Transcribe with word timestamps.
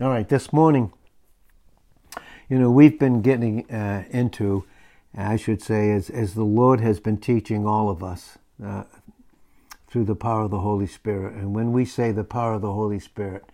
All 0.00 0.08
right, 0.08 0.26
this 0.26 0.50
morning, 0.50 0.94
you 2.48 2.58
know, 2.58 2.70
we've 2.70 2.98
been 2.98 3.20
getting 3.20 3.70
uh, 3.70 4.04
into, 4.08 4.64
I 5.14 5.36
should 5.36 5.60
say, 5.60 5.92
as, 5.92 6.08
as 6.08 6.32
the 6.32 6.42
Lord 6.42 6.80
has 6.80 7.00
been 7.00 7.18
teaching 7.18 7.66
all 7.66 7.90
of 7.90 8.02
us 8.02 8.38
uh, 8.64 8.84
through 9.88 10.04
the 10.04 10.14
power 10.14 10.44
of 10.44 10.52
the 10.52 10.60
Holy 10.60 10.86
Spirit. 10.86 11.34
And 11.34 11.54
when 11.54 11.72
we 11.72 11.84
say 11.84 12.12
the 12.12 12.24
power 12.24 12.54
of 12.54 12.62
the 12.62 12.72
Holy 12.72 12.98
Spirit, 12.98 13.44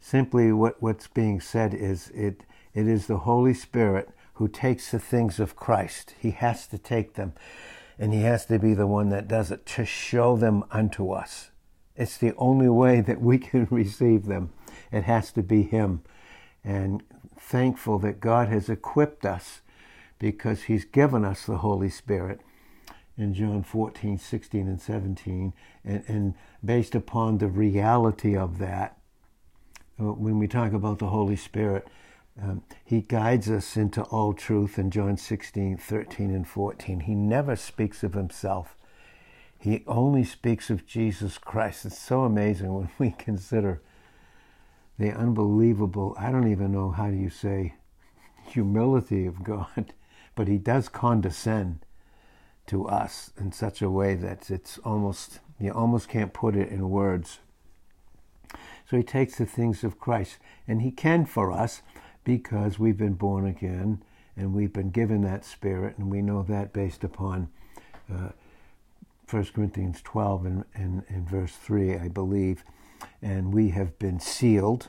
simply 0.00 0.52
what, 0.52 0.82
what's 0.82 1.06
being 1.06 1.38
said 1.38 1.74
is 1.74 2.08
it, 2.14 2.44
it 2.72 2.88
is 2.88 3.06
the 3.06 3.18
Holy 3.18 3.52
Spirit 3.52 4.08
who 4.36 4.48
takes 4.48 4.90
the 4.90 4.98
things 4.98 5.38
of 5.38 5.54
Christ. 5.54 6.14
He 6.18 6.30
has 6.30 6.66
to 6.68 6.78
take 6.78 7.12
them, 7.12 7.34
and 7.98 8.14
He 8.14 8.22
has 8.22 8.46
to 8.46 8.58
be 8.58 8.72
the 8.72 8.86
one 8.86 9.10
that 9.10 9.28
does 9.28 9.50
it 9.50 9.66
to 9.66 9.84
show 9.84 10.34
them 10.34 10.64
unto 10.70 11.10
us. 11.10 11.50
It's 11.94 12.16
the 12.16 12.32
only 12.38 12.70
way 12.70 13.02
that 13.02 13.20
we 13.20 13.36
can 13.36 13.68
receive 13.70 14.24
them. 14.24 14.48
It 14.92 15.04
has 15.04 15.32
to 15.32 15.42
be 15.42 15.62
Him. 15.62 16.02
And 16.64 17.02
thankful 17.38 17.98
that 18.00 18.20
God 18.20 18.48
has 18.48 18.68
equipped 18.68 19.24
us 19.24 19.60
because 20.18 20.64
He's 20.64 20.84
given 20.84 21.24
us 21.24 21.46
the 21.46 21.58
Holy 21.58 21.90
Spirit 21.90 22.40
in 23.16 23.34
John 23.34 23.62
14, 23.62 24.18
16, 24.18 24.68
and 24.68 24.80
17. 24.80 25.52
And, 25.84 26.04
and 26.06 26.34
based 26.64 26.94
upon 26.94 27.38
the 27.38 27.48
reality 27.48 28.36
of 28.36 28.58
that, 28.58 28.98
uh, 30.00 30.12
when 30.12 30.38
we 30.38 30.46
talk 30.46 30.72
about 30.72 30.98
the 30.98 31.08
Holy 31.08 31.36
Spirit, 31.36 31.88
um, 32.40 32.62
he 32.84 33.00
guides 33.00 33.50
us 33.50 33.76
into 33.76 34.02
all 34.04 34.32
truth 34.32 34.78
in 34.78 34.90
John 34.90 35.16
16, 35.16 35.76
13, 35.76 36.30
and 36.30 36.46
14. 36.46 37.00
He 37.00 37.14
never 37.14 37.56
speaks 37.56 38.04
of 38.04 38.14
himself. 38.14 38.76
He 39.58 39.82
only 39.88 40.22
speaks 40.22 40.70
of 40.70 40.86
Jesus 40.86 41.36
Christ. 41.36 41.84
It's 41.84 41.98
so 41.98 42.22
amazing 42.22 42.72
when 42.72 42.90
we 42.98 43.10
consider 43.18 43.82
the 44.98 45.12
unbelievable, 45.12 46.14
I 46.18 46.30
don't 46.30 46.50
even 46.50 46.72
know 46.72 46.90
how 46.90 47.08
do 47.08 47.16
you 47.16 47.30
say, 47.30 47.74
humility 48.46 49.26
of 49.26 49.44
God, 49.44 49.94
but 50.34 50.48
he 50.48 50.58
does 50.58 50.88
condescend 50.88 51.84
to 52.66 52.86
us 52.86 53.30
in 53.38 53.52
such 53.52 53.80
a 53.80 53.90
way 53.90 54.14
that 54.14 54.50
it's 54.50 54.78
almost, 54.78 55.40
you 55.58 55.70
almost 55.72 56.08
can't 56.08 56.32
put 56.32 56.56
it 56.56 56.68
in 56.68 56.90
words. 56.90 57.38
So 58.88 58.96
he 58.96 59.02
takes 59.02 59.36
the 59.36 59.46
things 59.46 59.84
of 59.84 59.98
Christ, 59.98 60.38
and 60.66 60.82
he 60.82 60.90
can 60.90 61.26
for 61.26 61.52
us 61.52 61.82
because 62.24 62.78
we've 62.78 62.96
been 62.96 63.14
born 63.14 63.46
again 63.46 64.02
and 64.36 64.54
we've 64.54 64.72
been 64.72 64.90
given 64.90 65.22
that 65.22 65.44
spirit, 65.44 65.98
and 65.98 66.10
we 66.10 66.22
know 66.22 66.44
that 66.44 66.72
based 66.72 67.02
upon 67.02 67.48
uh, 68.12 68.28
1 69.28 69.44
Corinthians 69.46 70.00
12 70.02 70.46
and, 70.46 70.64
and, 70.74 71.02
and 71.08 71.28
verse 71.28 71.56
3, 71.56 71.98
I 71.98 72.08
believe. 72.08 72.64
And 73.20 73.52
we 73.52 73.70
have 73.70 73.98
been 73.98 74.20
sealed 74.20 74.88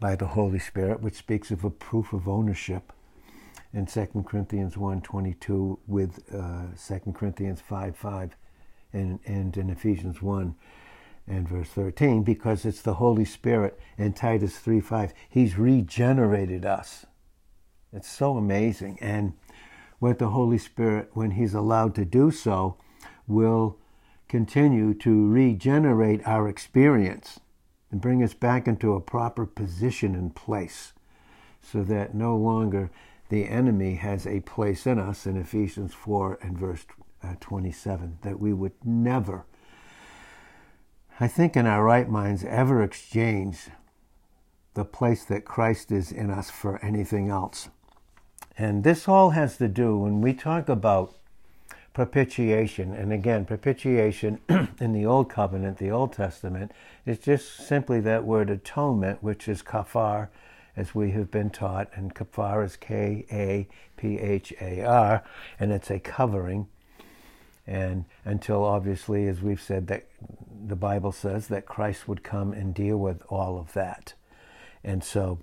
by 0.00 0.14
the 0.16 0.28
Holy 0.28 0.58
Spirit, 0.58 1.00
which 1.00 1.14
speaks 1.14 1.50
of 1.50 1.64
a 1.64 1.70
proof 1.70 2.12
of 2.12 2.28
ownership 2.28 2.92
in 3.72 3.86
2 3.86 4.24
Corinthians 4.26 4.74
1.22 4.74 5.78
with 5.86 6.22
uh, 6.32 6.66
2 6.76 7.12
Corinthians 7.12 7.62
5.5 7.68 7.94
5, 7.94 8.36
and, 8.92 9.18
and 9.26 9.56
in 9.56 9.70
Ephesians 9.70 10.22
1 10.22 10.54
and 11.26 11.48
verse 11.48 11.68
13 11.68 12.22
because 12.22 12.64
it's 12.64 12.80
the 12.80 12.94
Holy 12.94 13.24
Spirit 13.24 13.78
in 13.98 14.12
Titus 14.12 14.58
3:5. 14.58 15.12
He's 15.28 15.58
regenerated 15.58 16.64
us. 16.64 17.06
It's 17.92 18.08
so 18.08 18.36
amazing. 18.36 18.98
And 19.00 19.34
what 19.98 20.18
the 20.18 20.30
Holy 20.30 20.58
Spirit, 20.58 21.10
when 21.12 21.32
He's 21.32 21.54
allowed 21.54 21.94
to 21.96 22.04
do 22.04 22.30
so, 22.30 22.76
will 23.26 23.78
continue 24.28 24.94
to 24.94 25.28
regenerate 25.28 26.26
our 26.26 26.48
experience 26.48 27.40
and 27.90 28.00
bring 28.00 28.22
us 28.22 28.34
back 28.34 28.68
into 28.68 28.94
a 28.94 29.00
proper 29.00 29.46
position 29.46 30.14
and 30.14 30.34
place 30.34 30.92
so 31.60 31.82
that 31.82 32.14
no 32.14 32.36
longer 32.36 32.90
the 33.30 33.48
enemy 33.48 33.94
has 33.96 34.26
a 34.26 34.40
place 34.40 34.86
in 34.86 34.98
us 34.98 35.26
in 35.26 35.36
Ephesians 35.36 35.94
4 35.94 36.38
and 36.42 36.58
verse 36.58 36.84
uh, 37.22 37.34
27, 37.40 38.18
that 38.22 38.38
we 38.38 38.52
would 38.52 38.72
never 38.84 39.44
I 41.20 41.26
think 41.26 41.56
in 41.56 41.66
our 41.66 41.82
right 41.82 42.08
minds 42.08 42.44
ever 42.44 42.80
exchange 42.80 43.70
the 44.74 44.84
place 44.84 45.24
that 45.24 45.44
Christ 45.44 45.90
is 45.90 46.12
in 46.12 46.30
us 46.30 46.48
for 46.48 46.78
anything 46.84 47.28
else. 47.28 47.70
And 48.56 48.84
this 48.84 49.08
all 49.08 49.30
has 49.30 49.56
to 49.56 49.66
do 49.66 49.98
when 49.98 50.20
we 50.20 50.32
talk 50.32 50.68
about 50.68 51.16
propitiation, 51.98 52.94
and 52.94 53.12
again, 53.12 53.44
propitiation 53.44 54.38
in 54.80 54.92
the 54.92 55.04
Old 55.04 55.28
Covenant, 55.28 55.78
the 55.78 55.90
Old 55.90 56.12
Testament, 56.12 56.70
is 57.04 57.18
just 57.18 57.56
simply 57.66 57.98
that 57.98 58.22
word 58.22 58.50
atonement, 58.50 59.20
which 59.20 59.48
is 59.48 59.64
kafar, 59.64 60.28
as 60.76 60.94
we 60.94 61.10
have 61.10 61.28
been 61.28 61.50
taught, 61.50 61.90
and 61.96 62.14
kafar 62.14 62.64
is 62.64 62.76
K 62.76 63.26
A 63.32 63.66
P 63.96 64.16
H 64.16 64.54
A 64.60 64.84
R, 64.84 65.24
and 65.58 65.72
it's 65.72 65.90
a 65.90 65.98
covering. 65.98 66.68
And 67.66 68.04
until 68.24 68.64
obviously, 68.64 69.26
as 69.26 69.42
we've 69.42 69.60
said, 69.60 69.88
that 69.88 70.06
the 70.68 70.76
Bible 70.76 71.10
says 71.10 71.48
that 71.48 71.66
Christ 71.66 72.06
would 72.06 72.22
come 72.22 72.52
and 72.52 72.72
deal 72.72 72.98
with 72.98 73.24
all 73.28 73.58
of 73.58 73.72
that. 73.72 74.14
And 74.84 75.02
so 75.02 75.40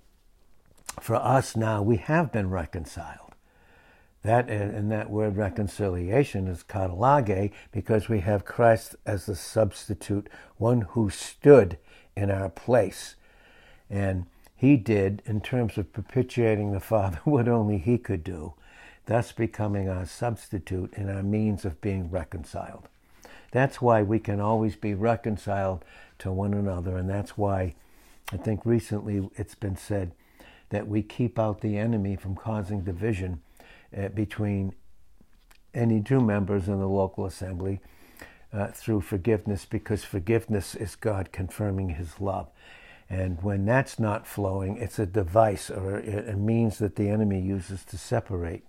for 1.02 1.18
us 1.18 1.58
now, 1.58 1.82
we 1.82 1.98
have 1.98 2.32
been 2.32 2.50
reconciled. 2.50 3.25
That 4.26 4.50
and 4.50 4.92
that 4.92 5.12
word 5.12 5.38
reconciliation 5.38 6.48
is 6.48 6.64
katalage 6.64 7.52
because 7.72 8.10
we 8.10 8.22
have 8.22 8.44
Christ 8.44 8.96
as 9.06 9.28
the 9.28 9.36
substitute, 9.36 10.30
one 10.58 10.82
who 10.82 11.12
stood 11.12 11.78
in 12.18 12.32
our 12.32 12.50
place. 12.50 13.14
And 13.88 14.26
he 14.56 14.78
did, 14.78 15.22
in 15.28 15.42
terms 15.42 15.78
of 15.78 15.94
propitiating 15.94 16.72
the 16.72 16.80
Father, 16.80 17.20
what 17.24 17.48
only 17.48 17.78
he 17.78 18.00
could 18.00 18.24
do, 18.24 18.56
thus 19.06 19.32
becoming 19.32 19.88
our 19.90 20.08
substitute 20.08 20.92
and 20.98 21.08
our 21.08 21.22
means 21.22 21.64
of 21.64 21.80
being 21.80 22.10
reconciled. 22.10 22.90
That's 23.52 23.80
why 23.80 24.02
we 24.02 24.18
can 24.18 24.40
always 24.40 24.76
be 24.76 24.96
reconciled 24.96 25.86
to 26.18 26.32
one 26.32 26.56
another, 26.56 26.98
and 26.98 27.08
that's 27.08 27.38
why 27.38 27.76
I 28.34 28.38
think 28.38 28.66
recently 28.66 29.30
it's 29.36 29.54
been 29.54 29.78
said 29.78 30.14
that 30.70 30.88
we 30.88 31.04
keep 31.04 31.38
out 31.38 31.62
the 31.62 31.78
enemy 31.78 32.16
from 32.16 32.36
causing 32.36 32.82
division 32.82 33.44
uh, 33.98 34.10
between 34.10 34.74
any 35.74 36.02
two 36.02 36.22
members 36.22 36.68
in 36.68 36.80
the 36.80 36.88
local 36.88 37.26
assembly 37.26 37.80
uh, 38.54 38.68
through 38.68 39.02
forgiveness, 39.02 39.66
because 39.66 40.04
forgiveness 40.04 40.76
is 40.76 40.96
God 40.96 41.32
confirming 41.32 41.90
His 41.90 42.20
love. 42.20 42.50
And 43.10 43.42
when 43.44 43.66
that's 43.66 44.00
not 44.00 44.26
flowing, 44.26 44.78
it's 44.78 44.98
a 44.98 45.06
device 45.06 45.70
or 45.70 46.00
a 46.00 46.36
means 46.36 46.80
that 46.80 46.96
the 46.96 47.10
enemy 47.10 47.40
uses 47.40 47.84
to 47.86 47.98
separate 47.98 48.64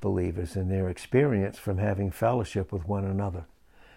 believers 0.00 0.56
in 0.56 0.68
their 0.68 0.88
experience 0.88 1.58
from 1.58 1.78
having 1.78 2.10
fellowship 2.10 2.72
with 2.72 2.88
one 2.88 3.04
another. 3.04 3.46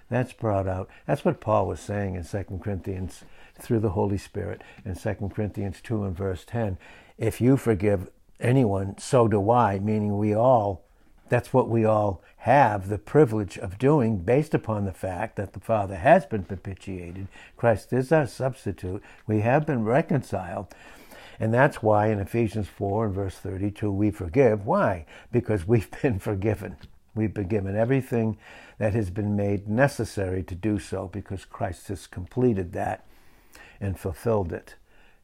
That's 0.10 0.34
brought 0.34 0.68
out. 0.68 0.90
That's 1.06 1.24
what 1.24 1.42
Paul 1.42 1.68
was 1.68 1.80
saying 1.80 2.16
in 2.16 2.24
2 2.24 2.60
Corinthians 2.64 3.24
through 3.60 3.80
the 3.80 3.92
Holy 3.92 4.18
Spirit 4.18 4.62
in 4.86 4.96
2 4.96 5.32
Corinthians 5.34 5.82
2 5.82 6.04
and 6.04 6.16
verse 6.16 6.44
10. 6.46 6.78
If 7.18 7.42
you 7.42 7.58
forgive 7.58 8.10
anyone, 8.40 8.98
so 8.98 9.28
do 9.28 9.52
I, 9.52 9.80
meaning 9.80 10.18
we 10.18 10.34
all, 10.34 10.84
that's 11.30 11.54
what 11.54 11.70
we 11.70 11.86
all 11.86 12.22
have 12.44 12.88
the 12.88 12.98
privilege 12.98 13.58
of 13.58 13.78
doing 13.78 14.18
based 14.18 14.54
upon 14.54 14.86
the 14.86 14.94
fact 14.94 15.36
that 15.36 15.54
the 15.54 15.60
Father 15.60 15.98
has 15.98 16.26
been 16.26 16.44
propitiated. 16.44 17.28
Christ 17.58 17.92
is 17.92 18.12
our 18.12 18.28
substitute. 18.28 19.04
We 19.28 19.42
have 19.42 19.66
been 19.66 19.84
reconciled. 19.84 20.74
And 21.40 21.54
that's 21.54 21.84
why 21.84 22.08
in 22.08 22.20
Ephesians 22.20 22.68
4 22.68 23.08
and 23.08 23.16
verse 23.16 23.36
32 23.36 23.92
we 23.92 24.12
forgive. 24.12 24.66
Why? 24.66 25.06
Because 25.32 25.68
we've 25.68 25.90
been 26.02 26.20
forgiven. 26.20 26.78
We've 27.14 27.34
been 27.34 27.48
given 27.48 27.76
everything 27.76 28.38
that 28.78 28.94
has 28.94 29.10
been 29.10 29.36
made 29.36 29.68
necessary 29.68 30.44
to 30.44 30.56
do 30.56 30.80
so 30.80 31.08
because 31.08 31.44
Christ 31.44 31.90
has 31.90 32.08
completed 32.08 32.72
that 32.74 33.06
and 33.82 34.00
fulfilled 34.00 34.54
it. 34.54 34.76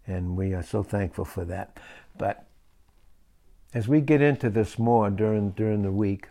And 0.05 0.35
we 0.35 0.53
are 0.53 0.63
so 0.63 0.83
thankful 0.83 1.25
for 1.25 1.45
that. 1.45 1.79
But 2.17 2.45
as 3.75 3.89
we 3.89 3.99
get 3.99 4.21
into 4.21 4.49
this 4.49 4.79
more 4.79 5.09
during, 5.09 5.51
during 5.51 5.83
the 5.83 5.91
week, 5.91 6.29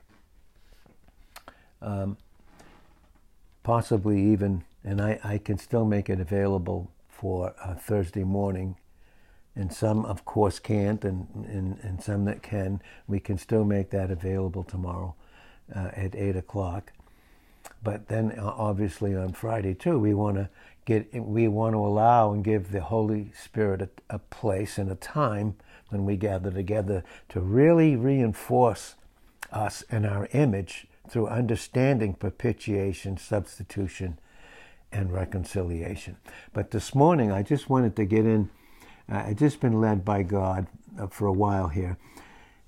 um, 1.82 2.16
possibly 3.62 4.32
even, 4.32 4.64
and 4.82 5.00
I, 5.00 5.20
I 5.22 5.38
can 5.38 5.58
still 5.58 5.84
make 5.84 6.08
it 6.08 6.18
available 6.18 6.90
for 7.06 7.54
uh, 7.62 7.74
Thursday 7.74 8.24
morning 8.24 8.76
and 9.54 9.72
some 9.72 10.04
of 10.06 10.24
course 10.24 10.58
can't 10.58 11.04
and, 11.04 11.28
and, 11.46 11.78
and 11.82 12.02
some 12.02 12.24
that 12.24 12.42
can 12.42 12.80
we 13.06 13.20
can 13.20 13.38
still 13.38 13.64
make 13.64 13.90
that 13.90 14.10
available 14.10 14.64
tomorrow 14.64 15.14
uh, 15.74 15.90
at 15.94 16.16
8 16.16 16.36
o'clock. 16.36 16.92
But 17.82 18.08
then, 18.08 18.32
uh, 18.32 18.46
obviously, 18.56 19.14
on 19.14 19.32
Friday 19.32 19.74
too, 19.74 19.98
we 19.98 20.12
want 20.12 20.36
to 20.36 20.48
get 20.86 21.14
we 21.14 21.48
want 21.48 21.74
to 21.74 21.78
allow 21.78 22.32
and 22.32 22.42
give 22.42 22.72
the 22.72 22.80
Holy 22.80 23.30
Spirit 23.38 23.82
a, 23.82 23.88
a 24.10 24.18
place 24.18 24.76
and 24.76 24.90
a 24.90 24.96
time 24.96 25.56
when 25.94 26.04
we 26.04 26.16
gather 26.16 26.50
together 26.50 27.04
to 27.28 27.40
really 27.40 27.94
reinforce 27.94 28.96
us 29.52 29.84
and 29.88 30.04
our 30.04 30.28
image 30.32 30.88
through 31.08 31.28
understanding 31.28 32.14
propitiation, 32.14 33.16
substitution, 33.16 34.18
and 34.90 35.12
reconciliation. 35.12 36.16
But 36.52 36.72
this 36.72 36.94
morning, 36.94 37.30
I 37.30 37.42
just 37.42 37.70
wanted 37.70 37.94
to 37.96 38.04
get 38.04 38.26
in 38.26 38.50
I've 39.08 39.36
just 39.36 39.60
been 39.60 39.80
led 39.80 40.04
by 40.04 40.22
God 40.22 40.66
uh, 40.98 41.06
for 41.08 41.26
a 41.26 41.32
while 41.32 41.68
here. 41.68 41.98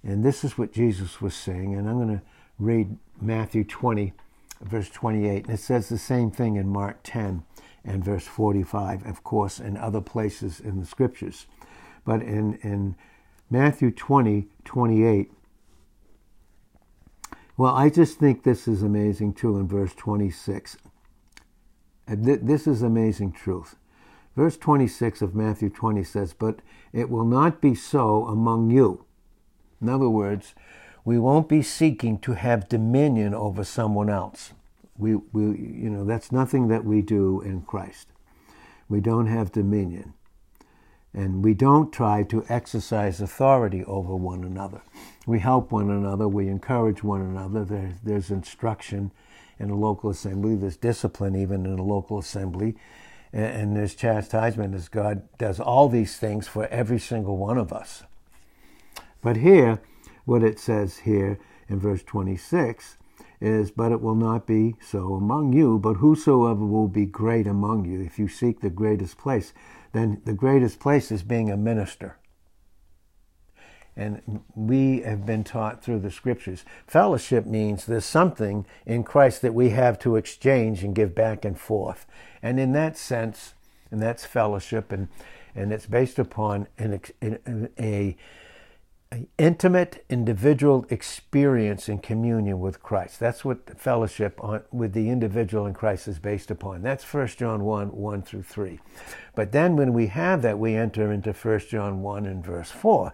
And 0.02 0.24
this 0.24 0.44
is 0.44 0.58
what 0.58 0.72
Jesus 0.72 1.20
was 1.20 1.34
saying. 1.34 1.74
And 1.74 1.88
I'm 1.88 1.96
going 1.96 2.18
to 2.18 2.22
read 2.58 2.98
Matthew 3.20 3.64
20, 3.64 4.12
verse 4.60 4.90
28. 4.90 5.46
And 5.46 5.54
it 5.54 5.60
says 5.60 5.88
the 5.88 5.98
same 5.98 6.30
thing 6.30 6.56
in 6.56 6.68
Mark 6.68 6.98
10 7.02 7.42
and 7.84 8.04
verse 8.04 8.26
45, 8.26 9.06
of 9.06 9.24
course, 9.24 9.58
in 9.58 9.76
other 9.76 10.00
places 10.00 10.60
in 10.60 10.78
the 10.78 10.86
scriptures. 10.86 11.46
But 12.04 12.20
in, 12.22 12.58
in 12.62 12.96
Matthew 13.50 13.90
20, 13.90 14.48
28, 14.64 15.30
well, 17.56 17.74
I 17.74 17.88
just 17.88 18.18
think 18.18 18.42
this 18.42 18.68
is 18.68 18.82
amazing 18.82 19.32
too 19.32 19.56
in 19.56 19.66
verse 19.66 19.94
26. 19.94 20.76
Uh, 22.08 22.16
this 22.18 22.66
is 22.66 22.82
amazing 22.82 23.32
truth. 23.32 23.76
Verse 24.36 24.58
26 24.58 25.22
of 25.22 25.34
Matthew 25.34 25.70
20 25.70 26.04
says, 26.04 26.34
But 26.34 26.60
it 26.92 27.08
will 27.08 27.24
not 27.24 27.62
be 27.62 27.74
so 27.74 28.26
among 28.26 28.70
you. 28.70 29.06
In 29.80 29.88
other 29.88 30.10
words, 30.10 30.54
we 31.04 31.18
won't 31.18 31.48
be 31.48 31.62
seeking 31.62 32.18
to 32.18 32.32
have 32.32 32.68
dominion 32.68 33.32
over 33.32 33.64
someone 33.64 34.10
else. 34.10 34.52
We, 34.98 35.14
we, 35.14 35.42
you 35.42 35.88
know, 35.88 36.04
that's 36.04 36.30
nothing 36.30 36.68
that 36.68 36.84
we 36.84 37.00
do 37.00 37.40
in 37.40 37.62
Christ. 37.62 38.08
We 38.88 39.00
don't 39.00 39.26
have 39.26 39.52
dominion. 39.52 40.12
And 41.14 41.42
we 41.42 41.54
don't 41.54 41.92
try 41.92 42.22
to 42.24 42.44
exercise 42.48 43.20
authority 43.20 43.84
over 43.84 44.14
one 44.14 44.44
another. 44.44 44.82
We 45.26 45.38
help 45.40 45.72
one 45.72 45.90
another. 45.90 46.28
We 46.28 46.48
encourage 46.48 47.02
one 47.02 47.22
another. 47.22 47.64
There's, 47.64 47.94
there's 48.04 48.30
instruction 48.30 49.12
in 49.58 49.70
a 49.70 49.74
local 49.74 50.10
assembly. 50.10 50.56
There's 50.56 50.76
discipline 50.76 51.34
even 51.34 51.64
in 51.64 51.78
a 51.78 51.82
local 51.82 52.18
assembly. 52.18 52.76
And, 53.32 53.44
and 53.44 53.76
there's 53.76 53.94
chastisement 53.94 54.74
as 54.74 54.88
God 54.88 55.22
does 55.38 55.58
all 55.58 55.88
these 55.88 56.18
things 56.18 56.46
for 56.48 56.66
every 56.66 56.98
single 56.98 57.36
one 57.38 57.58
of 57.58 57.72
us. 57.72 58.02
But 59.22 59.38
here, 59.38 59.80
what 60.24 60.42
it 60.42 60.58
says 60.58 60.98
here 60.98 61.38
in 61.68 61.80
verse 61.80 62.02
26 62.02 62.98
is, 63.40 63.70
But 63.70 63.92
it 63.92 64.00
will 64.00 64.14
not 64.14 64.46
be 64.46 64.76
so 64.80 65.14
among 65.14 65.52
you, 65.52 65.78
but 65.78 65.94
whosoever 65.94 66.64
will 66.64 66.88
be 66.88 67.06
great 67.06 67.46
among 67.46 67.84
you, 67.84 68.00
if 68.00 68.18
you 68.18 68.28
seek 68.28 68.60
the 68.60 68.70
greatest 68.70 69.18
place, 69.18 69.52
then 69.96 70.20
the 70.24 70.32
greatest 70.32 70.78
place 70.80 71.10
is 71.10 71.22
being 71.22 71.50
a 71.50 71.56
minister. 71.56 72.18
And 73.96 74.42
we 74.54 75.00
have 75.00 75.24
been 75.24 75.42
taught 75.42 75.82
through 75.82 76.00
the 76.00 76.10
scriptures. 76.10 76.64
Fellowship 76.86 77.46
means 77.46 77.86
there's 77.86 78.04
something 78.04 78.66
in 78.84 79.04
Christ 79.04 79.40
that 79.40 79.54
we 79.54 79.70
have 79.70 79.98
to 80.00 80.16
exchange 80.16 80.84
and 80.84 80.94
give 80.94 81.14
back 81.14 81.46
and 81.46 81.58
forth. 81.58 82.04
And 82.42 82.60
in 82.60 82.72
that 82.72 82.98
sense, 82.98 83.54
and 83.90 84.02
that's 84.02 84.26
fellowship, 84.26 84.92
and, 84.92 85.08
and 85.54 85.72
it's 85.72 85.86
based 85.86 86.18
upon 86.18 86.66
an, 86.76 87.00
a, 87.78 88.16
intimate 89.38 90.04
individual 90.08 90.84
experience 90.90 91.88
in 91.88 91.98
communion 91.98 92.58
with 92.58 92.82
Christ. 92.82 93.20
That's 93.20 93.44
what 93.44 93.78
fellowship 93.78 94.42
on, 94.42 94.62
with 94.72 94.92
the 94.92 95.08
individual 95.08 95.66
in 95.66 95.74
Christ 95.74 96.08
is 96.08 96.18
based 96.18 96.50
upon. 96.50 96.82
That's 96.82 97.04
1 97.04 97.28
John 97.28 97.64
1 97.64 97.88
1 97.88 98.22
through 98.22 98.42
3. 98.42 98.80
But 99.34 99.52
then 99.52 99.76
when 99.76 99.92
we 99.92 100.08
have 100.08 100.42
that, 100.42 100.58
we 100.58 100.74
enter 100.74 101.12
into 101.12 101.32
1 101.32 101.60
John 101.70 102.02
1 102.02 102.26
and 102.26 102.44
verse 102.44 102.70
4. 102.70 103.12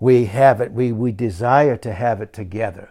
We 0.00 0.26
have 0.26 0.60
it, 0.60 0.72
we, 0.72 0.92
we 0.92 1.12
desire 1.12 1.76
to 1.76 1.92
have 1.92 2.20
it 2.20 2.32
together. 2.32 2.90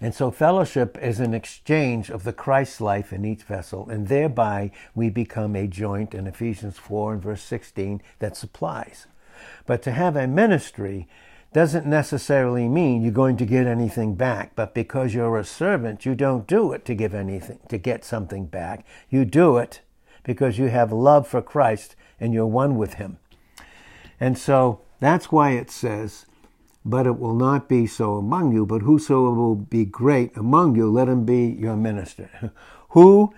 And 0.00 0.14
so 0.14 0.30
fellowship 0.30 0.98
is 1.00 1.20
an 1.20 1.34
exchange 1.34 2.10
of 2.10 2.24
the 2.24 2.32
Christ 2.32 2.80
life 2.80 3.12
in 3.12 3.24
each 3.24 3.42
vessel, 3.42 3.88
and 3.88 4.08
thereby 4.08 4.72
we 4.94 5.08
become 5.10 5.54
a 5.54 5.66
joint 5.66 6.14
in 6.14 6.26
Ephesians 6.26 6.78
4 6.78 7.14
and 7.14 7.22
verse 7.22 7.42
16 7.42 8.02
that 8.18 8.36
supplies. 8.36 9.06
But 9.66 9.82
to 9.82 9.92
have 9.92 10.16
a 10.16 10.26
ministry 10.26 11.08
doesn't 11.52 11.86
necessarily 11.86 12.68
mean 12.68 13.02
you're 13.02 13.12
going 13.12 13.36
to 13.38 13.46
get 13.46 13.66
anything 13.66 14.14
back. 14.14 14.52
But 14.54 14.74
because 14.74 15.14
you're 15.14 15.38
a 15.38 15.44
servant, 15.44 16.04
you 16.04 16.14
don't 16.14 16.46
do 16.46 16.72
it 16.72 16.84
to 16.84 16.94
give 16.94 17.14
anything, 17.14 17.60
to 17.68 17.78
get 17.78 18.04
something 18.04 18.46
back. 18.46 18.84
You 19.08 19.24
do 19.24 19.56
it 19.56 19.80
because 20.22 20.58
you 20.58 20.66
have 20.66 20.92
love 20.92 21.26
for 21.26 21.40
Christ 21.40 21.96
and 22.20 22.34
you're 22.34 22.46
one 22.46 22.76
with 22.76 22.94
Him. 22.94 23.18
And 24.20 24.36
so 24.36 24.80
that's 25.00 25.30
why 25.30 25.52
it 25.52 25.70
says, 25.70 26.26
But 26.84 27.06
it 27.06 27.18
will 27.18 27.34
not 27.34 27.68
be 27.68 27.86
so 27.86 28.14
among 28.14 28.52
you, 28.52 28.66
but 28.66 28.82
whosoever 28.82 29.34
will 29.34 29.54
be 29.54 29.84
great 29.84 30.36
among 30.36 30.76
you, 30.76 30.90
let 30.90 31.08
him 31.08 31.24
be 31.24 31.46
your 31.46 31.76
minister. 31.76 32.52
Who 32.90 33.34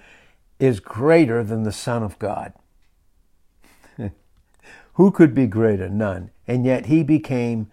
is 0.59 0.81
greater 0.81 1.43
than 1.43 1.65
the 1.65 1.73
Son 1.73 2.03
of 2.03 2.19
God? 2.19 2.53
Who 4.99 5.12
could 5.12 5.33
be 5.33 5.47
greater? 5.47 5.89
None. 5.89 6.33
And 6.49 6.67
yet 6.67 6.87
he 6.87 7.05
became 7.05 7.71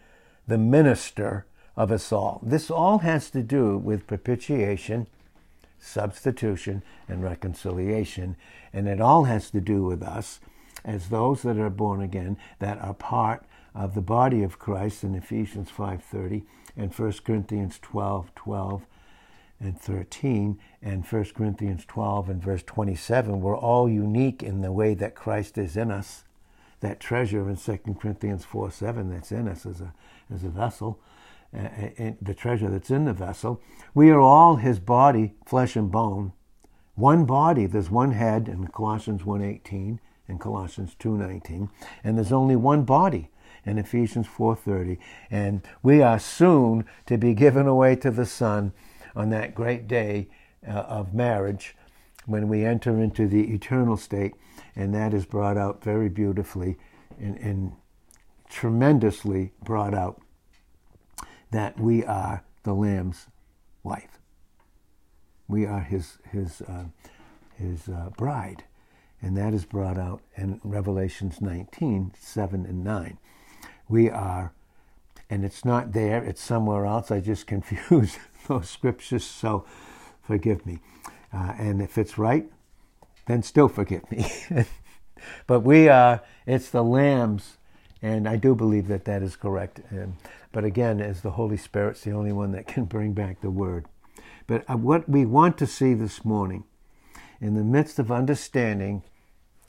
the 0.47 0.59
minister 0.59 1.47
of 1.75 1.91
us 1.91 2.11
all. 2.11 2.39
This 2.43 2.69
all 2.69 2.99
has 2.99 3.31
to 3.31 3.41
do 3.41 3.79
with 3.79 4.05
propitiation, 4.05 5.07
substitution, 5.79 6.83
and 7.07 7.23
reconciliation. 7.23 8.35
And 8.71 8.87
it 8.87 9.01
all 9.01 9.23
has 9.23 9.49
to 9.49 9.59
do 9.59 9.83
with 9.83 10.03
us 10.03 10.39
as 10.83 11.09
those 11.09 11.41
that 11.41 11.57
are 11.57 11.71
born 11.71 11.99
again, 11.99 12.37
that 12.59 12.79
are 12.79 12.93
part 12.93 13.43
of 13.73 13.95
the 13.95 14.01
body 14.01 14.43
of 14.43 14.59
Christ 14.59 15.03
in 15.03 15.15
Ephesians 15.15 15.71
5.30 15.75 16.43
and 16.77 16.93
1 16.93 17.11
Corinthians 17.25 17.79
12, 17.81 18.35
12 18.35 18.85
and 19.59 19.81
13 19.81 20.59
and 20.83 21.03
1 21.03 21.25
Corinthians 21.35 21.85
12 21.87 22.29
and 22.29 22.43
verse 22.43 22.61
27. 22.61 23.41
We're 23.41 23.57
all 23.57 23.89
unique 23.89 24.43
in 24.43 24.61
the 24.61 24.71
way 24.71 24.93
that 24.93 25.15
Christ 25.15 25.57
is 25.57 25.75
in 25.75 25.89
us 25.89 26.23
that 26.85 26.99
treasure 26.99 27.49
in 27.49 27.57
2 27.57 27.77
Corinthians 27.99 28.45
4 28.45 28.69
7 28.71 29.09
that's 29.09 29.31
in 29.31 29.47
us 29.47 29.65
as 29.65 29.81
a, 29.81 29.93
as 30.33 30.43
a 30.43 30.49
vessel, 30.49 30.99
and 31.51 32.17
the 32.21 32.33
treasure 32.33 32.69
that's 32.69 32.91
in 32.91 33.05
the 33.05 33.13
vessel. 33.13 33.61
We 33.93 34.11
are 34.11 34.19
all 34.19 34.57
his 34.57 34.79
body, 34.79 35.33
flesh 35.45 35.75
and 35.75 35.91
bone. 35.91 36.33
One 36.93 37.25
body, 37.25 37.65
there's 37.65 37.89
one 37.89 38.11
head 38.11 38.47
in 38.47 38.67
Colossians 38.67 39.23
1.18 39.23 39.99
and 40.27 40.39
Colossians 40.39 40.95
2.19, 40.99 41.69
and 42.03 42.17
there's 42.17 42.31
only 42.31 42.55
one 42.55 42.83
body 42.83 43.29
in 43.65 43.77
Ephesians 43.77 44.27
4.30. 44.27 44.97
And 45.31 45.61
we 45.81 46.01
are 46.01 46.19
soon 46.19 46.85
to 47.07 47.17
be 47.17 47.33
given 47.33 47.67
away 47.67 47.95
to 47.97 48.11
the 48.11 48.25
Son 48.25 48.73
on 49.15 49.29
that 49.31 49.55
great 49.55 49.87
day 49.87 50.27
uh, 50.67 50.71
of 50.71 51.13
marriage 51.13 51.75
when 52.25 52.47
we 52.47 52.65
enter 52.65 53.01
into 53.01 53.27
the 53.27 53.53
eternal 53.53 53.97
state 53.97 54.33
and 54.75 54.93
that 54.93 55.13
is 55.13 55.25
brought 55.25 55.57
out 55.57 55.83
very 55.83 56.09
beautifully 56.09 56.77
and, 57.19 57.37
and 57.37 57.73
tremendously 58.49 59.51
brought 59.63 59.93
out 59.93 60.21
that 61.51 61.79
we 61.79 62.03
are 62.03 62.43
the 62.63 62.73
Lamb's 62.73 63.27
wife. 63.83 64.19
We 65.47 65.65
are 65.65 65.81
his, 65.81 66.17
his, 66.31 66.61
uh, 66.61 66.85
his 67.55 67.87
uh, 67.87 68.09
bride. 68.17 68.63
And 69.21 69.37
that 69.37 69.53
is 69.53 69.65
brought 69.65 69.97
out 69.97 70.21
in 70.35 70.59
Revelations 70.63 71.41
19 71.41 72.13
7 72.19 72.65
and 72.65 72.83
9. 72.83 73.17
We 73.87 74.09
are, 74.09 74.53
and 75.29 75.45
it's 75.45 75.63
not 75.63 75.93
there, 75.93 76.23
it's 76.23 76.41
somewhere 76.41 76.85
else. 76.85 77.11
I 77.11 77.21
just 77.21 77.47
confuse 77.47 78.17
those 78.47 78.69
scriptures, 78.69 79.23
so 79.23 79.65
forgive 80.21 80.65
me. 80.65 80.79
Uh, 81.35 81.53
and 81.57 81.81
if 81.81 81.97
it's 81.97 82.17
right, 82.17 82.49
then 83.25 83.43
still 83.43 83.67
forgive 83.67 84.09
me. 84.09 84.31
but 85.47 85.61
we 85.61 85.89
are, 85.89 86.21
it's 86.45 86.69
the 86.69 86.83
lambs, 86.83 87.57
and 88.01 88.27
I 88.27 88.37
do 88.37 88.55
believe 88.55 88.87
that 88.87 89.05
that 89.05 89.21
is 89.21 89.35
correct. 89.35 89.81
Um, 89.91 90.17
but 90.51 90.63
again, 90.63 91.01
as 91.01 91.21
the 91.21 91.31
Holy 91.31 91.57
Spirit's 91.57 92.01
the 92.01 92.11
only 92.11 92.31
one 92.31 92.51
that 92.53 92.67
can 92.67 92.85
bring 92.85 93.13
back 93.13 93.41
the 93.41 93.49
word. 93.49 93.85
But 94.47 94.63
uh, 94.69 94.77
what 94.77 95.09
we 95.09 95.25
want 95.25 95.57
to 95.57 95.67
see 95.67 95.93
this 95.93 96.23
morning, 96.23 96.63
in 97.41 97.55
the 97.55 97.63
midst 97.63 97.99
of 97.99 98.11
understanding 98.11 99.03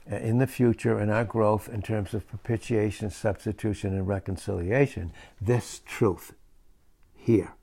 uh, 0.09 0.15
in 0.15 0.37
the 0.37 0.47
future 0.47 0.97
and 0.97 1.11
our 1.11 1.25
growth 1.25 1.67
in 1.67 1.81
terms 1.81 2.13
of 2.13 2.27
propitiation, 2.29 3.09
substitution, 3.09 3.93
and 3.93 4.07
reconciliation, 4.07 5.11
this 5.41 5.81
truth 5.85 6.33
here. 7.13 7.56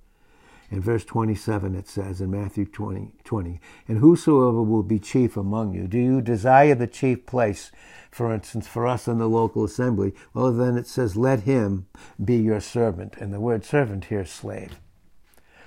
In 0.71 0.81
verse 0.81 1.05
27, 1.05 1.75
it 1.75 1.89
says 1.89 2.21
in 2.21 2.31
Matthew 2.31 2.65
20, 2.65 3.13
20, 3.23 3.61
And 3.87 3.99
whosoever 3.99 4.63
will 4.63 4.83
be 4.83 4.99
chief 4.99 5.37
among 5.37 5.75
you, 5.75 5.87
do 5.87 5.99
you 5.99 6.21
desire 6.21 6.75
the 6.75 6.87
chief 6.87 7.27
place, 7.27 7.71
for 8.11 8.33
instance, 8.33 8.67
for 8.67 8.87
us 8.87 9.07
in 9.07 9.19
the 9.19 9.29
local 9.29 9.65
assembly? 9.65 10.15
Well, 10.33 10.53
then 10.53 10.77
it 10.77 10.87
says, 10.87 11.17
Let 11.17 11.41
him 11.41 11.87
be 12.23 12.37
your 12.37 12.61
servant. 12.61 13.17
And 13.19 13.33
the 13.33 13.41
word 13.41 13.65
servant 13.65 14.07
here 14.07 14.23
is 14.23 14.31
slave. 14.31 14.81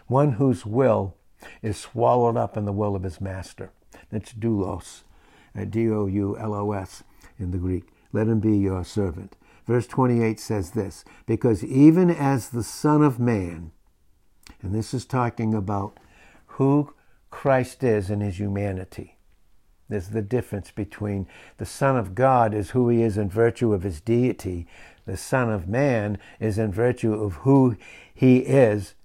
One 0.08 0.34
whose 0.34 0.66
will 0.66 1.16
is 1.62 1.78
swallowed 1.78 2.38
up 2.38 2.58
in 2.58 2.66
the 2.66 2.72
will 2.72 2.96
of 2.96 3.04
his 3.04 3.22
master. 3.22 3.72
That's 4.10 4.34
doulos, 4.34 5.04
uh, 5.58 5.66
D 5.66 5.90
O 5.90 6.08
U 6.08 6.38
L 6.38 6.54
O 6.54 6.72
S 6.72 7.04
in 7.38 7.52
the 7.52 7.58
Greek. 7.58 7.84
Let 8.12 8.28
him 8.28 8.40
be 8.40 8.58
your 8.58 8.84
servant. 8.84 9.36
Verse 9.66 9.86
28 9.86 10.40
says 10.40 10.72
this 10.72 11.04
Because 11.26 11.64
even 11.64 12.10
as 12.10 12.50
the 12.50 12.64
Son 12.64 13.04
of 13.04 13.20
Man, 13.20 13.72
and 14.68 14.76
this 14.76 14.94
is 14.94 15.06
talking 15.06 15.54
about 15.54 15.98
who 16.46 16.94
Christ 17.30 17.86
is 17.86 18.10
in 18.10 18.20
his 18.20 18.38
humanity. 18.38 19.16
There's 19.88 20.10
the 20.10 20.22
difference 20.22 20.72
between 20.72 21.26
the 21.56 21.66
Son 21.66 21.96
of 21.96 22.14
God 22.14 22.54
is 22.54 22.72
who 22.72 22.90
he 22.90 23.02
is 23.02 23.18
in 23.18 23.30
virtue 23.30 23.72
of 23.72 23.84
his 23.84 24.02
deity. 24.02 24.68
The 25.06 25.16
Son 25.16 25.50
of 25.50 25.70
Man 25.70 26.18
is 26.42 26.58
in 26.58 26.74
virtue 26.74 27.14
of 27.14 27.36
who 27.36 27.78
he 28.14 28.40
is 28.40 28.96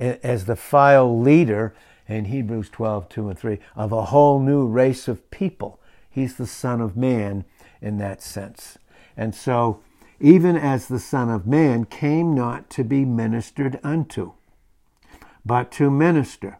as 0.00 0.46
the 0.46 0.56
file 0.56 1.20
leader 1.20 1.76
in 2.08 2.24
Hebrews 2.24 2.68
12, 2.70 3.08
2 3.08 3.28
and 3.28 3.38
3 3.38 3.60
of 3.76 3.92
a 3.92 4.06
whole 4.06 4.40
new 4.40 4.66
race 4.66 5.06
of 5.06 5.30
people. 5.30 5.78
He's 6.10 6.34
the 6.34 6.48
Son 6.48 6.80
of 6.80 6.96
Man 6.96 7.44
in 7.80 7.98
that 7.98 8.20
sense. 8.20 8.78
And 9.16 9.32
so, 9.32 9.80
even 10.18 10.56
as 10.56 10.88
the 10.88 10.98
Son 10.98 11.30
of 11.30 11.46
Man 11.46 11.84
came 11.84 12.34
not 12.34 12.68
to 12.70 12.82
be 12.82 13.04
ministered 13.04 13.78
unto, 13.84 14.32
but 15.44 15.70
to 15.72 15.90
minister. 15.90 16.58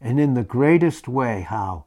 And 0.00 0.20
in 0.20 0.34
the 0.34 0.42
greatest 0.42 1.08
way, 1.08 1.42
how? 1.48 1.84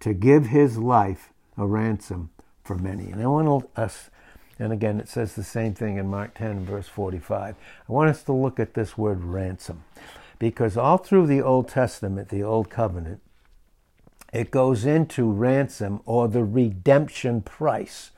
To 0.00 0.14
give 0.14 0.46
his 0.46 0.78
life 0.78 1.32
a 1.56 1.66
ransom 1.66 2.30
for 2.64 2.76
many. 2.76 3.10
And 3.10 3.22
I 3.22 3.26
want 3.26 3.68
us, 3.76 4.10
and 4.58 4.72
again, 4.72 5.00
it 5.00 5.08
says 5.08 5.34
the 5.34 5.44
same 5.44 5.74
thing 5.74 5.96
in 5.96 6.08
Mark 6.08 6.34
10, 6.34 6.64
verse 6.64 6.88
45. 6.88 7.54
I 7.88 7.92
want 7.92 8.10
us 8.10 8.22
to 8.24 8.32
look 8.32 8.58
at 8.58 8.74
this 8.74 8.96
word 8.96 9.24
ransom. 9.24 9.84
Because 10.38 10.76
all 10.76 10.98
through 10.98 11.26
the 11.26 11.42
Old 11.42 11.68
Testament, 11.68 12.28
the 12.28 12.44
Old 12.44 12.70
Covenant, 12.70 13.20
it 14.32 14.50
goes 14.50 14.84
into 14.84 15.30
ransom 15.30 16.00
or 16.04 16.28
the 16.28 16.44
redemption 16.44 17.40
price. 17.42 18.10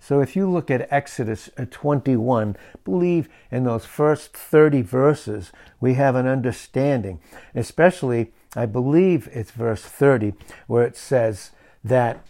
So 0.00 0.20
if 0.20 0.36
you 0.36 0.48
look 0.50 0.70
at 0.70 0.90
Exodus 0.92 1.50
uh, 1.56 1.66
21, 1.70 2.56
believe 2.84 3.28
in 3.50 3.64
those 3.64 3.84
first 3.84 4.32
30 4.32 4.82
verses, 4.82 5.52
we 5.80 5.94
have 5.94 6.14
an 6.14 6.26
understanding. 6.26 7.20
Especially, 7.54 8.32
I 8.54 8.66
believe 8.66 9.28
it's 9.32 9.50
verse 9.50 9.82
30, 9.82 10.34
where 10.66 10.84
it 10.84 10.96
says 10.96 11.50
that 11.84 12.24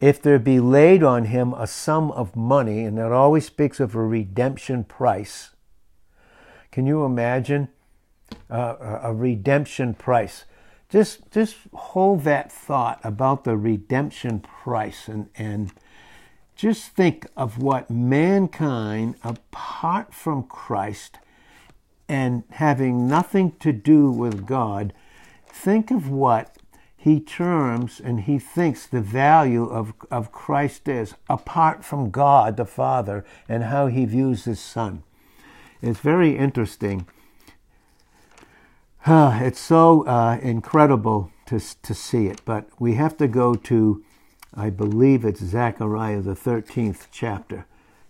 if 0.00 0.22
there 0.22 0.38
be 0.38 0.60
laid 0.60 1.02
on 1.02 1.24
him 1.24 1.52
a 1.54 1.66
sum 1.66 2.10
of 2.12 2.36
money, 2.36 2.84
and 2.84 2.98
that 2.98 3.12
always 3.12 3.46
speaks 3.46 3.80
of 3.80 3.94
a 3.94 4.02
redemption 4.02 4.84
price. 4.84 5.50
Can 6.70 6.86
you 6.86 7.04
imagine 7.04 7.68
uh, 8.50 8.98
a 9.02 9.12
redemption 9.12 9.94
price? 9.94 10.44
Just, 10.88 11.30
just 11.30 11.56
hold 11.74 12.24
that 12.24 12.50
thought 12.50 13.00
about 13.02 13.44
the 13.44 13.56
redemption 13.56 14.40
price 14.40 15.08
and, 15.08 15.28
and 15.36 15.72
just 16.58 16.88
think 16.88 17.24
of 17.36 17.62
what 17.62 17.88
mankind, 17.88 19.14
apart 19.22 20.12
from 20.12 20.42
Christ 20.42 21.18
and 22.08 22.42
having 22.50 23.06
nothing 23.06 23.52
to 23.60 23.72
do 23.72 24.10
with 24.10 24.44
God, 24.44 24.92
think 25.46 25.92
of 25.92 26.10
what 26.10 26.56
he 26.96 27.20
terms 27.20 28.00
and 28.00 28.22
he 28.22 28.40
thinks 28.40 28.88
the 28.88 29.00
value 29.00 29.66
of, 29.66 29.92
of 30.10 30.32
Christ 30.32 30.88
is, 30.88 31.14
apart 31.30 31.84
from 31.84 32.10
God 32.10 32.56
the 32.56 32.64
Father, 32.64 33.24
and 33.48 33.62
how 33.62 33.86
he 33.86 34.04
views 34.04 34.44
his 34.44 34.58
Son. 34.58 35.04
It's 35.80 36.00
very 36.00 36.36
interesting. 36.36 37.06
it's 39.06 39.60
so 39.60 40.04
uh, 40.08 40.40
incredible 40.42 41.30
to, 41.46 41.60
to 41.82 41.94
see 41.94 42.26
it, 42.26 42.40
but 42.44 42.68
we 42.80 42.94
have 42.94 43.16
to 43.18 43.28
go 43.28 43.54
to 43.54 44.02
I 44.58 44.70
believe 44.70 45.24
it's 45.24 45.40
Zechariah, 45.40 46.20
the 46.20 46.34
13th 46.34 47.06
chapter, 47.12 47.64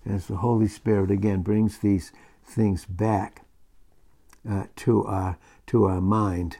as 0.07 0.28
the 0.28 0.37
Holy 0.37 0.67
Spirit 0.67 1.11
again 1.11 1.43
brings 1.43 1.76
these 1.76 2.11
things 2.43 2.87
back 2.87 3.43
uh, 4.49 4.64
to, 4.76 5.05
our, 5.05 5.37
to 5.67 5.85
our 5.85 6.00
mind. 6.00 6.57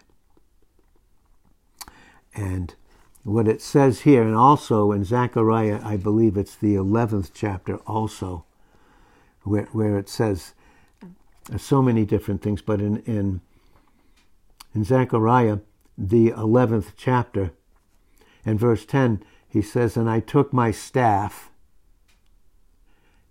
And 2.35 2.75
what 3.23 3.49
it 3.49 3.63
says 3.63 4.01
here, 4.01 4.23
and 4.23 4.37
also 4.37 4.93
in 4.93 5.05
Zechariah, 5.05 5.81
I 5.83 5.97
believe 5.97 6.37
it's 6.37 6.55
the 6.55 6.75
11th 6.75 7.31
chapter 7.33 7.77
also, 7.87 8.45
where, 9.45 9.69
where 9.73 9.97
it 9.97 10.11
says 10.11 10.53
so 11.57 11.81
many 11.81 12.05
different 12.05 12.43
things, 12.43 12.61
but 12.61 12.83
in, 12.83 12.99
in, 13.05 13.41
in 14.75 14.85
Zechariah, 14.85 15.61
the 15.97 16.33
11th 16.33 16.93
chapter, 16.95 17.53
and 18.45 18.61
verse 18.61 18.85
10, 18.85 19.25
he 19.49 19.63
says, 19.63 19.97
And 19.97 20.09
I 20.09 20.21
took 20.21 20.53
my 20.53 20.71
staff. 20.71 21.51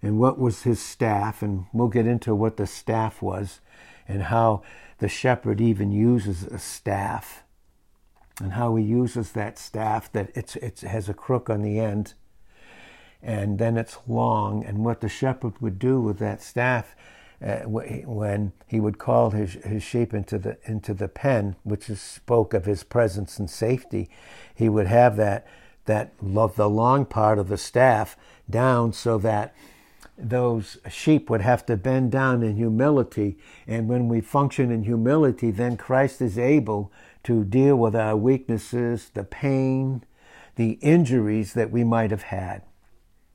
And 0.01 0.19
what 0.19 0.39
was 0.39 0.63
his 0.63 0.79
staff? 0.79 1.41
And 1.41 1.65
we'll 1.73 1.87
get 1.87 2.07
into 2.07 2.35
what 2.35 2.57
the 2.57 2.67
staff 2.67 3.21
was 3.21 3.59
and 4.07 4.23
how 4.23 4.63
the 4.99 5.09
shepherd 5.09 5.61
even 5.61 5.91
uses 5.91 6.43
a 6.43 6.59
staff 6.59 7.43
and 8.39 8.53
how 8.53 8.75
he 8.75 8.83
uses 8.83 9.31
that 9.31 9.57
staff 9.57 10.11
that 10.11 10.31
it's, 10.35 10.55
it 10.57 10.81
has 10.81 11.09
a 11.09 11.13
crook 11.13 11.49
on 11.49 11.61
the 11.61 11.79
end 11.79 12.13
and 13.21 13.57
then 13.59 13.77
it's 13.77 13.97
long. 14.07 14.63
And 14.63 14.85
what 14.85 15.01
the 15.01 15.09
shepherd 15.09 15.59
would 15.61 15.79
do 15.79 15.99
with 15.99 16.19
that 16.19 16.41
staff 16.41 16.95
uh, 17.43 17.59
when 17.61 18.53
he 18.67 18.79
would 18.79 18.97
call 18.97 19.31
his, 19.31 19.53
his 19.53 19.83
sheep 19.83 20.13
into 20.13 20.39
the, 20.39 20.57
into 20.65 20.93
the 20.93 21.07
pen, 21.07 21.55
which 21.63 21.89
is, 21.89 22.01
spoke 22.01 22.53
of 22.53 22.65
his 22.65 22.83
presence 22.83 23.37
and 23.37 23.49
safety, 23.49 24.09
he 24.55 24.69
would 24.69 24.87
have 24.87 25.17
that 25.17 25.45
that 25.87 26.13
love 26.21 26.55
the 26.55 26.69
long 26.69 27.05
part 27.05 27.39
of 27.39 27.49
the 27.49 27.57
staff 27.57 28.15
down 28.49 28.93
so 28.93 29.17
that 29.17 29.53
those 30.17 30.77
sheep 30.89 31.29
would 31.29 31.41
have 31.41 31.65
to 31.65 31.77
bend 31.77 32.11
down 32.11 32.43
in 32.43 32.55
humility. 32.55 33.37
And 33.67 33.87
when 33.87 34.07
we 34.07 34.21
function 34.21 34.71
in 34.71 34.83
humility, 34.83 35.51
then 35.51 35.77
Christ 35.77 36.21
is 36.21 36.37
able 36.37 36.91
to 37.23 37.43
deal 37.43 37.75
with 37.75 37.95
our 37.95 38.15
weaknesses, 38.15 39.11
the 39.13 39.23
pain, 39.23 40.03
the 40.55 40.73
injuries 40.81 41.53
that 41.53 41.71
we 41.71 41.83
might 41.83 42.11
have 42.11 42.23
had. 42.23 42.63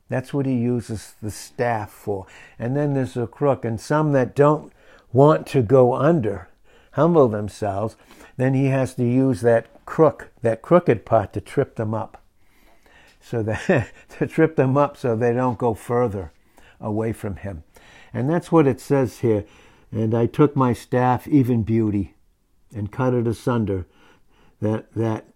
That's 0.09 0.35
what 0.35 0.47
he 0.47 0.55
uses 0.55 1.15
the 1.23 1.31
staff 1.31 1.91
for. 1.91 2.27
And 2.59 2.77
then 2.77 2.95
there's 2.95 3.17
a 3.17 3.27
crook, 3.27 3.65
and 3.65 3.81
some 3.81 4.13
that 4.13 4.35
don't 4.35 4.73
want 5.13 5.47
to 5.49 5.63
go 5.63 5.95
under, 5.95 6.49
humble 6.93 7.29
themselves, 7.29 7.97
then 8.37 8.55
he 8.55 8.67
has 8.67 8.95
to 8.95 9.05
use 9.05 9.41
that 9.43 9.85
crook, 9.87 10.31
that 10.43 10.63
crooked 10.63 11.07
part 11.07 11.33
to 11.33 11.41
trip 11.41 11.77
them 11.77 11.95
up 11.95 12.22
so 13.23 13.43
that 13.43 13.91
to 14.19 14.27
trip 14.27 14.57
them 14.57 14.77
up 14.77 14.97
so 14.97 15.17
they 15.17 15.33
don't 15.33 15.59
go 15.59 15.75
further 15.75 16.33
away 16.81 17.13
from 17.13 17.37
him. 17.37 17.63
And 18.13 18.29
that's 18.29 18.53
what 18.53 18.67
it 18.67 18.81
says 18.81 19.21
here. 19.21 19.45
And 19.91 20.15
I 20.15 20.27
took 20.27 20.57
my 20.57 20.73
staff, 20.73 21.29
even 21.29 21.63
beauty, 21.63 22.15
and 22.75 22.91
cut 22.93 23.15
it 23.15 23.27
asunder, 23.27 23.87
that 24.61 24.93
that 24.95 25.27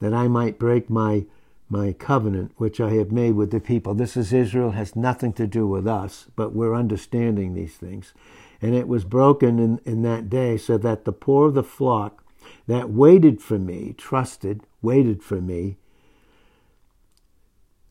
that 0.00 0.12
I 0.12 0.28
might 0.28 0.58
break 0.58 0.90
my 0.90 1.26
my 1.68 1.92
covenant 1.92 2.52
which 2.56 2.80
I 2.80 2.90
have 2.94 3.10
made 3.10 3.32
with 3.32 3.50
the 3.50 3.60
people. 3.60 3.94
This 3.94 4.16
is 4.16 4.32
Israel, 4.32 4.72
has 4.72 4.94
nothing 4.94 5.32
to 5.34 5.46
do 5.46 5.66
with 5.66 5.86
us, 5.86 6.26
but 6.36 6.54
we're 6.54 6.74
understanding 6.74 7.54
these 7.54 7.76
things. 7.76 8.12
And 8.60 8.74
it 8.74 8.86
was 8.86 9.04
broken 9.04 9.58
in, 9.58 9.80
in 9.84 10.02
that 10.02 10.28
day, 10.28 10.58
so 10.58 10.76
that 10.78 11.04
the 11.04 11.12
poor 11.12 11.48
of 11.48 11.54
the 11.54 11.64
flock 11.64 12.22
that 12.66 12.90
waited 12.90 13.40
for 13.40 13.58
me, 13.58 13.94
trusted, 13.96 14.62
waited 14.82 15.22
for 15.22 15.40
me, 15.40 15.78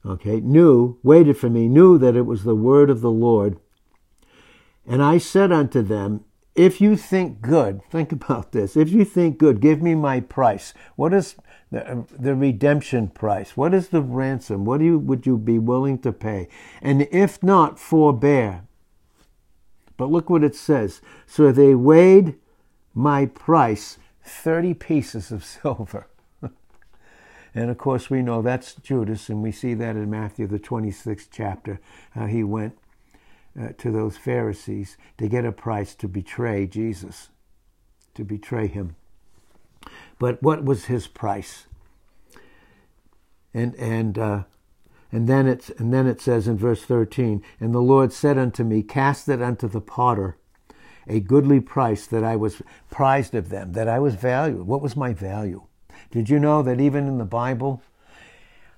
okay, 0.05 0.39
knew, 0.39 0.97
waited 1.03 1.37
for 1.37 1.49
me, 1.49 1.67
knew 1.67 1.97
that 1.97 2.15
it 2.15 2.25
was 2.25 2.43
the 2.43 2.55
word 2.55 2.89
of 2.89 3.01
the 3.01 3.11
Lord. 3.11 3.59
And 4.85 5.01
I 5.03 5.17
said 5.17 5.51
unto 5.51 5.81
them, 5.81 6.25
If 6.55 6.81
you 6.81 6.95
think 6.97 7.41
good, 7.41 7.81
think 7.89 8.11
about 8.11 8.51
this. 8.51 8.75
If 8.75 8.89
you 8.89 9.05
think 9.05 9.37
good, 9.37 9.61
give 9.61 9.81
me 9.81 9.95
my 9.95 10.19
price. 10.19 10.73
What 10.95 11.13
is 11.13 11.35
the, 11.71 11.89
uh, 11.89 12.03
the 12.17 12.35
redemption 12.35 13.09
price? 13.09 13.55
What 13.55 13.73
is 13.73 13.89
the 13.89 14.01
ransom? 14.01 14.65
What 14.65 14.79
do 14.79 14.85
you, 14.85 14.99
would 14.99 15.25
you 15.25 15.37
be 15.37 15.59
willing 15.59 15.99
to 15.99 16.11
pay? 16.11 16.47
And 16.81 17.03
if 17.11 17.41
not, 17.43 17.79
forbear. 17.79 18.63
But 19.97 20.09
look 20.09 20.29
what 20.29 20.43
it 20.43 20.55
says. 20.55 21.01
So 21.27 21.51
they 21.51 21.75
weighed 21.75 22.35
my 22.93 23.27
price 23.27 23.99
30 24.23 24.73
pieces 24.73 25.31
of 25.31 25.45
silver. 25.61 26.07
And 27.53 27.69
of 27.69 27.77
course, 27.77 28.09
we 28.09 28.21
know 28.21 28.41
that's 28.41 28.75
Judas, 28.75 29.27
and 29.29 29.43
we 29.43 29.51
see 29.51 29.73
that 29.73 29.95
in 29.95 30.09
Matthew, 30.09 30.47
the 30.47 30.59
26th 30.59 31.27
chapter. 31.31 31.79
He 32.29 32.43
went 32.43 32.77
uh, 33.59 33.69
to 33.77 33.91
those 33.91 34.17
Pharisees 34.17 34.97
to 35.17 35.27
get 35.27 35.45
a 35.45 35.51
price 35.51 35.93
to 35.95 36.07
betray 36.07 36.65
Jesus, 36.67 37.29
to 38.13 38.23
betray 38.23 38.67
him. 38.67 38.95
But 40.19 40.41
what 40.41 40.63
was 40.63 40.85
his 40.85 41.07
price? 41.07 41.65
And, 43.53 43.75
and, 43.75 44.17
uh, 44.17 44.43
and, 45.11 45.27
then 45.27 45.47
it's, 45.47 45.69
and 45.71 45.93
then 45.93 46.07
it 46.07 46.21
says 46.21 46.47
in 46.47 46.57
verse 46.57 46.83
13, 46.83 47.43
And 47.59 47.73
the 47.73 47.81
Lord 47.81 48.13
said 48.13 48.37
unto 48.37 48.63
me, 48.63 48.83
Cast 48.83 49.27
it 49.27 49.41
unto 49.41 49.67
the 49.67 49.81
potter, 49.81 50.37
a 51.07 51.19
goodly 51.19 51.59
price 51.59 52.05
that 52.07 52.23
I 52.23 52.35
was 52.35 52.61
prized 52.89 53.35
of 53.35 53.49
them, 53.49 53.73
that 53.73 53.89
I 53.89 53.99
was 53.99 54.15
valued. 54.15 54.67
What 54.67 54.81
was 54.81 54.95
my 54.95 55.13
value? 55.13 55.63
Did 56.11 56.29
you 56.29 56.39
know 56.39 56.61
that 56.61 56.79
even 56.79 57.07
in 57.07 57.17
the 57.17 57.25
Bible, 57.25 57.81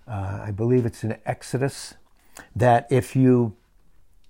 uh, 0.08 0.44
I 0.46 0.52
believe 0.52 0.86
it's 0.86 1.04
in 1.04 1.18
Exodus, 1.26 1.96
that 2.56 2.88
if 2.90 3.16
you 3.16 3.56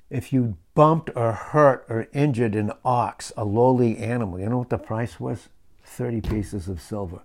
if 0.10 0.32
you 0.32 0.58
bumped 0.76 1.10
or 1.16 1.32
hurt 1.32 1.86
or 1.90 2.08
injured 2.14 2.56
an 2.56 2.72
ox, 2.86 3.32
a 3.36 3.44
lowly 3.44 3.98
animal, 3.98 4.40
you 4.40 4.48
know 4.48 4.60
what 4.60 4.70
the 4.70 4.78
price 4.78 5.20
was? 5.20 5.50
30 5.86 6.22
pieces 6.22 6.68
of 6.68 6.80
silver. 6.80 7.22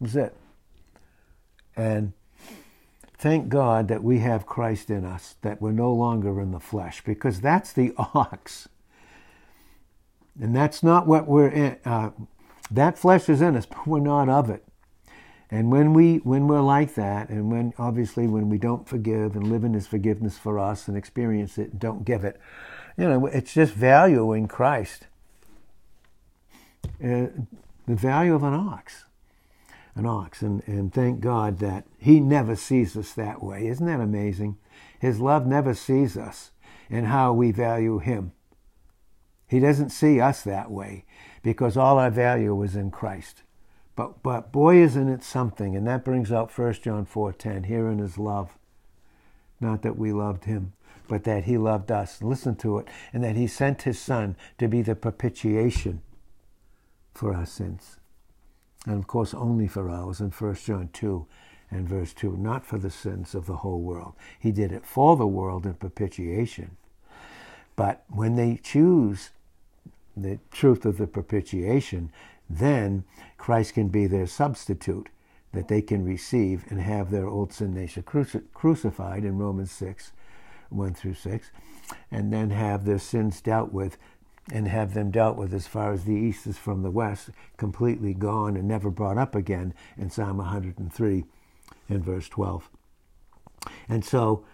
That 0.00 0.04
was 0.04 0.16
it. 0.16 0.36
And 1.76 2.12
thank 3.16 3.48
God 3.48 3.86
that 3.88 4.02
we 4.02 4.18
have 4.18 4.44
Christ 4.44 4.90
in 4.90 5.04
us, 5.04 5.36
that 5.42 5.62
we're 5.62 5.70
no 5.70 5.92
longer 5.92 6.40
in 6.40 6.50
the 6.50 6.60
flesh, 6.60 7.02
because 7.04 7.40
that's 7.40 7.72
the 7.72 7.94
ox. 7.96 8.68
And 10.40 10.56
that's 10.56 10.82
not 10.82 11.06
what 11.06 11.28
we're 11.28 11.48
in. 11.48 11.76
Uh, 11.84 12.10
that 12.74 12.98
flesh 12.98 13.28
is 13.28 13.42
in 13.42 13.56
us, 13.56 13.66
but 13.66 13.86
we're 13.86 14.00
not 14.00 14.28
of 14.28 14.50
it. 14.50 14.64
And 15.50 15.70
when 15.70 15.92
we 15.92 16.16
when 16.16 16.48
we're 16.48 16.62
like 16.62 16.94
that, 16.94 17.28
and 17.28 17.50
when 17.50 17.74
obviously 17.78 18.26
when 18.26 18.48
we 18.48 18.56
don't 18.56 18.88
forgive 18.88 19.36
and 19.36 19.50
live 19.50 19.64
in 19.64 19.74
His 19.74 19.86
forgiveness 19.86 20.38
for 20.38 20.58
us 20.58 20.88
and 20.88 20.96
experience 20.96 21.58
it, 21.58 21.72
and 21.72 21.80
don't 21.80 22.06
give 22.06 22.24
it, 22.24 22.40
you 22.96 23.06
know, 23.06 23.26
it's 23.26 23.52
just 23.52 23.74
value 23.74 24.32
in 24.32 24.48
Christ. 24.48 25.08
Uh, 27.04 27.28
the 27.86 27.94
value 27.94 28.34
of 28.34 28.42
an 28.42 28.54
ox, 28.54 29.04
an 29.94 30.06
ox, 30.06 30.40
and 30.40 30.62
and 30.66 30.94
thank 30.94 31.20
God 31.20 31.58
that 31.58 31.84
He 31.98 32.18
never 32.18 32.56
sees 32.56 32.96
us 32.96 33.12
that 33.12 33.42
way. 33.42 33.66
Isn't 33.66 33.86
that 33.86 34.00
amazing? 34.00 34.56
His 34.98 35.20
love 35.20 35.46
never 35.46 35.74
sees 35.74 36.16
us 36.16 36.52
and 36.88 37.08
how 37.08 37.34
we 37.34 37.52
value 37.52 37.98
Him. 37.98 38.32
He 39.46 39.60
doesn't 39.60 39.90
see 39.90 40.18
us 40.18 40.40
that 40.44 40.70
way 40.70 41.04
because 41.42 41.76
all 41.76 41.98
our 41.98 42.10
value 42.10 42.60
is 42.62 42.76
in 42.76 42.90
Christ. 42.90 43.42
But, 43.94 44.22
but 44.22 44.52
boy, 44.52 44.76
isn't 44.76 45.08
it 45.08 45.22
something? 45.22 45.76
And 45.76 45.86
that 45.86 46.04
brings 46.04 46.32
out 46.32 46.56
1 46.56 46.74
John 46.74 47.06
4.10, 47.06 47.66
herein 47.66 48.00
is 48.00 48.18
love. 48.18 48.56
Not 49.60 49.82
that 49.82 49.98
we 49.98 50.12
loved 50.12 50.44
him, 50.44 50.72
but 51.08 51.24
that 51.24 51.44
he 51.44 51.58
loved 51.58 51.92
us. 51.92 52.22
Listen 52.22 52.56
to 52.56 52.78
it. 52.78 52.88
And 53.12 53.22
that 53.22 53.36
he 53.36 53.46
sent 53.46 53.82
his 53.82 53.98
son 53.98 54.36
to 54.58 54.66
be 54.66 54.82
the 54.82 54.94
propitiation 54.94 56.00
for 57.14 57.34
our 57.34 57.46
sins. 57.46 57.98
And 58.86 58.98
of 58.98 59.06
course, 59.06 59.34
only 59.34 59.68
for 59.68 59.88
ours 59.88 60.20
in 60.20 60.30
1 60.30 60.54
John 60.54 60.88
2 60.92 61.26
and 61.70 61.88
verse 61.88 62.12
2, 62.12 62.36
not 62.36 62.66
for 62.66 62.78
the 62.78 62.90
sins 62.90 63.34
of 63.34 63.46
the 63.46 63.56
whole 63.56 63.80
world. 63.80 64.14
He 64.38 64.52
did 64.52 64.72
it 64.72 64.84
for 64.84 65.16
the 65.16 65.26
world 65.26 65.66
in 65.66 65.74
propitiation. 65.74 66.76
But 67.76 68.04
when 68.08 68.36
they 68.36 68.58
choose 68.62 69.30
the 70.16 70.38
truth 70.50 70.84
of 70.84 70.98
the 70.98 71.06
propitiation, 71.06 72.10
then 72.48 73.04
Christ 73.38 73.74
can 73.74 73.88
be 73.88 74.06
their 74.06 74.26
substitute 74.26 75.08
that 75.52 75.68
they 75.68 75.82
can 75.82 76.04
receive 76.04 76.64
and 76.70 76.80
have 76.80 77.10
their 77.10 77.28
old 77.28 77.52
sin 77.52 77.74
nature 77.74 78.02
cruci- 78.02 78.44
crucified 78.54 79.24
in 79.24 79.38
Romans 79.38 79.70
6, 79.72 80.12
1 80.70 80.94
through 80.94 81.14
6, 81.14 81.50
and 82.10 82.32
then 82.32 82.50
have 82.50 82.84
their 82.84 82.98
sins 82.98 83.40
dealt 83.40 83.72
with 83.72 83.98
and 84.50 84.66
have 84.66 84.94
them 84.94 85.10
dealt 85.10 85.36
with 85.36 85.54
as 85.54 85.66
far 85.66 85.92
as 85.92 86.04
the 86.04 86.14
east 86.14 86.46
is 86.46 86.58
from 86.58 86.82
the 86.82 86.90
west, 86.90 87.30
completely 87.56 88.12
gone 88.12 88.56
and 88.56 88.66
never 88.66 88.90
brought 88.90 89.18
up 89.18 89.34
again 89.34 89.72
in 89.96 90.10
Psalm 90.10 90.38
103 90.38 91.24
and 91.88 92.04
verse 92.04 92.28
12. 92.28 92.68
And 93.88 94.04
so 94.04 94.44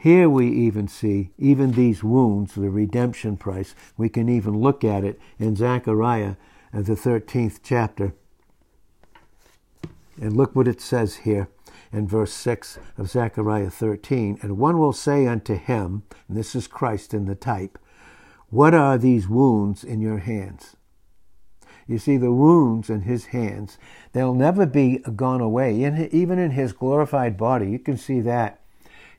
here 0.00 0.30
we 0.30 0.50
even 0.50 0.88
see 0.88 1.30
even 1.36 1.72
these 1.72 2.02
wounds, 2.02 2.54
the 2.54 2.70
redemption 2.70 3.36
price. 3.36 3.74
We 3.98 4.08
can 4.08 4.30
even 4.30 4.58
look 4.58 4.82
at 4.82 5.04
it 5.04 5.20
in 5.38 5.56
Zechariah 5.56 6.36
of 6.72 6.86
the 6.86 6.94
13th 6.94 7.60
chapter. 7.62 8.14
And 10.18 10.34
look 10.34 10.56
what 10.56 10.68
it 10.68 10.80
says 10.80 11.16
here 11.16 11.48
in 11.92 12.08
verse 12.08 12.32
6 12.32 12.78
of 12.96 13.10
Zechariah 13.10 13.68
13. 13.68 14.38
And 14.40 14.56
one 14.56 14.78
will 14.78 14.94
say 14.94 15.26
unto 15.26 15.54
him, 15.54 16.04
and 16.28 16.36
this 16.36 16.54
is 16.54 16.66
Christ 16.66 17.12
in 17.12 17.26
the 17.26 17.34
type, 17.34 17.78
What 18.48 18.72
are 18.72 18.96
these 18.96 19.28
wounds 19.28 19.84
in 19.84 20.00
your 20.00 20.18
hands? 20.18 20.76
You 21.86 21.98
see, 21.98 22.16
the 22.16 22.32
wounds 22.32 22.88
in 22.88 23.02
his 23.02 23.26
hands, 23.26 23.76
they'll 24.12 24.32
never 24.32 24.64
be 24.64 24.98
gone 25.16 25.42
away. 25.42 25.74
Even 26.10 26.38
in 26.38 26.52
his 26.52 26.72
glorified 26.72 27.36
body, 27.36 27.68
you 27.70 27.78
can 27.78 27.98
see 27.98 28.20
that. 28.20 28.59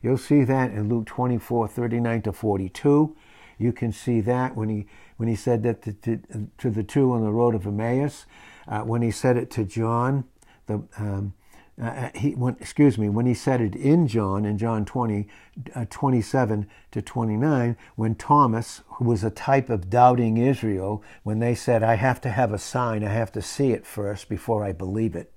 You'll 0.02 0.18
see 0.18 0.44
that 0.44 0.72
in 0.72 0.88
Luke 0.88 1.06
24, 1.06 1.68
39 1.68 2.22
to 2.22 2.32
42. 2.32 3.16
You 3.58 3.72
can 3.72 3.92
see 3.92 4.20
that 4.22 4.56
when 4.56 4.68
he 4.68 4.86
when 5.16 5.28
he 5.28 5.36
said 5.36 5.62
that 5.62 5.82
to, 5.82 5.92
to, 5.92 6.48
to 6.58 6.70
the 6.70 6.82
two 6.82 7.12
on 7.12 7.22
the 7.22 7.30
road 7.30 7.54
of 7.54 7.64
Emmaus, 7.64 8.26
uh, 8.66 8.80
when 8.80 9.02
he 9.02 9.12
said 9.12 9.36
it 9.36 9.50
to 9.52 9.64
John, 9.64 10.24
the 10.66 10.82
um, 10.98 11.34
uh, 11.80 11.86
uh, 11.86 12.10
he 12.14 12.34
when, 12.34 12.54
excuse 12.60 12.98
me 12.98 13.08
when 13.08 13.24
he 13.24 13.32
said 13.32 13.60
it 13.60 13.74
in 13.74 14.06
John 14.06 14.44
in 14.44 14.58
John 14.58 14.84
20 14.84 15.26
uh, 15.74 15.86
27 15.88 16.68
to 16.90 17.00
29 17.00 17.76
when 17.96 18.14
Thomas 18.14 18.82
who 18.88 19.06
was 19.06 19.24
a 19.24 19.30
type 19.30 19.70
of 19.70 19.88
doubting 19.88 20.36
Israel 20.36 21.02
when 21.22 21.38
they 21.38 21.54
said 21.54 21.82
I 21.82 21.94
have 21.94 22.20
to 22.22 22.30
have 22.30 22.52
a 22.52 22.58
sign 22.58 23.02
I 23.02 23.08
have 23.08 23.32
to 23.32 23.40
see 23.40 23.72
it 23.72 23.86
first 23.86 24.28
before 24.28 24.62
I 24.62 24.72
believe 24.72 25.16
it 25.16 25.31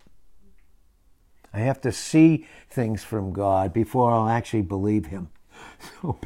I 1.55 1.59
have 1.59 1.79
to 1.81 1.91
see 1.91 2.47
things 2.69 3.03
from 3.03 3.31
God 3.31 3.71
before 3.71 4.11
I'll 4.11 4.27
actually 4.27 4.63
believe 4.63 5.07
him 5.07 5.29
so, 6.01 6.19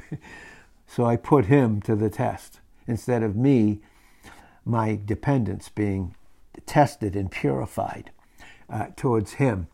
so 0.87 1.05
I 1.05 1.15
put 1.15 1.45
him 1.45 1.81
to 1.83 1.95
the 1.95 2.09
test 2.09 2.59
instead 2.87 3.21
of 3.23 3.35
me, 3.35 3.79
my 4.65 4.99
dependence 5.05 5.69
being 5.69 6.15
tested 6.65 7.15
and 7.15 7.31
purified 7.31 8.11
uh, 8.69 8.87
towards 8.95 9.33
him. 9.33 9.67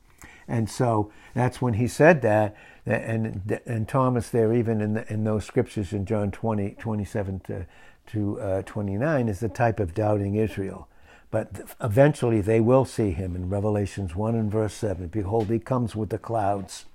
And 0.47 0.69
so 0.69 1.11
that's 1.33 1.61
when 1.61 1.75
he 1.75 1.87
said 1.87 2.21
that. 2.21 2.55
And, 2.85 3.59
and 3.65 3.87
Thomas 3.87 4.29
there, 4.29 4.53
even 4.53 4.79
in, 4.79 4.93
the, 4.93 5.11
in 5.11 5.23
those 5.23 5.43
scriptures 5.45 5.91
in 5.91 6.05
John 6.05 6.29
20, 6.29 6.75
27 6.77 7.39
to, 7.41 7.65
to 8.07 8.39
uh, 8.39 8.61
29, 8.63 9.27
is 9.27 9.39
the 9.39 9.49
type 9.49 9.79
of 9.79 9.95
doubting 9.95 10.35
Israel. 10.35 10.87
But 11.31 11.75
eventually 11.81 12.41
they 12.41 12.59
will 12.59 12.85
see 12.85 13.11
him 13.11 13.35
in 13.35 13.49
Revelations 13.49 14.15
1 14.15 14.35
and 14.35 14.51
verse 14.51 14.73
7. 14.73 15.07
Behold, 15.07 15.49
he 15.49 15.59
comes 15.59 15.95
with 15.95 16.09
the 16.09 16.17
clouds. 16.17 16.85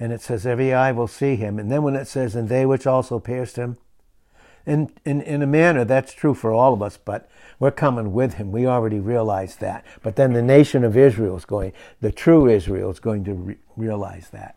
And 0.00 0.12
it 0.12 0.20
says, 0.20 0.46
every 0.46 0.72
eye 0.72 0.92
will 0.92 1.08
see 1.08 1.36
him. 1.36 1.58
And 1.58 1.70
then 1.70 1.82
when 1.82 1.96
it 1.96 2.06
says, 2.06 2.36
and 2.36 2.48
they 2.48 2.64
which 2.64 2.86
also 2.86 3.18
pierced 3.18 3.56
him, 3.56 3.76
in, 4.68 4.92
in, 5.04 5.22
in 5.22 5.42
a 5.42 5.46
manner, 5.46 5.84
that's 5.84 6.12
true 6.12 6.34
for 6.34 6.52
all 6.52 6.74
of 6.74 6.82
us, 6.82 6.98
but 6.98 7.28
we're 7.58 7.70
coming 7.70 8.12
with 8.12 8.34
him. 8.34 8.52
We 8.52 8.66
already 8.66 9.00
realize 9.00 9.56
that. 9.56 9.84
But 10.02 10.16
then 10.16 10.34
the 10.34 10.42
nation 10.42 10.84
of 10.84 10.96
Israel 10.96 11.36
is 11.36 11.46
going, 11.46 11.72
the 12.00 12.12
true 12.12 12.46
Israel 12.48 12.90
is 12.90 13.00
going 13.00 13.24
to 13.24 13.34
re- 13.34 13.56
realize 13.76 14.28
that. 14.30 14.56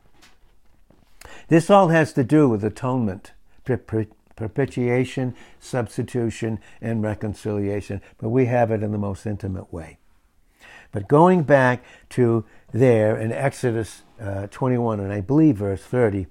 This 1.47 1.69
all 1.69 1.87
has 1.87 2.13
to 2.13 2.23
do 2.23 2.49
with 2.49 2.63
atonement, 2.63 3.31
propitiation, 4.41 5.35
substitution, 5.59 6.57
and 6.81 7.03
reconciliation, 7.03 8.01
but 8.17 8.29
we 8.29 8.47
have 8.47 8.71
it 8.71 8.81
in 8.81 8.91
the 8.91 8.97
most 8.97 9.27
intimate 9.27 9.71
way. 9.71 9.99
But 10.91 11.07
going 11.07 11.43
back 11.43 11.83
to 12.09 12.43
there 12.73 13.15
in 13.15 13.31
Exodus 13.31 14.01
uh, 14.19 14.47
21, 14.47 14.99
and 14.99 15.13
I 15.13 15.21
believe 15.21 15.57
verse 15.57 15.83
30, 15.83 16.25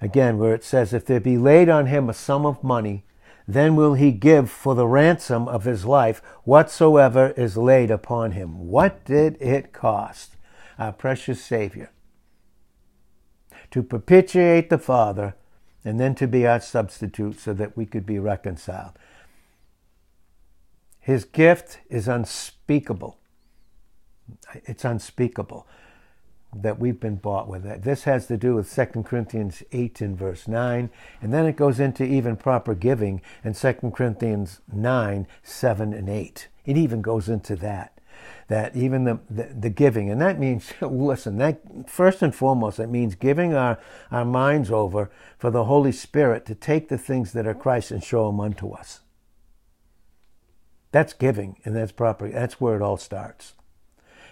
again, 0.00 0.38
where 0.38 0.54
it 0.54 0.64
says, 0.64 0.94
If 0.94 1.04
there 1.04 1.20
be 1.20 1.36
laid 1.36 1.68
on 1.68 1.84
him 1.84 2.08
a 2.08 2.14
sum 2.14 2.46
of 2.46 2.64
money, 2.64 3.04
then 3.46 3.76
will 3.76 3.92
he 3.92 4.10
give 4.10 4.50
for 4.50 4.74
the 4.74 4.86
ransom 4.86 5.46
of 5.46 5.64
his 5.64 5.84
life 5.84 6.22
whatsoever 6.44 7.34
is 7.36 7.58
laid 7.58 7.90
upon 7.90 8.32
him. 8.32 8.68
What 8.68 9.04
did 9.04 9.36
it 9.38 9.74
cost 9.74 10.36
our 10.78 10.94
precious 10.94 11.44
Savior 11.44 11.90
to 13.70 13.82
propitiate 13.82 14.70
the 14.70 14.78
Father 14.78 15.34
and 15.84 15.98
then 15.98 16.14
to 16.16 16.26
be 16.26 16.46
our 16.46 16.60
substitute 16.60 17.40
so 17.40 17.52
that 17.54 17.76
we 17.76 17.86
could 17.86 18.06
be 18.06 18.18
reconciled? 18.18 18.92
His 21.00 21.24
gift 21.24 21.80
is 21.88 22.06
unspeakable. 22.08 23.18
It's 24.66 24.84
unspeakable 24.84 25.66
that 26.54 26.78
we've 26.78 26.98
been 26.98 27.16
bought 27.16 27.48
with 27.48 27.64
it. 27.64 27.82
This 27.82 28.04
has 28.04 28.26
to 28.26 28.36
do 28.36 28.54
with 28.54 28.74
2 28.74 29.02
Corinthians 29.04 29.62
8 29.72 30.00
and 30.00 30.18
verse 30.18 30.48
9, 30.48 30.90
and 31.22 31.32
then 31.32 31.46
it 31.46 31.56
goes 31.56 31.78
into 31.78 32.04
even 32.04 32.36
proper 32.36 32.74
giving 32.74 33.22
in 33.44 33.54
2 33.54 33.72
Corinthians 33.94 34.60
9, 34.72 35.26
7 35.42 35.92
and 35.92 36.08
8. 36.08 36.48
It 36.66 36.76
even 36.76 37.02
goes 37.02 37.28
into 37.28 37.56
that. 37.56 37.99
That 38.48 38.74
even 38.76 39.04
the, 39.04 39.20
the, 39.30 39.44
the 39.44 39.70
giving, 39.70 40.10
and 40.10 40.20
that 40.20 40.38
means, 40.38 40.72
listen, 40.80 41.38
that 41.38 41.88
first 41.88 42.22
and 42.22 42.34
foremost, 42.34 42.78
that 42.78 42.90
means 42.90 43.14
giving 43.14 43.54
our, 43.54 43.78
our 44.10 44.24
minds 44.24 44.70
over 44.70 45.10
for 45.38 45.50
the 45.50 45.64
Holy 45.64 45.92
Spirit 45.92 46.46
to 46.46 46.54
take 46.54 46.88
the 46.88 46.98
things 46.98 47.32
that 47.32 47.46
are 47.46 47.54
Christ 47.54 47.90
and 47.90 48.02
show 48.02 48.26
them 48.26 48.40
unto 48.40 48.70
us. 48.70 49.00
That's 50.92 51.12
giving, 51.12 51.56
and 51.64 51.76
that's 51.76 51.92
proper. 51.92 52.28
That's 52.28 52.60
where 52.60 52.74
it 52.76 52.82
all 52.82 52.96
starts 52.96 53.54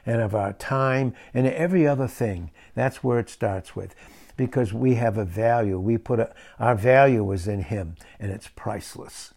and 0.09 0.23
of 0.23 0.35
our 0.35 0.55
time 0.55 1.15
and 1.35 1.47
every 1.47 1.87
other 1.87 2.09
thing. 2.09 2.51
That's 2.75 3.05
where 3.05 3.19
it 3.19 3.29
starts 3.29 3.77
with. 3.77 3.95
Because 4.37 4.73
we 4.73 4.95
have 4.95 5.19
a 5.19 5.25
value. 5.25 5.79
We 5.79 5.99
put 5.99 6.19
a, 6.19 6.33
our 6.59 6.75
value 6.77 7.31
is 7.33 7.47
in 7.47 7.65
Him, 7.65 7.97
and 8.19 8.31
it's 8.31 8.49
priceless. 8.49 9.35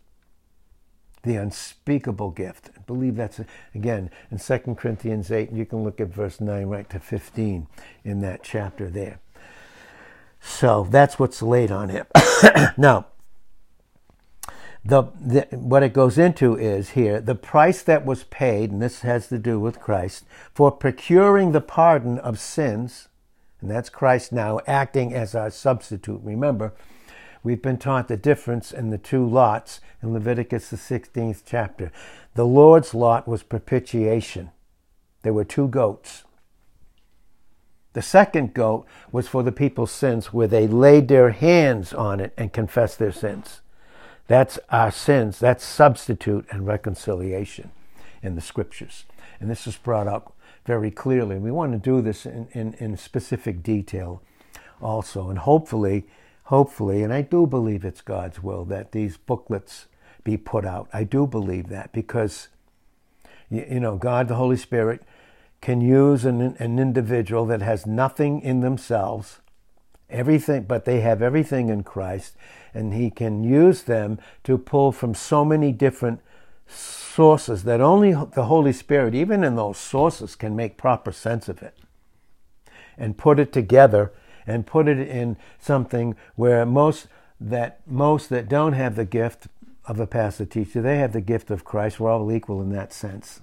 The 1.23 1.35
unspeakable 1.35 2.31
gift. 2.31 2.71
I 2.75 2.81
believe 2.81 3.15
that's, 3.15 3.39
again, 3.75 4.09
in 4.31 4.39
2 4.39 4.57
Corinthians 4.75 5.31
8, 5.31 5.51
you 5.51 5.65
can 5.65 5.83
look 5.83 6.01
at 6.01 6.07
verse 6.07 6.41
9 6.41 6.65
right 6.67 6.89
to 6.89 6.99
15 6.99 7.67
in 8.03 8.21
that 8.21 8.43
chapter 8.43 8.89
there. 8.89 9.19
So 10.41 10.87
that's 10.89 11.19
what's 11.19 11.41
laid 11.41 11.71
on 11.71 11.89
Him. 11.89 12.05
now, 12.77 13.05
the, 14.83 15.03
the, 15.19 15.47
what 15.51 15.83
it 15.83 15.93
goes 15.93 16.17
into 16.17 16.57
is 16.57 16.91
here 16.91 17.21
the 17.21 17.35
price 17.35 17.83
that 17.83 18.03
was 18.03 18.23
paid, 18.23 18.71
and 18.71 18.81
this 18.81 19.01
has 19.01 19.27
to 19.27 19.37
do 19.37 19.59
with 19.59 19.79
Christ, 19.79 20.25
for 20.53 20.71
procuring 20.71 21.51
the 21.51 21.61
pardon 21.61 22.17
of 22.17 22.39
sins 22.39 23.07
And 23.61 23.69
that's 23.69 23.89
Christ 23.89 24.31
now 24.31 24.59
acting 24.65 25.13
as 25.13 25.35
our 25.35 25.51
substitute. 25.51 26.19
Remember, 26.23 26.73
we've 27.43 27.61
been 27.61 27.77
taught 27.77 28.07
the 28.07 28.17
difference 28.17 28.71
in 28.71 28.89
the 28.89 28.97
two 28.97 29.25
lots 29.25 29.79
in 30.01 30.13
Leviticus, 30.13 30.69
the 30.69 30.77
16th 30.77 31.43
chapter. 31.45 31.91
The 32.35 32.45
Lord's 32.45 32.93
lot 32.93 33.27
was 33.27 33.43
propitiation, 33.43 34.51
there 35.23 35.33
were 35.33 35.45
two 35.45 35.67
goats. 35.67 36.23
The 37.93 38.01
second 38.01 38.53
goat 38.53 38.85
was 39.11 39.27
for 39.27 39.43
the 39.43 39.51
people's 39.51 39.91
sins, 39.91 40.31
where 40.31 40.47
they 40.47 40.65
laid 40.65 41.09
their 41.09 41.31
hands 41.31 41.93
on 41.93 42.21
it 42.21 42.33
and 42.37 42.53
confessed 42.53 42.99
their 42.99 43.11
sins. 43.11 43.61
That's 44.27 44.57
our 44.69 44.91
sins. 44.91 45.39
That's 45.39 45.63
substitute 45.63 46.45
and 46.51 46.65
reconciliation 46.65 47.71
in 48.23 48.35
the 48.35 48.41
scriptures. 48.41 49.03
And 49.41 49.49
this 49.49 49.67
is 49.67 49.75
brought 49.75 50.07
up 50.07 50.33
very 50.65 50.89
clearly. 50.89 51.37
We 51.37 51.51
want 51.51 51.73
to 51.73 51.77
do 51.77 52.01
this 52.01 52.25
in, 52.25 52.47
in, 52.53 52.73
in 52.75 52.95
specific 52.95 53.61
detail 53.61 54.21
also. 54.81 55.29
And 55.29 55.39
hopefully, 55.39 56.05
hopefully, 56.51 57.01
and 57.01 57.13
I 57.13 57.21
do 57.21 57.47
believe 57.47 57.85
it's 57.85 58.01
God's 58.01 58.43
will 58.43 58.65
that 58.65 58.91
these 58.91 59.15
booklets 59.15 59.87
be 60.25 60.35
put 60.35 60.65
out. 60.65 60.89
I 60.91 61.05
do 61.05 61.25
believe 61.25 61.69
that 61.69 61.93
because, 61.93 62.49
you, 63.49 63.79
know, 63.79 63.95
God, 63.95 64.27
the 64.27 64.35
Holy 64.35 64.57
Spirit, 64.57 65.01
can 65.61 65.79
use 65.79 66.25
an, 66.25 66.41
an 66.59 66.77
individual 66.77 67.45
that 67.45 67.61
has 67.61 67.85
nothing 67.85 68.41
in 68.41 68.59
themselves, 68.59 69.39
everything, 70.09 70.63
but 70.63 70.83
they 70.83 70.99
have 70.99 71.21
everything 71.21 71.69
in 71.69 71.83
Christ, 71.83 72.35
and 72.73 72.93
He 72.93 73.09
can 73.09 73.45
use 73.45 73.83
them 73.83 74.19
to 74.43 74.57
pull 74.57 74.91
from 74.91 75.15
so 75.15 75.45
many 75.45 75.71
different 75.71 76.19
sources 76.67 77.63
that 77.63 77.79
only 77.79 78.11
the 78.11 78.47
Holy 78.47 78.73
Spirit, 78.73 79.15
even 79.15 79.45
in 79.45 79.55
those 79.55 79.77
sources, 79.77 80.35
can 80.35 80.53
make 80.57 80.75
proper 80.75 81.13
sense 81.13 81.47
of 81.47 81.63
it 81.63 81.77
and 82.97 83.17
put 83.17 83.39
it 83.39 83.53
together 83.53 84.11
and 84.47 84.65
put 84.65 84.87
it 84.87 84.99
in 84.99 85.37
something 85.59 86.15
where 86.35 86.65
most 86.65 87.07
that 87.39 87.79
most 87.87 88.29
that 88.29 88.47
don't 88.47 88.73
have 88.73 88.95
the 88.95 89.05
gift 89.05 89.47
of 89.85 89.99
a 89.99 90.07
pastor 90.07 90.45
teacher, 90.45 90.81
they 90.81 90.99
have 90.99 91.13
the 91.13 91.21
gift 91.21 91.49
of 91.49 91.65
Christ. 91.65 91.99
We're 91.99 92.11
all 92.11 92.31
equal 92.31 92.61
in 92.61 92.69
that 92.71 92.93
sense. 92.93 93.41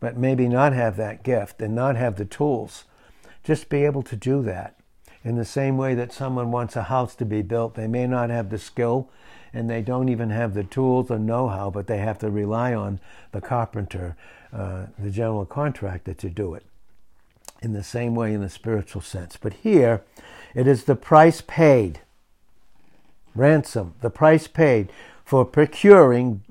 But 0.00 0.16
maybe 0.16 0.48
not 0.48 0.72
have 0.72 0.96
that 0.96 1.22
gift 1.22 1.60
and 1.60 1.74
not 1.74 1.96
have 1.96 2.16
the 2.16 2.24
tools. 2.24 2.84
Just 3.44 3.68
be 3.68 3.84
able 3.84 4.02
to 4.04 4.16
do 4.16 4.42
that. 4.42 4.76
In 5.22 5.36
the 5.36 5.44
same 5.44 5.76
way 5.76 5.94
that 5.94 6.12
someone 6.12 6.50
wants 6.50 6.76
a 6.76 6.84
house 6.84 7.14
to 7.16 7.24
be 7.24 7.42
built, 7.42 7.74
they 7.74 7.86
may 7.86 8.06
not 8.06 8.30
have 8.30 8.48
the 8.48 8.58
skill 8.58 9.10
and 9.52 9.68
they 9.68 9.82
don't 9.82 10.08
even 10.08 10.30
have 10.30 10.54
the 10.54 10.64
tools 10.64 11.10
or 11.10 11.18
know 11.18 11.48
how, 11.48 11.70
but 11.70 11.86
they 11.86 11.98
have 11.98 12.18
to 12.18 12.30
rely 12.30 12.74
on 12.74 13.00
the 13.32 13.40
carpenter, 13.40 14.16
uh, 14.52 14.86
the 14.98 15.10
general 15.10 15.46
contractor 15.46 16.14
to 16.14 16.28
do 16.30 16.54
it. 16.54 16.64
In 17.66 17.72
the 17.72 17.82
same 17.82 18.14
way, 18.14 18.32
in 18.32 18.42
the 18.42 18.48
spiritual 18.48 19.02
sense. 19.02 19.36
But 19.36 19.54
here, 19.54 20.04
it 20.54 20.68
is 20.68 20.84
the 20.84 20.94
price 20.94 21.40
paid, 21.40 21.98
ransom, 23.34 23.94
the 24.02 24.08
price 24.08 24.46
paid 24.46 24.92
for 25.24 25.44
procuring, 25.44 26.44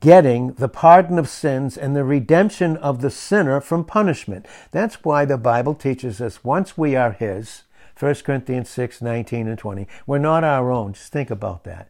getting 0.00 0.52
the 0.52 0.68
pardon 0.68 1.18
of 1.18 1.26
sins 1.26 1.78
and 1.78 1.96
the 1.96 2.04
redemption 2.04 2.76
of 2.76 3.00
the 3.00 3.08
sinner 3.08 3.62
from 3.62 3.82
punishment. 3.82 4.44
That's 4.72 5.02
why 5.04 5.24
the 5.24 5.38
Bible 5.38 5.74
teaches 5.74 6.20
us 6.20 6.44
once 6.44 6.76
we 6.76 6.94
are 6.94 7.12
His, 7.12 7.62
1 7.98 8.14
Corinthians 8.16 8.68
6, 8.68 9.00
19 9.00 9.48
and 9.48 9.58
20. 9.58 9.88
We're 10.06 10.18
not 10.18 10.44
our 10.44 10.70
own. 10.70 10.92
Just 10.92 11.10
think 11.10 11.30
about 11.30 11.64
that. 11.64 11.88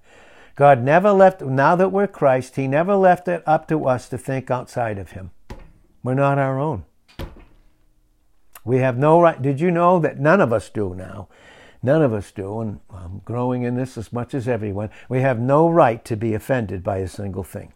God 0.55 0.85
never 0.85 1.11
left, 1.11 1.41
now 1.43 1.75
that 1.75 1.91
we're 1.91 2.07
Christ, 2.07 2.55
He 2.55 2.69
never 2.69 2.95
left 2.95 3.27
it 3.27 3.43
up 3.45 3.67
to 3.67 3.87
us 3.87 4.09
to 4.11 4.17
think 4.17 4.53
outside 4.53 4.99
of 4.99 5.11
Him. 5.11 5.33
We're 6.05 6.15
not 6.15 6.39
our 6.39 6.61
own. 6.61 6.85
We 8.68 8.81
have 8.81 8.98
no 8.98 9.18
right. 9.18 9.40
Did 9.40 9.62
you 9.62 9.70
know 9.70 9.98
that 9.98 10.20
none 10.20 10.42
of 10.42 10.52
us 10.52 10.68
do 10.68 10.94
now? 10.94 11.28
None 11.83 12.02
of 12.02 12.12
us 12.12 12.31
do, 12.31 12.61
and 12.61 12.81
I'm 12.90 13.22
growing 13.24 13.62
in 13.62 13.76
this 13.76 13.96
as 13.96 14.12
much 14.12 14.35
as 14.35 14.46
everyone. 14.46 14.90
We 15.09 15.22
have 15.22 15.40
no 15.40 15.70
right 15.70 16.04
to 16.04 16.18
be 16.18 16.35
offended 16.35 16.85
by 16.85 16.98
a 16.98 17.09
single 17.09 17.44
thing. 17.44 17.72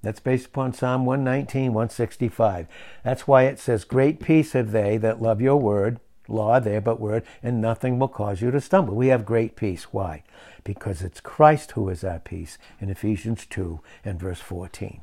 That's 0.00 0.18
based 0.20 0.46
upon 0.46 0.72
Psalm 0.72 1.04
119, 1.04 1.74
165. 1.74 2.68
That's 3.04 3.28
why 3.28 3.42
it 3.42 3.58
says, 3.58 3.84
Great 3.84 4.18
peace 4.18 4.54
have 4.54 4.72
they 4.72 4.96
that 4.96 5.20
love 5.20 5.42
your 5.42 5.58
word, 5.58 6.00
law 6.26 6.58
there, 6.58 6.80
but 6.80 6.98
word, 6.98 7.22
and 7.42 7.60
nothing 7.60 7.98
will 7.98 8.08
cause 8.08 8.40
you 8.40 8.50
to 8.52 8.62
stumble. 8.62 8.94
We 8.94 9.08
have 9.08 9.26
great 9.26 9.56
peace. 9.56 9.92
Why? 9.92 10.22
Because 10.64 11.02
it's 11.02 11.20
Christ 11.20 11.72
who 11.72 11.90
is 11.90 12.02
our 12.02 12.18
peace 12.18 12.56
in 12.80 12.88
Ephesians 12.88 13.44
2 13.44 13.80
and 14.06 14.18
verse 14.18 14.40
14. 14.40 15.02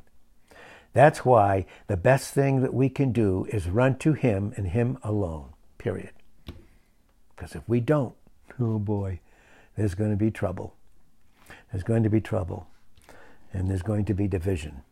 That's 0.92 1.24
why 1.24 1.66
the 1.86 1.96
best 1.96 2.34
thing 2.34 2.62
that 2.62 2.74
we 2.74 2.88
can 2.88 3.12
do 3.12 3.46
is 3.50 3.68
run 3.68 3.96
to 3.98 4.14
Him 4.14 4.52
and 4.56 4.68
Him 4.68 4.98
alone, 5.02 5.50
period. 5.76 6.10
Because 7.34 7.54
if 7.54 7.62
we 7.68 7.80
don't, 7.80 8.14
oh 8.58 8.78
boy, 8.78 9.20
there's 9.76 9.94
going 9.94 10.10
to 10.10 10.16
be 10.16 10.30
trouble. 10.30 10.74
There's 11.70 11.84
going 11.84 12.02
to 12.02 12.10
be 12.10 12.20
trouble. 12.20 12.66
And 13.52 13.70
there's 13.70 13.82
going 13.82 14.04
to 14.06 14.14
be 14.14 14.26
division. 14.26 14.82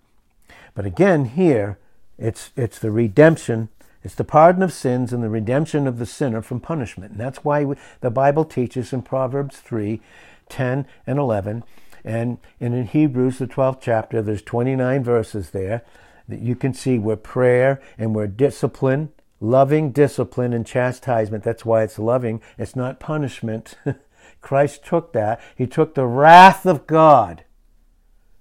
But 0.74 0.86
again, 0.86 1.26
here, 1.26 1.78
it's, 2.18 2.50
it's 2.56 2.78
the 2.78 2.90
redemption 2.90 3.68
it's 4.06 4.14
the 4.14 4.22
pardon 4.22 4.62
of 4.62 4.72
sins 4.72 5.12
and 5.12 5.20
the 5.20 5.28
redemption 5.28 5.88
of 5.88 5.98
the 5.98 6.06
sinner 6.06 6.40
from 6.40 6.60
punishment. 6.60 7.10
And 7.10 7.20
that's 7.20 7.42
why 7.42 7.64
we, 7.64 7.74
the 8.02 8.10
Bible 8.10 8.44
teaches 8.44 8.92
in 8.92 9.02
Proverbs 9.02 9.58
3 9.58 10.00
10 10.48 10.86
and 11.08 11.18
11. 11.18 11.64
And, 12.06 12.38
in 12.60 12.86
Hebrews, 12.86 13.38
the 13.38 13.46
12th 13.46 13.80
chapter, 13.82 14.22
there's 14.22 14.40
29 14.40 15.04
verses 15.04 15.50
there 15.50 15.84
that 16.28 16.40
you 16.40 16.56
can 16.56 16.72
see 16.72 16.98
where 16.98 17.16
prayer 17.16 17.82
and 17.98 18.14
where 18.14 18.26
discipline, 18.26 19.10
loving 19.40 19.90
discipline 19.90 20.52
and 20.54 20.66
chastisement, 20.66 21.44
that's 21.44 21.64
why 21.64 21.82
it's 21.82 21.98
loving, 21.98 22.40
it's 22.56 22.74
not 22.74 23.00
punishment. 23.00 23.74
Christ 24.40 24.84
took 24.84 25.12
that. 25.12 25.40
He 25.54 25.66
took 25.66 25.94
the 25.94 26.06
wrath 26.06 26.64
of 26.64 26.86
God. 26.86 27.44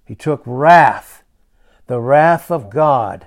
He 0.04 0.14
took 0.14 0.42
wrath, 0.46 1.24
the 1.88 2.00
wrath 2.00 2.50
of 2.50 2.70
God 2.70 3.26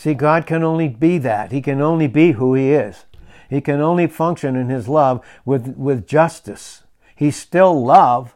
See, 0.00 0.14
God 0.14 0.46
can 0.46 0.64
only 0.64 0.88
be 0.88 1.18
that. 1.18 1.52
He 1.52 1.60
can 1.60 1.82
only 1.82 2.06
be 2.06 2.32
who 2.32 2.54
He 2.54 2.70
is. 2.70 3.04
He 3.50 3.60
can 3.60 3.82
only 3.82 4.06
function 4.06 4.56
in 4.56 4.70
His 4.70 4.88
love 4.88 5.22
with, 5.44 5.76
with 5.76 6.06
justice. 6.06 6.84
He's 7.14 7.36
still 7.36 7.84
love, 7.84 8.34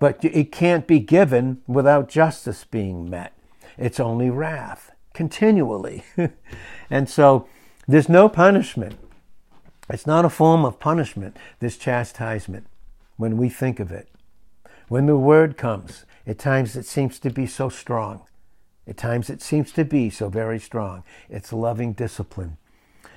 but 0.00 0.24
it 0.24 0.50
can't 0.50 0.88
be 0.88 0.98
given 0.98 1.60
without 1.68 2.08
justice 2.08 2.64
being 2.64 3.08
met. 3.08 3.32
It's 3.78 4.00
only 4.00 4.30
wrath, 4.30 4.90
continually. 5.14 6.02
and 6.90 7.08
so 7.08 7.46
there's 7.86 8.08
no 8.08 8.28
punishment. 8.28 8.96
It's 9.88 10.06
not 10.06 10.24
a 10.24 10.30
form 10.30 10.64
of 10.64 10.80
punishment, 10.80 11.36
this 11.60 11.76
chastisement, 11.76 12.66
when 13.16 13.36
we 13.36 13.48
think 13.48 13.78
of 13.78 13.92
it. 13.92 14.08
When 14.88 15.06
the 15.06 15.16
word 15.16 15.56
comes, 15.56 16.06
at 16.26 16.38
times 16.38 16.76
it 16.76 16.86
seems 16.86 17.18
to 17.20 17.30
be 17.30 17.46
so 17.46 17.68
strong. 17.68 18.22
At 18.88 18.96
times 18.96 19.28
it 19.28 19.42
seems 19.42 19.70
to 19.72 19.84
be 19.84 20.08
so 20.08 20.28
very 20.28 20.58
strong. 20.58 21.04
It's 21.28 21.52
loving 21.52 21.92
discipline. 21.92 22.56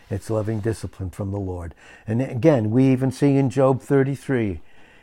It's 0.09 0.29
loving 0.29 0.59
discipline 0.59 1.11
from 1.11 1.31
the 1.31 1.39
Lord. 1.39 1.73
And 2.05 2.21
again, 2.21 2.71
we 2.71 2.85
even 2.89 3.11
see 3.11 3.37
in 3.37 3.49
Job 3.49 3.81
33 3.81 4.59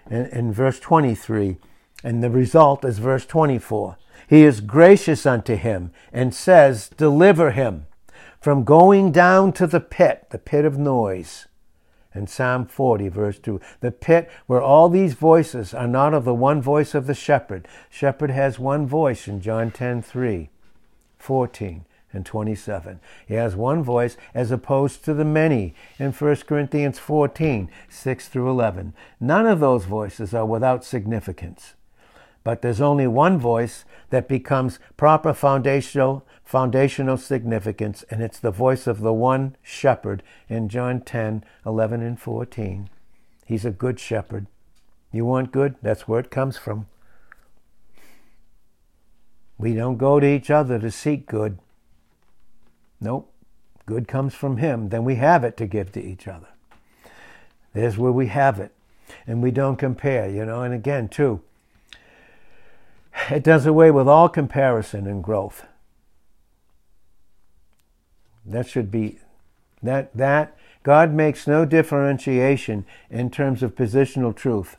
and, 0.06 0.26
and 0.26 0.54
verse 0.54 0.78
23, 0.78 1.56
and 2.02 2.22
the 2.22 2.30
result 2.30 2.84
is 2.84 2.98
verse 2.98 3.26
24. 3.26 3.96
He 4.28 4.44
is 4.44 4.60
gracious 4.60 5.26
unto 5.26 5.56
him 5.56 5.90
and 6.12 6.34
says, 6.34 6.88
Deliver 6.96 7.50
him 7.50 7.86
from 8.40 8.64
going 8.64 9.12
down 9.12 9.52
to 9.54 9.66
the 9.66 9.80
pit, 9.80 10.26
the 10.30 10.38
pit 10.38 10.64
of 10.64 10.78
noise 10.78 11.46
in 12.14 12.26
Psalm 12.26 12.66
40, 12.66 13.08
verse 13.08 13.38
2. 13.38 13.60
The 13.80 13.90
pit 13.90 14.30
where 14.46 14.62
all 14.62 14.88
these 14.88 15.14
voices 15.14 15.74
are 15.74 15.86
not 15.86 16.14
of 16.14 16.24
the 16.24 16.34
one 16.34 16.60
voice 16.60 16.94
of 16.94 17.06
the 17.06 17.14
shepherd. 17.14 17.68
Shepherd 17.88 18.30
has 18.30 18.58
one 18.58 18.86
voice 18.86 19.28
in 19.28 19.40
John 19.40 19.70
10 19.70 20.02
3, 20.02 20.50
14, 21.18 21.84
and 22.12 22.26
27. 22.26 23.00
He 23.26 23.34
has 23.34 23.54
one 23.54 23.82
voice 23.82 24.16
as 24.34 24.50
opposed 24.50 25.04
to 25.04 25.14
the 25.14 25.24
many 25.24 25.74
in 25.98 26.12
1 26.12 26.36
Corinthians 26.46 26.98
14, 26.98 27.70
6 27.88 28.28
through 28.28 28.50
11. 28.50 28.94
None 29.20 29.46
of 29.46 29.60
those 29.60 29.84
voices 29.84 30.34
are 30.34 30.46
without 30.46 30.84
significance. 30.84 31.74
But 32.42 32.62
there's 32.62 32.80
only 32.80 33.06
one 33.06 33.38
voice 33.38 33.84
that 34.10 34.28
becomes 34.28 34.78
proper 34.96 35.34
foundational, 35.34 36.26
foundational 36.42 37.16
significance, 37.16 38.04
and 38.10 38.22
it's 38.22 38.38
the 38.38 38.50
voice 38.50 38.86
of 38.86 39.00
the 39.00 39.12
one 39.12 39.56
shepherd 39.62 40.22
in 40.48 40.68
John 40.68 41.02
10, 41.02 41.44
11, 41.66 42.02
and 42.02 42.18
14. 42.18 42.88
He's 43.44 43.64
a 43.64 43.70
good 43.70 44.00
shepherd. 44.00 44.46
You 45.12 45.24
want 45.24 45.52
good? 45.52 45.76
That's 45.82 46.08
where 46.08 46.20
it 46.20 46.30
comes 46.30 46.56
from. 46.56 46.86
We 49.58 49.74
don't 49.74 49.98
go 49.98 50.18
to 50.20 50.26
each 50.26 50.50
other 50.50 50.78
to 50.78 50.90
seek 50.90 51.26
good. 51.26 51.58
Nope. 53.00 53.30
Good 53.84 54.08
comes 54.08 54.34
from 54.34 54.58
Him. 54.58 54.88
Then 54.88 55.04
we 55.04 55.16
have 55.16 55.44
it 55.44 55.56
to 55.58 55.66
give 55.66 55.92
to 55.92 56.02
each 56.02 56.28
other. 56.28 56.48
There's 57.74 57.98
where 57.98 58.12
we 58.12 58.28
have 58.28 58.58
it. 58.58 58.72
And 59.26 59.42
we 59.42 59.50
don't 59.50 59.76
compare, 59.76 60.30
you 60.30 60.46
know. 60.46 60.62
And 60.62 60.72
again, 60.72 61.08
too, 61.08 61.42
it 63.30 63.42
does 63.42 63.66
away 63.66 63.90
with 63.90 64.08
all 64.08 64.28
comparison 64.28 65.06
and 65.06 65.22
growth. 65.22 65.66
That 68.44 68.68
should 68.68 68.90
be 68.90 69.18
That, 69.82 70.14
that 70.16 70.56
God 70.82 71.12
makes 71.12 71.46
no 71.46 71.64
differentiation 71.64 72.86
in 73.10 73.30
terms 73.30 73.62
of 73.62 73.74
positional 73.74 74.34
truth 74.34 74.76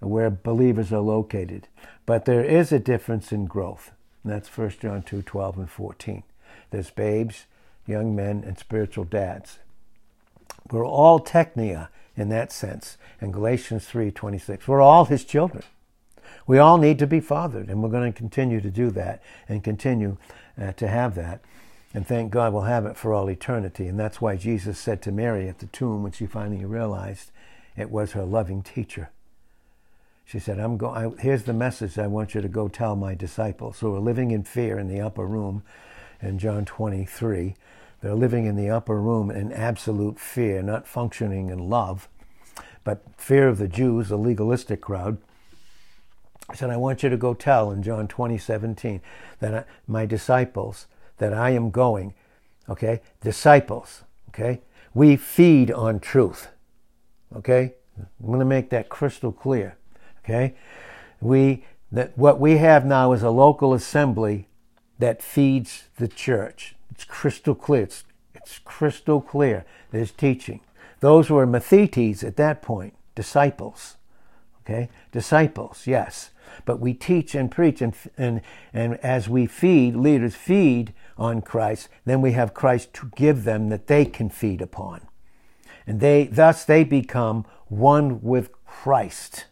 where 0.00 0.30
believers 0.30 0.92
are 0.92 1.00
located. 1.00 1.68
But 2.06 2.24
there 2.24 2.44
is 2.44 2.72
a 2.72 2.78
difference 2.78 3.32
in 3.32 3.46
growth. 3.46 3.92
That's 4.24 4.48
1 4.48 4.70
John 4.80 5.02
2 5.02 5.22
12 5.22 5.58
and 5.58 5.70
14. 5.70 6.22
There's 6.70 6.90
babes, 6.90 7.46
young 7.86 8.14
men, 8.14 8.44
and 8.46 8.58
spiritual 8.58 9.04
dads. 9.04 9.58
We're 10.70 10.86
all 10.86 11.20
technia 11.20 11.88
in 12.16 12.28
that 12.28 12.52
sense. 12.52 12.98
In 13.20 13.32
Galatians 13.32 13.86
3 13.86 14.10
26, 14.10 14.68
we're 14.68 14.82
all 14.82 15.06
his 15.06 15.24
children. 15.24 15.62
We 16.48 16.58
all 16.58 16.78
need 16.78 16.98
to 17.00 17.06
be 17.06 17.20
fathered, 17.20 17.68
and 17.68 17.82
we're 17.82 17.90
going 17.90 18.10
to 18.10 18.16
continue 18.16 18.62
to 18.62 18.70
do 18.70 18.90
that 18.92 19.22
and 19.50 19.62
continue 19.62 20.16
uh, 20.60 20.72
to 20.72 20.88
have 20.88 21.14
that. 21.14 21.42
And 21.92 22.06
thank 22.06 22.32
God 22.32 22.54
we'll 22.54 22.62
have 22.62 22.86
it 22.86 22.96
for 22.96 23.12
all 23.12 23.28
eternity. 23.28 23.86
And 23.86 24.00
that's 24.00 24.22
why 24.22 24.36
Jesus 24.36 24.78
said 24.78 25.02
to 25.02 25.12
Mary 25.12 25.46
at 25.46 25.58
the 25.58 25.66
tomb 25.66 26.02
when 26.02 26.12
she 26.12 26.24
finally 26.24 26.64
realized 26.64 27.30
it 27.76 27.90
was 27.90 28.12
her 28.12 28.24
loving 28.24 28.62
teacher. 28.62 29.10
She 30.24 30.38
said, 30.38 30.58
I'm 30.58 30.78
go- 30.78 31.14
here's 31.18 31.42
the 31.42 31.52
message 31.52 31.98
I 31.98 32.06
want 32.06 32.34
you 32.34 32.40
to 32.40 32.48
go 32.48 32.68
tell 32.68 32.96
my 32.96 33.14
disciples 33.14 33.80
who 33.80 33.94
are 33.94 34.00
living 34.00 34.30
in 34.30 34.42
fear 34.42 34.78
in 34.78 34.88
the 34.88 35.02
upper 35.02 35.26
room 35.26 35.62
in 36.22 36.38
John 36.38 36.64
23. 36.64 37.56
They're 38.00 38.14
living 38.14 38.46
in 38.46 38.56
the 38.56 38.70
upper 38.70 38.98
room 39.00 39.30
in 39.30 39.52
absolute 39.52 40.18
fear, 40.18 40.62
not 40.62 40.86
functioning 40.86 41.50
in 41.50 41.68
love, 41.68 42.08
but 42.84 43.02
fear 43.18 43.48
of 43.48 43.58
the 43.58 43.68
Jews, 43.68 44.10
a 44.10 44.16
legalistic 44.16 44.80
crowd. 44.80 45.18
I 46.48 46.54
said, 46.54 46.70
I 46.70 46.76
want 46.76 47.02
you 47.02 47.08
to 47.10 47.16
go 47.16 47.34
tell 47.34 47.70
in 47.70 47.82
John 47.82 48.08
20, 48.08 48.38
17, 48.38 49.00
that 49.40 49.54
I, 49.54 49.64
my 49.86 50.06
disciples, 50.06 50.86
that 51.18 51.32
I 51.34 51.50
am 51.50 51.70
going, 51.70 52.14
okay? 52.68 53.00
Disciples, 53.20 54.04
okay? 54.30 54.62
We 54.94 55.16
feed 55.16 55.70
on 55.70 56.00
truth, 56.00 56.48
okay? 57.36 57.74
I'm 57.98 58.26
going 58.26 58.38
to 58.38 58.44
make 58.44 58.70
that 58.70 58.88
crystal 58.88 59.32
clear. 59.32 59.76
Okay? 60.24 60.54
We 61.20 61.64
that 61.90 62.16
what 62.18 62.38
we 62.38 62.58
have 62.58 62.84
now 62.84 63.12
is 63.12 63.22
a 63.22 63.30
local 63.30 63.72
assembly 63.72 64.46
that 64.98 65.22
feeds 65.22 65.84
the 65.96 66.08
church. 66.08 66.74
It's 66.90 67.04
crystal 67.04 67.54
clear. 67.54 67.84
It's, 67.84 68.04
it's 68.34 68.58
crystal 68.58 69.22
clear. 69.22 69.64
There's 69.90 70.10
teaching. 70.10 70.60
Those 71.00 71.30
were 71.30 71.46
mathetes 71.46 72.22
at 72.22 72.36
that 72.36 72.60
point, 72.60 72.94
disciples. 73.14 73.96
Okay? 74.62 74.90
Disciples, 75.12 75.86
yes. 75.86 76.30
But 76.64 76.80
we 76.80 76.94
teach 76.94 77.34
and 77.34 77.50
preach, 77.50 77.80
and, 77.80 77.94
and, 78.16 78.40
and 78.72 78.94
as 78.96 79.28
we 79.28 79.46
feed, 79.46 79.96
leaders 79.96 80.34
feed 80.34 80.94
on 81.16 81.42
Christ, 81.42 81.88
then 82.04 82.20
we 82.20 82.32
have 82.32 82.54
Christ 82.54 82.92
to 82.94 83.10
give 83.16 83.44
them 83.44 83.68
that 83.68 83.86
they 83.86 84.04
can 84.04 84.30
feed 84.30 84.60
upon. 84.60 85.02
And 85.86 86.00
they, 86.00 86.24
thus 86.24 86.64
they 86.64 86.84
become 86.84 87.44
one 87.66 88.20
with 88.22 88.50
Christ. 88.64 89.46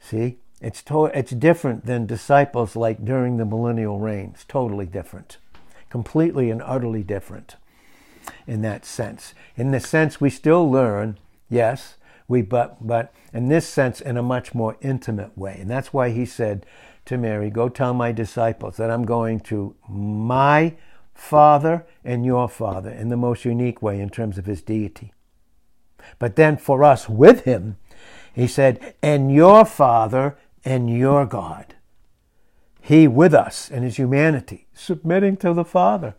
See? 0.00 0.38
It's, 0.60 0.82
to- 0.84 1.06
it's 1.06 1.30
different 1.30 1.86
than 1.86 2.06
disciples 2.06 2.74
like 2.74 3.04
during 3.04 3.36
the 3.36 3.44
millennial 3.44 3.98
reign. 4.00 4.32
It's 4.34 4.44
totally 4.44 4.86
different. 4.86 5.38
Completely 5.88 6.50
and 6.50 6.60
utterly 6.62 7.02
different 7.02 7.56
in 8.46 8.62
that 8.62 8.84
sense. 8.84 9.34
In 9.56 9.70
the 9.70 9.80
sense 9.80 10.20
we 10.20 10.30
still 10.30 10.68
learn, 10.68 11.18
yes, 11.48 11.96
we 12.28 12.42
but 12.42 12.86
but 12.86 13.12
in 13.32 13.48
this 13.48 13.66
sense 13.66 14.00
in 14.00 14.16
a 14.16 14.22
much 14.22 14.54
more 14.54 14.76
intimate 14.80 15.36
way. 15.36 15.58
And 15.60 15.70
that's 15.70 15.92
why 15.92 16.10
he 16.10 16.26
said 16.26 16.64
to 17.06 17.16
Mary, 17.16 17.50
Go 17.50 17.68
tell 17.68 17.94
my 17.94 18.12
disciples 18.12 18.76
that 18.76 18.90
I'm 18.90 19.04
going 19.04 19.40
to 19.40 19.74
my 19.88 20.76
Father 21.14 21.86
and 22.04 22.24
your 22.24 22.48
Father 22.48 22.90
in 22.90 23.08
the 23.08 23.16
most 23.16 23.44
unique 23.44 23.82
way 23.82 23.98
in 23.98 24.10
terms 24.10 24.38
of 24.38 24.46
his 24.46 24.62
deity. 24.62 25.12
But 26.18 26.36
then 26.36 26.56
for 26.56 26.84
us 26.84 27.08
with 27.08 27.44
him, 27.44 27.76
he 28.32 28.46
said, 28.46 28.94
and 29.02 29.34
your 29.34 29.64
Father 29.64 30.38
and 30.64 30.88
your 30.88 31.26
God. 31.26 31.74
He 32.80 33.08
with 33.08 33.34
us 33.34 33.70
in 33.70 33.82
his 33.82 33.96
humanity, 33.96 34.68
submitting 34.72 35.36
to 35.38 35.52
the 35.52 35.64
Father. 35.64 36.14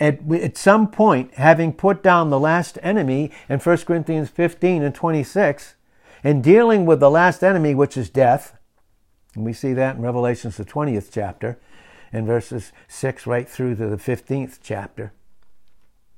At, 0.00 0.20
at 0.32 0.56
some 0.56 0.90
point, 0.90 1.34
having 1.34 1.72
put 1.72 2.02
down 2.02 2.30
the 2.30 2.38
last 2.38 2.78
enemy 2.82 3.32
in 3.48 3.58
1 3.58 3.76
Corinthians 3.78 4.30
15 4.30 4.82
and 4.82 4.94
26, 4.94 5.74
and 6.22 6.42
dealing 6.42 6.86
with 6.86 7.00
the 7.00 7.10
last 7.10 7.42
enemy, 7.42 7.74
which 7.74 7.96
is 7.96 8.10
death, 8.10 8.56
and 9.34 9.44
we 9.44 9.52
see 9.52 9.72
that 9.72 9.96
in 9.96 10.02
Revelations, 10.02 10.56
the 10.56 10.64
20th 10.64 11.10
chapter, 11.12 11.58
and 12.12 12.26
verses 12.26 12.72
6 12.88 13.26
right 13.26 13.48
through 13.48 13.76
to 13.76 13.86
the 13.88 13.96
15th 13.96 14.58
chapter. 14.62 15.12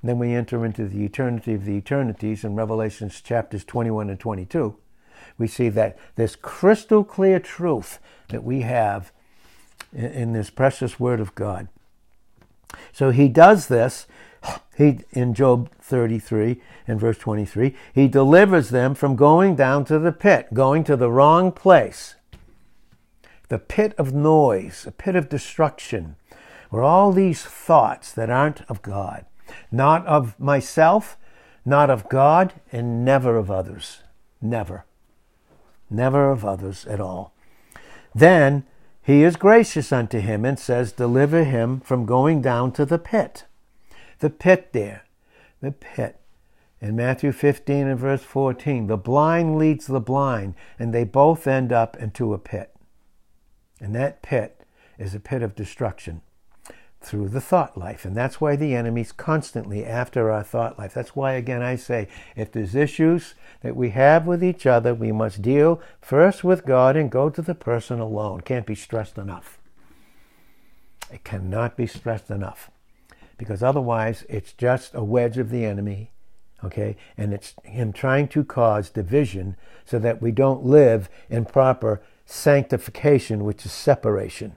Then 0.02 0.18
we 0.18 0.32
enter 0.32 0.64
into 0.64 0.86
the 0.86 1.04
eternity 1.04 1.54
of 1.54 1.64
the 1.64 1.76
eternities 1.76 2.44
in 2.44 2.54
Revelations 2.54 3.20
chapters 3.20 3.64
21 3.64 4.08
and 4.08 4.18
22. 4.18 4.76
We 5.36 5.46
see 5.46 5.68
that 5.70 5.98
this 6.16 6.36
crystal 6.36 7.04
clear 7.04 7.38
truth 7.38 7.98
that 8.28 8.44
we 8.44 8.62
have 8.62 9.12
in, 9.92 10.06
in 10.06 10.32
this 10.32 10.48
precious 10.48 10.98
Word 10.98 11.20
of 11.20 11.34
God. 11.34 11.68
So 12.92 13.10
he 13.10 13.28
does 13.28 13.68
this. 13.68 14.06
He 14.76 15.00
in 15.10 15.34
Job 15.34 15.70
33 15.80 16.60
and 16.86 16.98
verse 16.98 17.18
23, 17.18 17.76
he 17.94 18.08
delivers 18.08 18.70
them 18.70 18.94
from 18.94 19.14
going 19.14 19.54
down 19.54 19.84
to 19.86 19.98
the 19.98 20.12
pit, 20.12 20.48
going 20.54 20.84
to 20.84 20.96
the 20.96 21.10
wrong 21.10 21.52
place. 21.52 22.14
The 23.48 23.58
pit 23.58 23.94
of 23.98 24.14
noise, 24.14 24.86
a 24.86 24.92
pit 24.92 25.16
of 25.16 25.28
destruction, 25.28 26.16
where 26.70 26.82
all 26.82 27.12
these 27.12 27.42
thoughts 27.42 28.12
that 28.12 28.30
aren't 28.30 28.62
of 28.70 28.80
God 28.80 29.26
not 29.70 30.06
of 30.06 30.38
myself, 30.38 31.16
not 31.64 31.90
of 31.90 32.08
God, 32.08 32.54
and 32.72 33.04
never 33.04 33.36
of 33.36 33.50
others. 33.50 34.02
Never. 34.40 34.84
Never 35.88 36.30
of 36.30 36.44
others 36.44 36.86
at 36.86 37.00
all. 37.00 37.34
Then 38.14 38.64
he 39.10 39.24
is 39.24 39.34
gracious 39.34 39.90
unto 39.90 40.20
him 40.20 40.44
and 40.44 40.56
says, 40.56 40.92
Deliver 40.92 41.42
him 41.42 41.80
from 41.80 42.06
going 42.06 42.40
down 42.40 42.70
to 42.72 42.84
the 42.84 42.98
pit. 42.98 43.44
The 44.20 44.30
pit 44.30 44.72
there. 44.72 45.04
The 45.60 45.72
pit. 45.72 46.20
In 46.80 46.94
Matthew 46.94 47.32
15 47.32 47.88
and 47.88 47.98
verse 47.98 48.22
14, 48.22 48.86
the 48.86 48.96
blind 48.96 49.58
leads 49.58 49.86
the 49.86 50.00
blind, 50.00 50.54
and 50.78 50.94
they 50.94 51.04
both 51.04 51.48
end 51.48 51.72
up 51.72 51.96
into 51.96 52.32
a 52.32 52.38
pit. 52.38 52.72
And 53.80 53.94
that 53.96 54.22
pit 54.22 54.64
is 54.96 55.14
a 55.14 55.20
pit 55.20 55.42
of 55.42 55.56
destruction 55.56 56.22
through 57.00 57.28
the 57.28 57.40
thought 57.40 57.78
life. 57.78 58.04
And 58.04 58.14
that's 58.14 58.40
why 58.40 58.56
the 58.56 58.74
enemy's 58.74 59.12
constantly 59.12 59.86
after 59.86 60.30
our 60.30 60.42
thought 60.42 60.78
life. 60.78 60.92
That's 60.92 61.16
why, 61.16 61.32
again, 61.32 61.62
I 61.62 61.76
say 61.76 62.08
if 62.36 62.52
there's 62.52 62.74
issues 62.74 63.34
that 63.62 63.74
we 63.74 63.90
have 63.90 64.26
with 64.26 64.44
each 64.44 64.66
other, 64.66 64.94
we 64.94 65.10
must 65.10 65.40
deal 65.40 65.80
first 66.00 66.44
with 66.44 66.66
God 66.66 66.96
and 66.96 67.10
go 67.10 67.30
to 67.30 67.40
the 67.40 67.54
person 67.54 68.00
alone. 68.00 68.42
Can't 68.42 68.66
be 68.66 68.74
stressed 68.74 69.16
enough. 69.16 69.58
It 71.10 71.24
cannot 71.24 71.76
be 71.76 71.86
stressed 71.86 72.30
enough. 72.30 72.70
Because 73.38 73.62
otherwise, 73.62 74.26
it's 74.28 74.52
just 74.52 74.94
a 74.94 75.02
wedge 75.02 75.38
of 75.38 75.48
the 75.48 75.64
enemy, 75.64 76.12
okay? 76.62 76.96
And 77.16 77.32
it's 77.32 77.54
him 77.64 77.94
trying 77.94 78.28
to 78.28 78.44
cause 78.44 78.90
division 78.90 79.56
so 79.86 79.98
that 79.98 80.20
we 80.20 80.30
don't 80.30 80.64
live 80.66 81.08
in 81.30 81.46
proper 81.46 82.02
sanctification, 82.26 83.44
which 83.44 83.64
is 83.64 83.72
separation. 83.72 84.56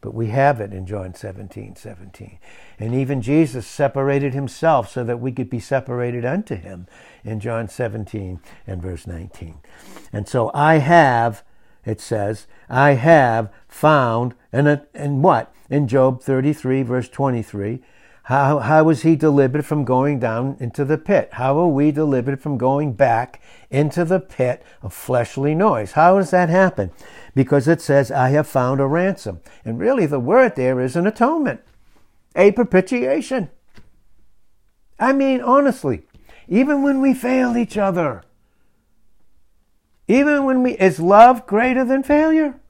But 0.00 0.14
we 0.14 0.28
have 0.28 0.60
it 0.60 0.72
in 0.72 0.86
John 0.86 1.14
17, 1.14 1.76
17. 1.76 2.38
And 2.78 2.94
even 2.94 3.20
Jesus 3.20 3.66
separated 3.66 4.32
himself 4.32 4.90
so 4.90 5.04
that 5.04 5.20
we 5.20 5.30
could 5.30 5.50
be 5.50 5.60
separated 5.60 6.24
unto 6.24 6.56
him 6.56 6.86
in 7.22 7.38
John 7.38 7.68
17 7.68 8.40
and 8.66 8.80
verse 8.82 9.06
19. 9.06 9.58
And 10.12 10.26
so 10.26 10.50
I 10.54 10.76
have, 10.76 11.42
it 11.84 12.00
says, 12.00 12.46
I 12.68 12.92
have 12.92 13.52
found, 13.68 14.34
and, 14.52 14.80
and 14.94 15.22
what? 15.22 15.52
In 15.68 15.86
Job 15.86 16.22
33, 16.22 16.82
verse 16.82 17.08
23, 17.08 17.80
how, 18.24 18.58
how 18.58 18.84
was 18.84 19.02
he 19.02 19.16
delivered 19.16 19.64
from 19.64 19.84
going 19.84 20.18
down 20.18 20.56
into 20.60 20.84
the 20.84 20.98
pit? 20.98 21.30
How 21.32 21.58
are 21.58 21.66
we 21.66 21.90
delivered 21.90 22.40
from 22.40 22.58
going 22.58 22.92
back 22.92 23.40
into 23.70 24.04
the 24.04 24.20
pit 24.20 24.62
of 24.82 24.92
fleshly 24.92 25.54
noise? 25.54 25.92
How 25.92 26.18
does 26.18 26.30
that 26.30 26.48
happen? 26.48 26.90
Because 27.34 27.66
it 27.66 27.80
says, 27.80 28.10
I 28.10 28.30
have 28.30 28.46
found 28.46 28.80
a 28.80 28.86
ransom. 28.86 29.40
And 29.64 29.78
really, 29.78 30.06
the 30.06 30.20
word 30.20 30.54
there 30.54 30.80
is 30.80 30.96
an 30.96 31.06
atonement, 31.06 31.60
a 32.36 32.52
propitiation. 32.52 33.50
I 34.98 35.12
mean, 35.12 35.40
honestly, 35.40 36.02
even 36.46 36.82
when 36.82 37.00
we 37.00 37.14
fail 37.14 37.56
each 37.56 37.78
other, 37.78 38.22
even 40.08 40.44
when 40.44 40.62
we, 40.62 40.72
is 40.72 41.00
love 41.00 41.46
greater 41.46 41.84
than 41.84 42.02
failure? 42.02 42.60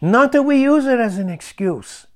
Not 0.00 0.32
that 0.32 0.42
we 0.42 0.62
use 0.62 0.86
it 0.86 0.98
as 0.98 1.18
an 1.18 1.28
excuse. 1.28 2.06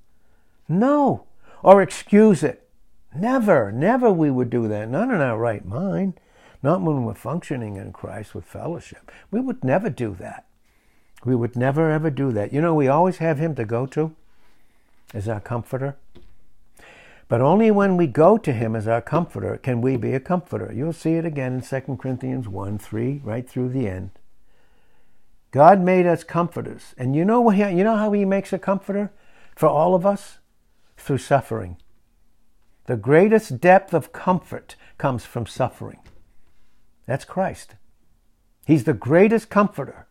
No. 0.67 1.25
Or 1.61 1.81
excuse 1.81 2.43
it. 2.43 2.67
Never, 3.15 3.71
never 3.71 4.11
we 4.11 4.31
would 4.31 4.49
do 4.49 4.67
that. 4.67 4.89
Not 4.89 5.09
in 5.09 5.21
our 5.21 5.37
right 5.37 5.65
mind. 5.65 6.19
Not 6.63 6.81
when 6.81 7.05
we're 7.05 7.13
functioning 7.13 7.75
in 7.75 7.93
Christ 7.93 8.33
with 8.33 8.45
fellowship. 8.45 9.11
We 9.31 9.39
would 9.39 9.63
never 9.63 9.89
do 9.89 10.15
that. 10.19 10.45
We 11.23 11.35
would 11.35 11.55
never 11.55 11.91
ever 11.91 12.09
do 12.09 12.31
that. 12.33 12.51
You 12.51 12.61
know, 12.61 12.73
we 12.73 12.87
always 12.87 13.17
have 13.17 13.37
Him 13.39 13.55
to 13.55 13.65
go 13.65 13.85
to 13.87 14.15
as 15.13 15.27
our 15.27 15.39
comforter. 15.39 15.95
But 17.27 17.41
only 17.41 17.71
when 17.71 17.97
we 17.97 18.05
go 18.05 18.37
to 18.37 18.53
him 18.53 18.75
as 18.75 18.87
our 18.87 19.01
comforter 19.01 19.57
can 19.57 19.81
we 19.81 19.97
be 19.97 20.13
a 20.13 20.19
comforter. 20.19 20.71
You'll 20.71 20.93
see 20.93 21.13
it 21.13 21.25
again 21.25 21.53
in 21.55 21.61
2 21.61 21.97
Corinthians 21.97 22.47
1 22.47 22.77
3, 22.77 23.21
right 23.23 23.49
through 23.49 23.69
the 23.69 23.87
end. 23.87 24.11
God 25.55 25.79
made 25.79 26.05
us 26.05 26.25
comforters. 26.25 26.93
And 26.97 27.15
you 27.15 27.23
know, 27.23 27.49
you 27.49 27.85
know 27.85 27.95
how 27.95 28.11
he 28.11 28.25
makes 28.25 28.51
a 28.51 28.59
comforter 28.59 29.13
for 29.55 29.69
all 29.69 29.95
of 29.95 30.05
us? 30.05 30.39
Through 30.97 31.19
suffering. 31.19 31.77
The 32.87 32.97
greatest 32.97 33.61
depth 33.61 33.93
of 33.93 34.11
comfort 34.11 34.75
comes 34.97 35.23
from 35.23 35.45
suffering. 35.45 35.99
That's 37.05 37.23
Christ. 37.23 37.75
He's 38.65 38.83
the 38.83 38.93
greatest 38.93 39.49
comforter 39.49 40.07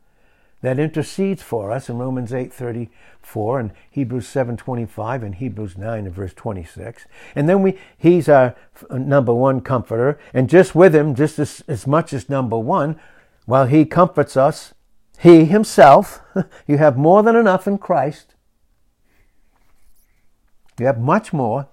that 0.63 0.79
intercedes 0.79 1.43
for 1.43 1.71
us 1.71 1.91
in 1.91 1.99
Romans 1.99 2.33
8:34 2.33 3.61
and 3.61 3.73
Hebrews 3.91 4.27
7:25 4.27 5.23
and 5.23 5.35
Hebrews 5.35 5.77
9 5.77 6.07
and 6.07 6.15
verse 6.15 6.33
26. 6.33 7.05
And 7.35 7.51
then 7.51 7.61
we 7.61 7.79
he's 7.99 8.31
our 8.31 8.57
uh, 8.89 8.97
number 8.97 9.35
one 9.35 9.61
comforter 9.61 10.19
and 10.33 10.49
just 10.49 10.75
with 10.75 10.95
him 10.95 11.15
just 11.15 11.39
as, 11.39 11.63
as 11.69 11.87
much 11.87 12.15
as 12.15 12.31
number 12.31 12.59
1 12.59 12.99
while 13.45 13.67
he 13.67 13.85
comforts 13.85 14.39
us 14.39 14.73
he 15.19 15.45
himself 15.45 16.21
you 16.67 16.79
have 16.79 16.97
more 16.97 17.23
than 17.23 17.37
enough 17.37 17.67
in 17.67 17.79
Christ. 17.79 18.35
You 20.79 20.87
have 20.87 21.01
much 21.01 21.33
more 21.33 21.69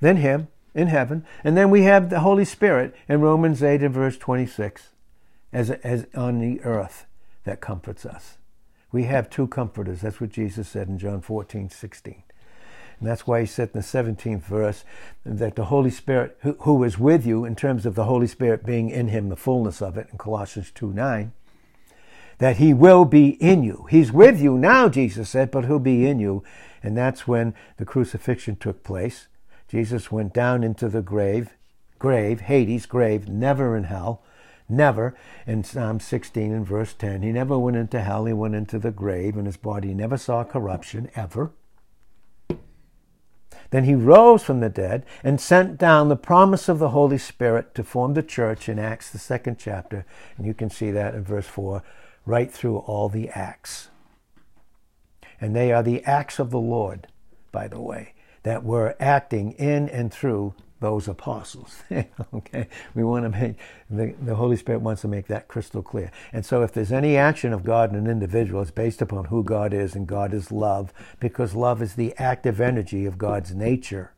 than 0.00 0.16
him 0.16 0.48
in 0.74 0.88
heaven. 0.88 1.24
And 1.44 1.56
then 1.56 1.70
we 1.70 1.82
have 1.82 2.10
the 2.10 2.20
Holy 2.20 2.44
Spirit 2.44 2.94
in 3.08 3.20
Romans 3.20 3.62
8 3.62 3.82
and 3.82 3.94
verse 3.94 4.18
26 4.18 4.88
as, 5.52 5.70
as 5.70 6.06
on 6.14 6.40
the 6.40 6.60
earth 6.62 7.06
that 7.44 7.60
comforts 7.60 8.04
us. 8.04 8.38
We 8.90 9.04
have 9.04 9.30
two 9.30 9.46
comforters. 9.46 10.00
That's 10.00 10.20
what 10.20 10.30
Jesus 10.30 10.68
said 10.68 10.88
in 10.88 10.98
John 10.98 11.20
14, 11.20 11.70
16. 11.70 12.22
And 12.98 13.08
that's 13.08 13.26
why 13.26 13.40
he 13.40 13.46
said 13.46 13.70
in 13.74 13.80
the 13.80 13.86
17th 13.86 14.42
verse 14.42 14.84
that 15.24 15.56
the 15.56 15.66
Holy 15.66 15.90
Spirit, 15.90 16.36
who, 16.40 16.52
who 16.60 16.82
is 16.84 16.98
with 16.98 17.26
you, 17.26 17.44
in 17.44 17.56
terms 17.56 17.86
of 17.86 17.94
the 17.96 18.04
Holy 18.04 18.26
Spirit 18.26 18.64
being 18.64 18.90
in 18.90 19.08
him, 19.08 19.28
the 19.28 19.36
fullness 19.36 19.82
of 19.82 19.96
it, 19.96 20.08
in 20.12 20.18
Colossians 20.18 20.70
2 20.70 20.92
9, 20.92 21.32
that 22.38 22.56
he 22.56 22.74
will 22.74 23.04
be 23.04 23.30
in 23.42 23.62
you. 23.62 23.86
He's 23.90 24.12
with 24.12 24.40
you 24.40 24.58
now, 24.58 24.88
Jesus 24.88 25.30
said, 25.30 25.50
but 25.50 25.64
he'll 25.66 25.78
be 25.78 26.06
in 26.06 26.18
you. 26.18 26.42
And 26.82 26.96
that's 26.96 27.26
when 27.26 27.54
the 27.76 27.84
crucifixion 27.84 28.56
took 28.56 28.82
place. 28.82 29.28
Jesus 29.68 30.12
went 30.12 30.34
down 30.34 30.62
into 30.62 30.88
the 30.88 31.02
grave, 31.02 31.50
grave, 31.98 32.42
Hades, 32.42 32.86
grave, 32.86 33.28
never 33.28 33.76
in 33.76 33.84
hell 33.84 34.22
Never. 34.68 35.14
In 35.46 35.62
Psalm 35.62 36.00
16 36.00 36.52
and 36.52 36.66
verse 36.66 36.94
10, 36.94 37.22
he 37.22 37.32
never 37.32 37.58
went 37.58 37.76
into 37.76 38.00
hell, 38.00 38.24
he 38.24 38.32
went 38.32 38.54
into 38.54 38.78
the 38.78 38.90
grave, 38.90 39.36
and 39.36 39.46
his 39.46 39.56
body 39.56 39.92
never 39.92 40.16
saw 40.16 40.42
corruption, 40.42 41.10
ever. 41.14 41.50
Then 43.70 43.84
he 43.84 43.94
rose 43.94 44.42
from 44.42 44.60
the 44.60 44.68
dead 44.68 45.04
and 45.22 45.40
sent 45.40 45.78
down 45.78 46.08
the 46.08 46.16
promise 46.16 46.68
of 46.68 46.78
the 46.78 46.90
Holy 46.90 47.18
Spirit 47.18 47.74
to 47.74 47.82
form 47.82 48.14
the 48.14 48.22
church 48.22 48.68
in 48.68 48.78
Acts, 48.78 49.10
the 49.10 49.18
second 49.18 49.58
chapter. 49.58 50.06
And 50.36 50.46
you 50.46 50.54
can 50.54 50.70
see 50.70 50.90
that 50.92 51.14
in 51.14 51.24
verse 51.24 51.46
4, 51.46 51.82
right 52.26 52.50
through 52.50 52.78
all 52.78 53.08
the 53.08 53.28
Acts. 53.30 53.90
And 55.40 55.54
they 55.54 55.72
are 55.72 55.82
the 55.82 56.02
acts 56.04 56.38
of 56.38 56.50
the 56.50 56.60
Lord, 56.60 57.08
by 57.52 57.68
the 57.68 57.80
way, 57.80 58.14
that 58.44 58.64
were 58.64 58.96
acting 58.98 59.52
in 59.52 59.88
and 59.88 60.12
through 60.12 60.54
those 60.80 61.08
apostles. 61.08 61.82
okay, 62.34 62.68
we 62.94 63.02
want 63.04 63.24
to 63.24 63.28
make 63.30 63.56
the, 63.90 64.14
the 64.22 64.34
Holy 64.34 64.56
Spirit 64.56 64.80
wants 64.80 65.02
to 65.02 65.08
make 65.08 65.26
that 65.26 65.48
crystal 65.48 65.82
clear. 65.82 66.10
And 66.32 66.44
so, 66.44 66.62
if 66.62 66.72
there's 66.72 66.92
any 66.92 67.16
action 67.16 67.52
of 67.52 67.64
God 67.64 67.90
in 67.90 67.96
an 67.96 68.06
individual, 68.06 68.62
it's 68.62 68.70
based 68.70 69.02
upon 69.02 69.26
who 69.26 69.42
God 69.42 69.72
is, 69.72 69.94
and 69.94 70.06
God 70.06 70.34
is 70.34 70.52
love, 70.52 70.92
because 71.20 71.54
love 71.54 71.80
is 71.80 71.94
the 71.94 72.14
active 72.18 72.60
energy 72.60 73.06
of 73.06 73.18
God's 73.18 73.54
nature, 73.54 74.12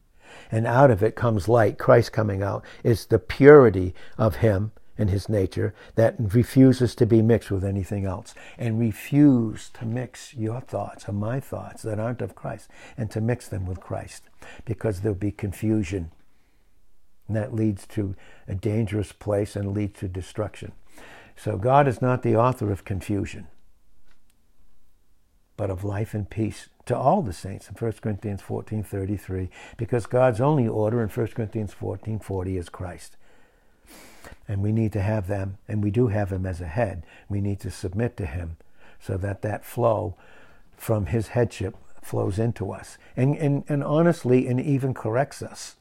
and 0.50 0.66
out 0.66 0.90
of 0.90 1.02
it 1.02 1.14
comes 1.14 1.48
light. 1.48 1.78
Christ 1.78 2.12
coming 2.12 2.42
out 2.42 2.64
is 2.82 3.06
the 3.06 3.18
purity 3.18 3.94
of 4.18 4.36
Him 4.36 4.72
and 4.98 5.10
His 5.10 5.28
nature 5.28 5.74
that 5.94 6.16
refuses 6.18 6.94
to 6.96 7.06
be 7.06 7.22
mixed 7.22 7.50
with 7.50 7.64
anything 7.64 8.04
else, 8.04 8.34
and 8.58 8.80
refuse 8.80 9.70
to 9.70 9.84
mix 9.84 10.34
your 10.34 10.60
thoughts 10.60 11.08
or 11.08 11.12
my 11.12 11.40
thoughts 11.40 11.82
that 11.82 11.98
aren't 11.98 12.22
of 12.22 12.34
Christ, 12.34 12.68
and 12.96 13.10
to 13.10 13.20
mix 13.20 13.48
them 13.48 13.66
with 13.66 13.80
Christ, 13.80 14.24
because 14.64 15.00
there'll 15.00 15.14
be 15.14 15.32
confusion 15.32 16.10
and 17.28 17.36
that 17.36 17.54
leads 17.54 17.86
to 17.88 18.14
a 18.46 18.54
dangerous 18.54 19.12
place 19.12 19.56
and 19.56 19.74
leads 19.74 20.00
to 20.00 20.08
destruction. 20.08 20.72
So 21.34 21.56
God 21.56 21.88
is 21.88 22.00
not 22.00 22.22
the 22.22 22.36
author 22.36 22.70
of 22.70 22.84
confusion, 22.84 23.48
but 25.56 25.70
of 25.70 25.84
life 25.84 26.14
and 26.14 26.28
peace 26.28 26.68
to 26.86 26.96
all 26.96 27.22
the 27.22 27.32
saints 27.32 27.68
in 27.68 27.74
1 27.74 28.00
Corinthians 28.00 28.42
14:33 28.42 29.50
because 29.76 30.06
God's 30.06 30.40
only 30.40 30.68
order 30.68 31.02
in 31.02 31.08
1 31.08 31.34
Corinthians 31.34 31.74
14:40 31.74 32.56
is 32.56 32.68
Christ. 32.68 33.16
And 34.48 34.62
we 34.62 34.72
need 34.72 34.92
to 34.92 35.02
have 35.02 35.26
them 35.26 35.58
and 35.68 35.82
we 35.82 35.90
do 35.90 36.08
have 36.08 36.30
him 36.30 36.46
as 36.46 36.60
a 36.60 36.66
head. 36.66 37.04
We 37.28 37.40
need 37.40 37.60
to 37.60 37.70
submit 37.70 38.16
to 38.18 38.26
him 38.26 38.56
so 39.00 39.16
that 39.18 39.42
that 39.42 39.64
flow 39.64 40.16
from 40.76 41.06
his 41.06 41.28
headship 41.28 41.76
flows 42.02 42.38
into 42.38 42.70
us 42.70 42.98
and, 43.16 43.36
and, 43.36 43.64
and 43.68 43.82
honestly 43.82 44.46
and 44.46 44.60
even 44.60 44.94
corrects 44.94 45.42
us 45.42 45.76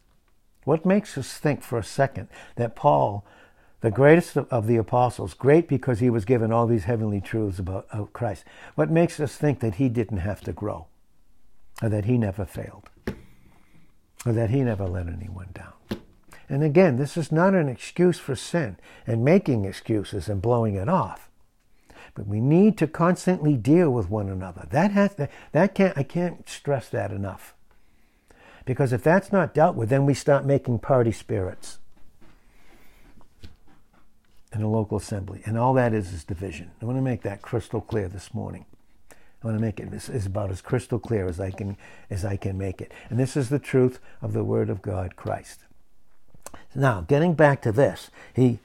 what 0.66 0.86
makes 0.86 1.18
us 1.18 1.38
think 1.38 1.62
for 1.62 1.78
a 1.78 1.84
second 1.84 2.28
that 2.56 2.76
Paul, 2.76 3.24
the 3.82 3.92
greatest 3.92 4.36
of 4.36 4.68
the 4.68 4.78
apostles, 4.78 5.34
great 5.34 5.68
because 5.68 6.00
he 6.00 6.10
was 6.10 6.26
given 6.26 6.52
all 6.52 6.68
these 6.68 6.84
heavenly 6.84 7.22
truths 7.22 7.60
about, 7.60 8.12
Christ, 8.12 8.44
what 8.74 8.90
makes 8.90 9.20
us 9.20 9.36
think 9.36 9.60
that 9.60 9.76
he 9.76 9.88
didn't 9.88 10.18
have 10.18 10.42
to 10.42 10.52
grow, 10.52 10.88
or 11.82 11.90
that 11.90 12.06
he 12.06 12.18
never 12.18 12.46
failed, 12.46 12.90
or 14.26 14.34
that 14.34 14.50
he 14.50 14.62
never 14.62 14.88
let 14.88 15.08
anyone 15.08 15.50
down? 15.54 15.75
And 16.48 16.64
again, 16.64 16.98
this 16.98 17.18
is 17.18 17.32
not 17.32 17.56
an 17.56 17.68
excuse 17.68 18.20
for 18.20 18.36
sin 18.36 18.78
and 19.08 19.26
making 19.26 19.66
excuses 19.66 20.30
and 20.30 20.42
blowing 20.42 20.76
it 20.76 20.90
off. 20.90 21.30
But 22.14 22.28
we 22.28 22.40
need 22.40 22.78
to 22.78 22.88
constantly 22.88 23.56
deal 23.56 23.90
with 23.90 24.10
one 24.10 24.30
another. 24.30 24.68
That 24.70 24.92
has 24.92 25.16
to, 25.16 25.28
that 25.52 25.76
can't 25.76 25.98
I 25.98 26.04
can't 26.04 26.48
stress 26.48 26.88
that 26.90 27.12
enough. 27.12 27.54
Because 28.64 28.94
if 28.94 29.04
that's 29.04 29.32
not 29.32 29.54
dealt 29.54 29.76
with, 29.76 29.90
then 29.90 30.06
we 30.06 30.14
start 30.14 30.46
making 30.46 30.80
party 30.80 31.12
spirits 31.12 31.80
in 34.54 34.62
a 34.62 34.70
local 34.70 34.98
assembly. 34.98 35.42
And 35.46 35.58
all 35.58 35.74
that 35.74 35.94
is 35.94 36.14
is 36.14 36.24
division. 36.24 36.72
I 36.82 36.86
want 36.86 36.98
to 36.98 37.02
make 37.02 37.22
that 37.24 37.42
crystal 37.42 37.82
clear 37.82 38.08
this 38.08 38.34
morning. 38.34 38.66
I 39.12 39.48
want 39.48 39.58
to 39.58 39.62
make 39.62 39.80
it 39.80 39.94
it 39.94 40.10
is 40.10 40.26
about 40.26 40.50
as 40.50 40.62
crystal 40.62 40.98
clear 40.98 41.28
as 41.28 41.40
I 41.40 41.52
can 41.52 41.78
as 42.10 42.24
I 42.24 42.38
can 42.38 42.58
make 42.58 42.82
it. 42.82 42.92
And 43.10 43.20
this 43.20 43.36
is 43.36 43.50
the 43.50 43.60
truth 43.60 44.00
of 44.22 44.34
the 44.34 44.44
Word 44.44 44.70
of 44.70 44.82
God, 44.82 45.16
Christ. 45.16 45.65
Now, 46.74 47.02
getting 47.02 47.34
back 47.34 47.62
to 47.64 47.72
this, 47.72 48.10
he 48.34 48.60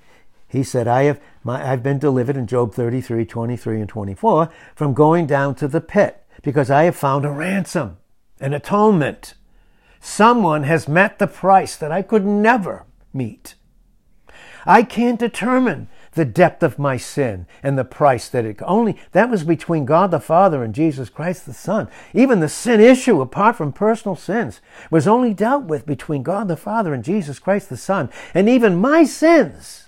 he 0.49 0.65
said, 0.65 0.89
I 0.89 1.05
have 1.05 1.21
my, 1.45 1.71
I've 1.71 1.83
been 1.83 2.01
delivered 2.01 2.37
in 2.37 2.49
Job 2.49 2.75
33, 2.75 3.25
23, 3.25 3.81
and 3.81 3.89
24 3.89 4.51
from 4.75 4.95
going 4.95 5.27
down 5.27 5.55
to 5.57 5.69
the 5.69 5.81
pit, 5.81 6.25
because 6.43 6.73
I 6.73 6.85
have 6.85 6.97
found 6.97 7.25
a 7.25 7.31
ransom, 7.31 7.99
an 8.41 8.53
atonement 8.53 9.35
Someone 10.01 10.63
has 10.63 10.89
met 10.89 11.19
the 11.19 11.27
price 11.27 11.77
that 11.77 11.93
I 11.93 12.01
could 12.01 12.25
never 12.25 12.87
meet. 13.13 13.55
I 14.65 14.83
can't 14.83 15.21
determine 15.21 15.89
the 16.13 16.25
depth 16.25 16.63
of 16.63 16.79
my 16.79 16.97
sin 16.97 17.47
and 17.63 17.79
the 17.79 17.85
price 17.85 18.29
that 18.29 18.45
it 18.45 18.59
only 18.63 18.97
that 19.13 19.31
was 19.31 19.45
between 19.45 19.85
God 19.85 20.11
the 20.11 20.21
Father 20.21 20.63
and 20.65 20.75
Jesus 20.75 21.09
Christ 21.09 21.47
the 21.47 21.53
Son. 21.53 21.89
Even 22.13 22.41
the 22.41 22.49
sin 22.49 22.81
issue, 22.81 23.21
apart 23.21 23.57
from 23.57 23.73
personal 23.73 24.17
sins, 24.17 24.61
was 24.91 25.07
only 25.07 25.35
dealt 25.35 25.65
with 25.65 25.87
between 25.87 26.23
God 26.23 26.49
the 26.49 26.57
Father 26.57 26.93
and 26.93 27.05
Jesus 27.05 27.39
Christ 27.39 27.69
the 27.69 27.77
Son. 27.77 28.11
And 28.35 28.49
even 28.49 28.77
my 28.77 29.05
sins. 29.05 29.87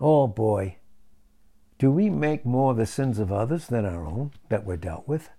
Oh 0.00 0.26
boy, 0.26 0.76
do 1.78 1.90
we 1.90 2.10
make 2.10 2.44
more 2.44 2.74
the 2.74 2.86
sins 2.86 3.18
of 3.18 3.32
others 3.32 3.68
than 3.68 3.84
our 3.84 4.04
own 4.04 4.32
that 4.48 4.64
were 4.64 4.76
dealt 4.76 5.08
with? 5.08 5.30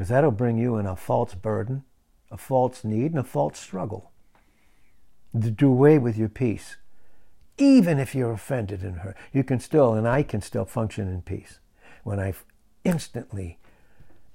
because 0.00 0.08
that'll 0.08 0.30
bring 0.30 0.56
you 0.56 0.78
in 0.78 0.86
a 0.86 0.96
false 0.96 1.34
burden, 1.34 1.84
a 2.30 2.38
false 2.38 2.84
need, 2.84 3.10
and 3.10 3.18
a 3.18 3.22
false 3.22 3.58
struggle. 3.58 4.10
Do 5.38 5.68
away 5.68 5.98
with 5.98 6.16
your 6.16 6.28
peace. 6.28 6.76
Even 7.58 7.98
if 7.98 8.14
you're 8.14 8.32
offended 8.32 8.82
and 8.82 8.98
hurt, 8.98 9.16
you 9.32 9.44
can 9.44 9.60
still, 9.60 9.94
and 9.94 10.08
I 10.08 10.22
can 10.22 10.40
still 10.40 10.64
function 10.64 11.08
in 11.08 11.22
peace 11.22 11.60
when 12.04 12.18
I 12.18 12.32
instantly, 12.84 13.58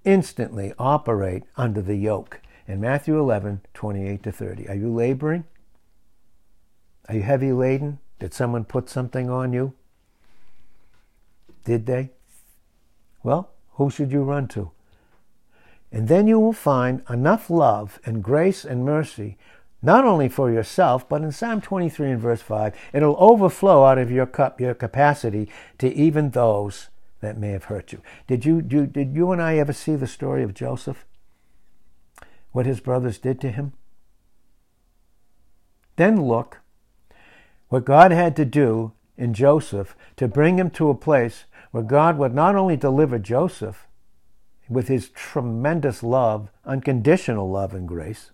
instantly 0.04 0.74
operate 0.78 1.44
under 1.58 1.82
the 1.82 1.96
yoke. 1.96 2.42
In 2.68 2.80
Matthew 2.80 3.20
11, 3.20 3.62
28 3.74 4.24
to 4.24 4.32
30. 4.32 4.70
Are 4.70 4.76
you 4.76 4.94
laboring? 4.94 5.44
Are 7.08 7.16
you 7.16 7.22
heavy 7.22 7.52
laden? 7.52 8.00
Did 8.20 8.34
someone 8.34 8.64
put 8.64 8.90
something 8.90 9.30
on 9.30 9.54
you? 9.54 9.74
Did 11.64 11.86
they? 11.86 12.12
Well, 13.24 13.52
who 13.74 13.90
should 13.90 14.12
you 14.12 14.24
run 14.24 14.48
to? 14.50 14.72
And 15.92 16.08
then 16.08 16.28
you 16.28 16.40
will 16.40 16.54
find 16.54 17.04
enough 17.10 17.50
love 17.50 18.00
and 18.06 18.24
grace 18.24 18.66
and 18.66 18.86
mercy, 18.86 19.38
not 19.86 20.04
only 20.04 20.28
for 20.28 20.52
yourself, 20.52 21.08
but 21.08 21.22
in 21.22 21.32
Psalm 21.32 21.62
23 21.62 22.12
and 22.12 22.20
verse 22.20 22.42
5, 22.42 22.76
it'll 22.92 23.16
overflow 23.20 23.86
out 23.86 24.00
of 24.00 24.12
your 24.12 24.26
cup, 24.26 24.60
your 24.60 24.74
capacity 24.74 25.48
to 25.78 25.94
even 25.94 26.32
those 26.32 26.90
that 27.22 27.38
may 27.38 27.52
have 27.52 27.66
hurt 27.66 27.92
you. 27.92 28.02
Did 28.28 28.46
you, 28.46 28.62
do, 28.62 28.88
did 28.88 29.16
you 29.16 29.32
and 29.32 29.42
I 29.42 29.58
ever 29.58 29.74
see 29.74 29.96
the 29.96 30.08
story 30.08 30.42
of 30.42 30.56
Joseph? 30.56 31.06
What 32.52 32.66
his 32.66 32.80
brothers 32.80 33.20
did 33.20 33.40
to 33.42 33.52
him? 33.52 33.74
Then 35.98 36.24
look 36.24 36.62
what 37.70 37.86
God 37.86 38.12
had 38.12 38.36
to 38.38 38.46
do 38.46 38.94
in 39.18 39.34
Joseph 39.34 39.96
to 40.18 40.28
bring 40.28 40.58
him 40.58 40.70
to 40.72 40.90
a 40.90 40.96
place 40.96 41.46
where 41.72 41.84
God 41.84 42.18
would 42.18 42.34
not 42.34 42.56
only 42.56 42.76
deliver 42.76 43.20
Joseph 43.20 43.88
with 44.68 44.88
his 44.88 45.10
tremendous 45.10 46.02
love, 46.02 46.50
unconditional 46.66 47.50
love 47.50 47.74
and 47.74 47.88
grace. 47.88 48.32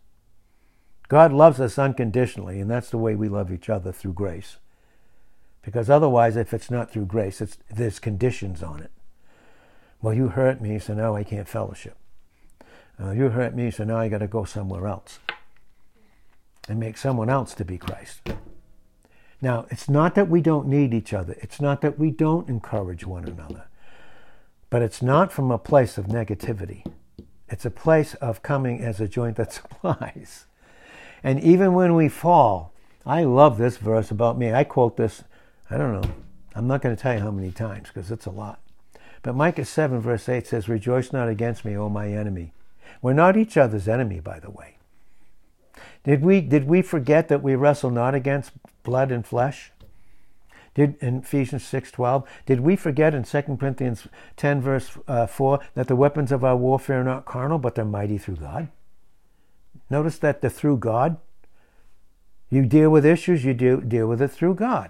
God 1.11 1.33
loves 1.33 1.59
us 1.59 1.77
unconditionally, 1.77 2.61
and 2.61 2.71
that's 2.71 2.89
the 2.89 2.97
way 2.97 3.15
we 3.15 3.27
love 3.27 3.51
each 3.51 3.69
other 3.69 3.91
through 3.91 4.13
grace. 4.13 4.55
Because 5.61 5.89
otherwise, 5.89 6.37
if 6.37 6.53
it's 6.53 6.71
not 6.71 6.89
through 6.89 7.07
grace, 7.07 7.57
there's 7.69 7.99
conditions 7.99 8.63
on 8.63 8.79
it. 8.79 8.91
Well, 10.01 10.13
you 10.13 10.29
hurt 10.29 10.61
me, 10.61 10.79
so 10.79 10.93
now 10.93 11.13
I 11.17 11.25
can't 11.25 11.49
fellowship. 11.49 11.97
Uh, 12.97 13.11
you 13.11 13.27
hurt 13.27 13.53
me, 13.53 13.71
so 13.71 13.83
now 13.83 13.97
I 13.97 14.07
got 14.07 14.19
to 14.19 14.27
go 14.27 14.45
somewhere 14.45 14.87
else 14.87 15.19
and 16.69 16.79
make 16.79 16.95
someone 16.95 17.29
else 17.29 17.53
to 17.55 17.65
be 17.65 17.77
Christ. 17.77 18.21
Now, 19.41 19.65
it's 19.69 19.89
not 19.89 20.15
that 20.15 20.29
we 20.29 20.39
don't 20.39 20.69
need 20.69 20.93
each 20.93 21.11
other. 21.11 21.35
It's 21.41 21.59
not 21.59 21.81
that 21.81 21.99
we 21.99 22.11
don't 22.11 22.47
encourage 22.47 23.05
one 23.05 23.25
another. 23.25 23.65
But 24.69 24.81
it's 24.81 25.01
not 25.01 25.33
from 25.33 25.51
a 25.51 25.57
place 25.57 25.97
of 25.97 26.05
negativity. 26.05 26.85
It's 27.49 27.65
a 27.65 27.69
place 27.69 28.13
of 28.13 28.41
coming 28.41 28.79
as 28.79 29.01
a 29.01 29.09
joint 29.09 29.35
that 29.35 29.51
supplies. 29.51 30.45
And 31.23 31.39
even 31.41 31.73
when 31.73 31.95
we 31.95 32.09
fall, 32.09 32.73
I 33.05 33.23
love 33.23 33.57
this 33.57 33.77
verse 33.77 34.11
about 34.11 34.37
me. 34.37 34.51
I 34.53 34.63
quote 34.63 34.97
this, 34.97 35.23
I 35.69 35.77
don't 35.77 36.01
know, 36.01 36.11
I'm 36.55 36.67
not 36.67 36.81
going 36.81 36.95
to 36.95 37.01
tell 37.01 37.13
you 37.13 37.21
how 37.21 37.31
many 37.31 37.51
times 37.51 37.87
because 37.87 38.11
it's 38.11 38.25
a 38.25 38.31
lot. 38.31 38.59
But 39.23 39.35
Micah 39.35 39.65
7, 39.65 39.99
verse 39.99 40.27
8 40.27 40.47
says, 40.47 40.67
Rejoice 40.67 41.13
not 41.13 41.29
against 41.29 41.63
me, 41.63 41.77
O 41.77 41.89
my 41.89 42.09
enemy. 42.09 42.53
We're 43.01 43.13
not 43.13 43.37
each 43.37 43.55
other's 43.55 43.87
enemy, 43.87 44.19
by 44.19 44.39
the 44.39 44.49
way. 44.49 44.77
Did 46.03 46.23
we, 46.23 46.41
did 46.41 46.67
we 46.67 46.81
forget 46.81 47.27
that 47.27 47.43
we 47.43 47.55
wrestle 47.55 47.91
not 47.91 48.15
against 48.15 48.51
blood 48.83 49.11
and 49.11 49.25
flesh? 49.25 49.71
Did 50.73 50.95
in 51.01 51.17
Ephesians 51.17 51.63
6:12, 51.63 52.25
did 52.45 52.61
we 52.61 52.75
forget 52.75 53.13
in 53.13 53.23
2 53.23 53.57
Corinthians 53.59 54.07
10 54.37 54.61
verse 54.61 54.97
uh, 55.07 55.27
4 55.27 55.59
that 55.75 55.87
the 55.87 55.97
weapons 55.97 56.31
of 56.31 56.45
our 56.45 56.55
warfare 56.55 57.01
are 57.01 57.03
not 57.03 57.25
carnal 57.25 57.59
but 57.59 57.75
they're 57.75 57.83
mighty 57.83 58.17
through 58.17 58.37
God? 58.37 58.69
Notice 59.91 60.17
that 60.19 60.39
the 60.39 60.49
through 60.49 60.77
God. 60.77 61.17
You 62.49 62.65
deal 62.65 62.89
with 62.89 63.05
issues, 63.05 63.43
you 63.43 63.53
deal, 63.53 63.81
deal 63.81 64.07
with 64.07 64.21
it 64.21 64.29
through 64.29 64.55
God. 64.55 64.89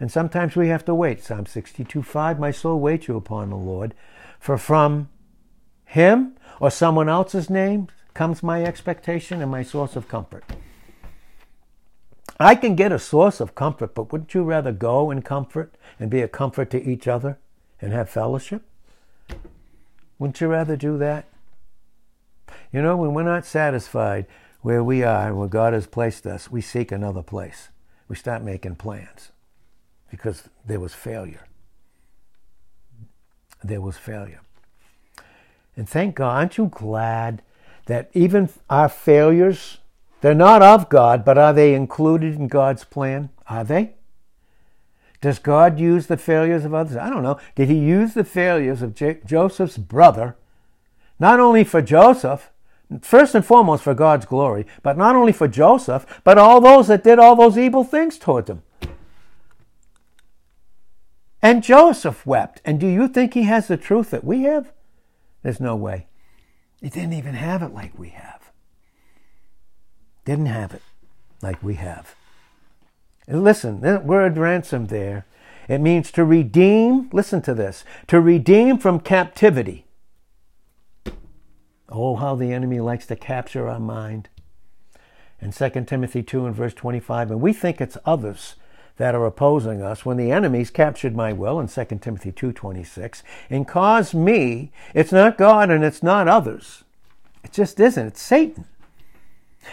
And 0.00 0.10
sometimes 0.10 0.56
we 0.56 0.68
have 0.68 0.86
to 0.86 0.94
wait. 0.94 1.22
Psalm 1.22 1.44
62 1.44 2.02
5, 2.02 2.38
my 2.38 2.50
soul 2.50 2.80
waits 2.80 3.08
you 3.08 3.16
upon 3.16 3.50
the 3.50 3.56
Lord, 3.56 3.94
for 4.40 4.56
from 4.56 5.10
him 5.84 6.32
or 6.60 6.70
someone 6.70 7.10
else's 7.10 7.50
name 7.50 7.88
comes 8.14 8.42
my 8.42 8.64
expectation 8.64 9.42
and 9.42 9.50
my 9.50 9.62
source 9.62 9.96
of 9.96 10.08
comfort. 10.08 10.44
I 12.40 12.54
can 12.54 12.74
get 12.74 12.92
a 12.92 12.98
source 12.98 13.38
of 13.38 13.54
comfort, 13.54 13.94
but 13.94 14.10
wouldn't 14.12 14.32
you 14.32 14.44
rather 14.44 14.72
go 14.72 15.10
in 15.10 15.20
comfort 15.20 15.74
and 16.00 16.10
be 16.10 16.22
a 16.22 16.28
comfort 16.28 16.70
to 16.70 16.82
each 16.82 17.06
other 17.06 17.38
and 17.82 17.92
have 17.92 18.08
fellowship? 18.08 18.62
Wouldn't 20.18 20.40
you 20.40 20.48
rather 20.48 20.76
do 20.76 20.96
that? 20.96 21.26
You 22.72 22.82
know, 22.82 22.96
when 22.96 23.14
we're 23.14 23.22
not 23.22 23.46
satisfied 23.46 24.26
where 24.62 24.82
we 24.82 25.02
are 25.02 25.28
and 25.28 25.38
where 25.38 25.48
God 25.48 25.72
has 25.72 25.86
placed 25.86 26.26
us, 26.26 26.50
we 26.50 26.60
seek 26.60 26.90
another 26.90 27.22
place. 27.22 27.68
We 28.08 28.16
start 28.16 28.42
making 28.42 28.76
plans 28.76 29.32
because 30.10 30.48
there 30.64 30.80
was 30.80 30.94
failure. 30.94 31.46
There 33.62 33.80
was 33.80 33.96
failure. 33.96 34.40
And 35.76 35.88
thank 35.88 36.16
God, 36.16 36.36
aren't 36.36 36.58
you 36.58 36.66
glad 36.66 37.42
that 37.86 38.10
even 38.14 38.48
our 38.70 38.88
failures, 38.88 39.78
they're 40.20 40.34
not 40.34 40.62
of 40.62 40.88
God, 40.88 41.24
but 41.24 41.38
are 41.38 41.52
they 41.52 41.74
included 41.74 42.34
in 42.34 42.48
God's 42.48 42.84
plan? 42.84 43.30
Are 43.48 43.64
they? 43.64 43.94
Does 45.20 45.38
God 45.38 45.78
use 45.78 46.06
the 46.06 46.16
failures 46.16 46.64
of 46.64 46.74
others? 46.74 46.96
I 46.96 47.10
don't 47.10 47.22
know. 47.22 47.38
Did 47.54 47.68
he 47.68 47.78
use 47.78 48.14
the 48.14 48.24
failures 48.24 48.82
of 48.82 48.94
J- 48.94 49.20
Joseph's 49.24 49.78
brother, 49.78 50.36
not 51.18 51.40
only 51.40 51.64
for 51.64 51.82
Joseph, 51.82 52.50
first 53.00 53.34
and 53.34 53.44
foremost 53.44 53.82
for 53.82 53.94
God's 53.94 54.26
glory, 54.26 54.66
but 54.82 54.96
not 54.96 55.16
only 55.16 55.32
for 55.32 55.48
Joseph, 55.48 56.20
but 56.24 56.38
all 56.38 56.60
those 56.60 56.88
that 56.88 57.04
did 57.04 57.18
all 57.18 57.36
those 57.36 57.58
evil 57.58 57.84
things 57.84 58.18
toward 58.18 58.48
him? 58.48 58.62
And 61.42 61.62
Joseph 61.62 62.26
wept. 62.26 62.60
And 62.64 62.80
do 62.80 62.86
you 62.86 63.08
think 63.08 63.34
he 63.34 63.44
has 63.44 63.68
the 63.68 63.76
truth 63.76 64.10
that 64.10 64.24
we 64.24 64.42
have? 64.42 64.72
There's 65.42 65.60
no 65.60 65.76
way. 65.76 66.06
He 66.80 66.88
didn't 66.88 67.12
even 67.12 67.34
have 67.34 67.62
it 67.62 67.72
like 67.72 67.98
we 67.98 68.10
have. 68.10 68.50
Didn't 70.24 70.46
have 70.46 70.74
it 70.74 70.82
like 71.40 71.62
we 71.62 71.74
have. 71.74 72.14
And 73.28 73.42
listen, 73.42 73.80
that 73.80 74.04
word 74.04 74.36
ransom 74.36 74.86
there, 74.86 75.24
it 75.68 75.78
means 75.78 76.10
to 76.12 76.24
redeem, 76.24 77.08
listen 77.12 77.42
to 77.42 77.54
this, 77.54 77.84
to 78.08 78.20
redeem 78.20 78.78
from 78.78 79.00
captivity. 79.00 79.85
Oh, 81.98 82.16
how 82.16 82.34
the 82.34 82.52
enemy 82.52 82.78
likes 82.78 83.06
to 83.06 83.16
capture 83.16 83.70
our 83.70 83.80
mind. 83.80 84.28
In 85.40 85.50
2 85.50 85.70
Timothy 85.86 86.22
2 86.22 86.44
and 86.44 86.54
verse 86.54 86.74
25, 86.74 87.30
and 87.30 87.40
we 87.40 87.54
think 87.54 87.80
it's 87.80 87.96
others 88.04 88.56
that 88.98 89.14
are 89.14 89.24
opposing 89.24 89.80
us 89.80 90.04
when 90.04 90.18
the 90.18 90.30
enemies 90.30 90.70
captured 90.70 91.16
my 91.16 91.32
will 91.32 91.58
in 91.58 91.68
2 91.68 91.84
Timothy 92.02 92.32
2:26 92.32 93.22
and 93.48 93.66
caused 93.66 94.14
me 94.14 94.72
it's 94.94 95.12
not 95.12 95.38
God 95.38 95.70
and 95.70 95.82
it's 95.84 96.02
not 96.02 96.28
others. 96.28 96.84
It 97.42 97.52
just 97.52 97.80
isn't. 97.80 98.06
It's 98.06 98.22
Satan. 98.22 98.66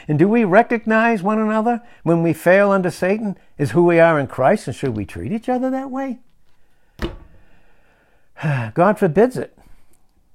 And 0.07 0.17
do 0.17 0.27
we 0.27 0.45
recognize 0.45 1.21
one 1.21 1.39
another 1.39 1.81
when 2.03 2.23
we 2.23 2.31
fail 2.31 2.71
under 2.71 2.89
Satan? 2.89 3.37
Is 3.57 3.71
who 3.71 3.83
we 3.83 3.99
are 3.99 4.17
in 4.17 4.27
Christ 4.27 4.67
and 4.67 4.75
should 4.75 4.95
we 4.95 5.05
treat 5.05 5.33
each 5.33 5.49
other 5.49 5.69
that 5.69 5.91
way? 5.91 6.19
God 8.73 8.97
forbids 8.97 9.37
it 9.37 9.57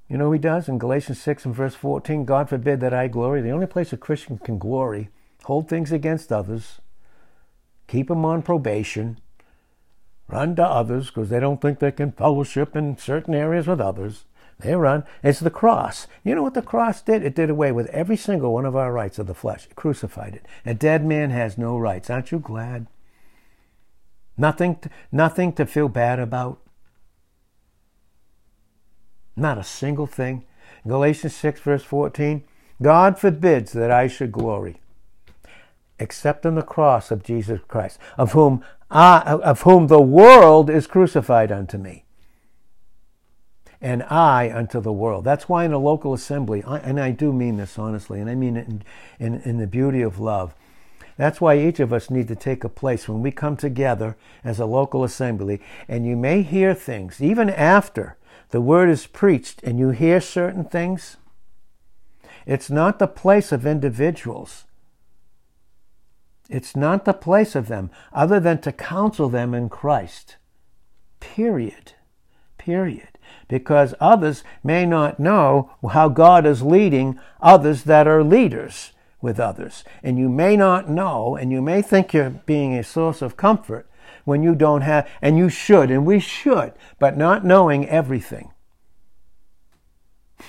you 0.09 0.17
know 0.17 0.33
he 0.33 0.39
does 0.39 0.69
in 0.69 0.79
Galatians 0.79 1.21
6 1.21 1.45
and 1.47 1.55
verse 1.55 1.75
14 1.75 2.25
God 2.25 2.49
forbid 2.49 2.81
that 2.81 2.95
I 2.95 3.09
glory 3.09 3.41
the 3.41 3.51
only 3.51 3.67
place 3.67 3.93
a 3.93 3.97
Christian 3.97 4.39
can 4.39 4.59
glory 4.59 5.11
hold 5.45 5.69
things 5.69 5.93
against 5.93 6.33
others 6.33 6.81
keep 7.89 8.09
them 8.09 8.25
on 8.25 8.43
probation, 8.43 9.19
run 10.29 10.55
to 10.55 10.65
others 10.65 11.09
because 11.09 11.31
they 11.31 11.41
don't 11.41 11.61
think 11.61 11.81
they 11.81 11.91
can 11.91 12.13
fellowship 12.13 12.77
in 12.77 12.97
certain 12.97 13.35
areas 13.35 13.67
with 13.67 13.81
others. 13.81 14.27
They 14.61 14.75
run. 14.75 15.05
It's 15.23 15.41
the 15.41 15.51
cross. 15.51 16.07
You 16.25 16.35
know 16.35 16.43
what 16.43 16.55
the 16.55 16.63
cross 16.63 17.01
did? 17.01 17.25
It 17.25 17.35
did 17.35 17.49
away 17.49 17.73
with 17.73 17.87
every 17.89 18.17
single 18.17 18.53
one 18.53 18.67
of 18.67 18.77
our 18.77 18.93
rights 18.93 19.19
of 19.19 19.27
the 19.27 19.35
flesh. 19.35 19.67
It 19.67 19.77
crucified 19.77 20.35
it. 20.35 20.47
A 20.67 20.75
dead 20.75 21.05
man 21.05 21.31
has 21.31 21.57
no 21.57 21.79
rights. 21.79 22.11
Aren't 22.11 22.33
you 22.33 22.39
glad? 22.39 22.87
Nothing 24.37 24.77
to, 24.77 24.91
nothing 25.11 25.53
to 25.55 25.67
feel 25.67 25.89
bad 25.89 26.19
about. 26.19 26.61
Not 29.39 29.59
a 29.59 29.65
single 29.65 30.07
thing. 30.07 30.45
Galatians 30.87 31.35
6, 31.37 31.61
verse 31.61 31.85
14 31.85 32.45
God 32.81 33.19
forbids 33.19 33.73
that 33.73 33.91
I 33.91 34.07
should 34.07 34.33
glory 34.33 34.81
except 35.99 36.47
in 36.47 36.55
the 36.55 36.63
cross 36.63 37.11
of 37.11 37.23
Jesus 37.23 37.61
Christ, 37.69 37.99
of 38.17 38.33
whom 38.33 38.65
I, 38.91 39.21
of 39.21 39.63
whom 39.63 39.89
the 39.89 40.01
world 40.01 40.71
is 40.71 40.87
crucified 40.87 41.53
unto 41.53 41.77
me, 41.77 42.05
and 43.81 44.03
I 44.05 44.51
unto 44.51 44.81
the 44.81 44.93
world. 44.93 45.25
That's 45.25 45.49
why 45.49 45.65
in 45.65 45.73
a 45.73 45.79
local 45.79 46.15
assembly, 46.15 46.63
and 46.67 46.99
I 47.01 47.11
do 47.11 47.33
mean 47.33 47.57
this 47.57 47.79
honestly, 47.79 48.21
and 48.21 48.31
I 48.31 48.35
mean 48.35 48.57
it 48.57 48.69
in, 48.69 48.83
in, 49.19 49.41
in 49.43 49.59
the 49.59 49.67
beauty 49.67 50.03
of 50.03 50.21
love. 50.21 50.55
That's 51.17 51.41
why 51.41 51.59
each 51.59 51.81
of 51.81 51.93
us 51.93 52.11
need 52.11 52.29
to 52.29 52.37
take 52.37 52.63
a 52.63 52.69
place 52.69 53.09
when 53.09 53.23
we 53.23 53.33
come 53.33 53.57
together 53.57 54.17
as 54.45 54.61
a 54.61 54.67
local 54.67 55.03
assembly, 55.03 55.61
and 55.89 56.07
you 56.07 56.17
may 56.17 56.43
hear 56.43 56.75
things 56.75 57.21
even 57.21 57.51
after 57.51 58.17
the 58.51 58.61
word 58.61 58.89
is 58.89 59.07
preached, 59.07 59.63
and 59.63 59.79
you 59.79 59.91
hear 59.91 60.21
certain 60.21 60.65
things. 60.65 61.17
It's 62.47 62.71
not 62.71 62.99
the 62.99 63.07
place 63.07 63.53
of 63.53 63.67
individuals 63.67 64.65
it's 66.49 66.75
not 66.75 67.05
the 67.05 67.13
place 67.13 67.55
of 67.55 67.69
them 67.69 67.91
other 68.13 68.41
than 68.41 68.61
to 68.63 68.73
counsel 68.73 69.29
them 69.29 69.55
in 69.55 69.69
Christ. 69.69 70.37
Period. 71.21 71.93
Period. 72.57 73.19
Because 73.49 73.95
others 74.01 74.43
may 74.65 74.87
not 74.87 75.21
know 75.21 75.71
how 75.93 76.09
God 76.09 76.47
is 76.47 76.63
leading 76.63 77.19
others 77.41 77.85
that 77.85 78.07
are 78.07 78.25
leaders 78.25 78.93
with 79.21 79.39
others. 79.39 79.85
And 80.03 80.19
you 80.19 80.29
may 80.29 80.57
not 80.57 80.89
know, 80.89 81.37
and 81.37 81.53
you 81.53 81.61
may 81.61 81.83
think 81.83 82.15
you're 82.15 82.31
being 82.31 82.75
a 82.75 82.83
source 82.83 83.21
of 83.21 83.37
comfort 83.37 83.89
when 84.29 84.43
you 84.43 84.55
don't 84.55 84.83
have, 84.83 85.09
and 85.21 85.37
you 85.37 85.49
should, 85.49 85.91
and 85.91 86.07
we 86.07 86.21
should, 86.21 86.73
but 86.99 87.17
not 87.17 87.45
knowing 87.45 87.89
everything. 87.89 88.53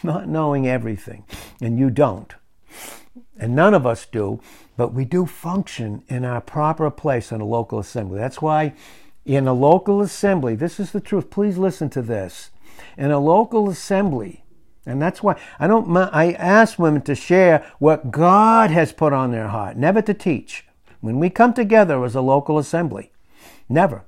Not 0.03 0.27
knowing 0.27 0.67
everything. 0.67 1.25
And 1.59 1.79
you 1.79 1.89
don't. 1.89 2.35
And 3.39 3.55
none 3.55 3.73
of 3.73 3.87
us 3.87 4.05
do 4.05 4.39
but 4.79 4.93
we 4.93 5.03
do 5.03 5.25
function 5.25 6.03
in 6.07 6.23
our 6.23 6.39
proper 6.39 6.89
place 6.89 7.33
in 7.33 7.41
a 7.41 7.45
local 7.45 7.79
assembly. 7.79 8.17
That's 8.17 8.41
why 8.41 8.73
in 9.25 9.45
a 9.45 9.51
local 9.51 9.99
assembly, 9.99 10.55
this 10.55 10.79
is 10.79 10.93
the 10.93 11.01
truth. 11.01 11.29
Please 11.29 11.57
listen 11.57 11.89
to 11.89 12.01
this. 12.01 12.51
In 12.97 13.11
a 13.11 13.19
local 13.19 13.69
assembly, 13.69 14.45
and 14.85 15.01
that's 15.01 15.21
why 15.21 15.35
I 15.59 15.67
don't. 15.67 15.93
I 15.97 16.31
ask 16.31 16.79
women 16.79 17.01
to 17.01 17.13
share 17.13 17.69
what 17.79 18.09
God 18.09 18.71
has 18.71 18.93
put 18.93 19.11
on 19.11 19.31
their 19.31 19.49
heart, 19.49 19.75
never 19.75 20.01
to 20.01 20.13
teach. 20.13 20.65
When 21.01 21.19
we 21.19 21.29
come 21.29 21.53
together 21.53 22.05
as 22.05 22.15
a 22.15 22.21
local 22.21 22.57
assembly, 22.57 23.11
never. 23.69 24.03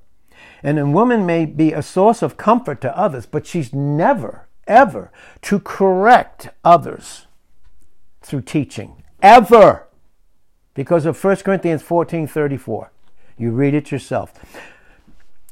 And 0.62 0.78
a 0.78 0.86
woman 0.86 1.24
may 1.24 1.46
be 1.46 1.72
a 1.72 1.82
source 1.82 2.22
of 2.22 2.36
comfort 2.36 2.80
to 2.82 2.96
others, 2.96 3.26
but 3.26 3.46
she's 3.46 3.72
never, 3.72 4.48
ever 4.66 5.10
to 5.42 5.58
correct 5.60 6.50
others 6.64 7.26
through 8.20 8.42
teaching. 8.42 9.02
Ever. 9.22 9.88
Because 10.74 11.06
of 11.06 11.22
1 11.22 11.36
Corinthians 11.36 11.82
14 11.82 12.26
34. 12.26 12.90
You 13.36 13.50
read 13.50 13.74
it 13.74 13.90
yourself. 13.90 14.32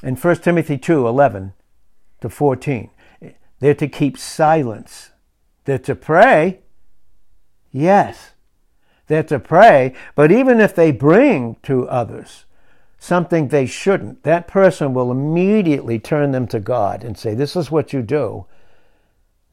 In 0.02 0.16
1 0.16 0.36
Timothy 0.36 0.78
2 0.78 1.06
11 1.06 1.52
to 2.20 2.28
14. 2.28 2.90
They're 3.58 3.74
to 3.74 3.88
keep 3.88 4.16
silence. 4.16 5.10
They're 5.64 5.78
to 5.78 5.94
pray. 5.94 6.60
Yes. 7.70 8.32
They're 9.06 9.22
to 9.24 9.40
pray, 9.40 9.94
but 10.14 10.30
even 10.30 10.60
if 10.60 10.74
they 10.74 10.92
bring 10.92 11.56
to 11.64 11.88
others 11.88 12.44
something 13.00 13.48
they 13.48 13.66
shouldn't, 13.66 14.22
that 14.22 14.46
person 14.46 14.94
will 14.94 15.10
immediately 15.10 15.98
turn 15.98 16.30
them 16.30 16.46
to 16.46 16.60
God 16.60 17.02
and 17.02 17.18
say, 17.18 17.34
This 17.34 17.56
is 17.56 17.70
what 17.70 17.92
you 17.92 18.02
do. 18.02 18.46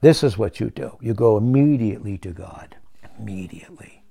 This 0.02 0.22
is 0.22 0.38
what 0.38 0.60
you 0.60 0.70
do. 0.70 0.98
You 1.02 1.16
go 1.16 1.38
immediately 1.38 2.20
to 2.20 2.30
God. 2.32 2.76
Immediately. 3.18 4.04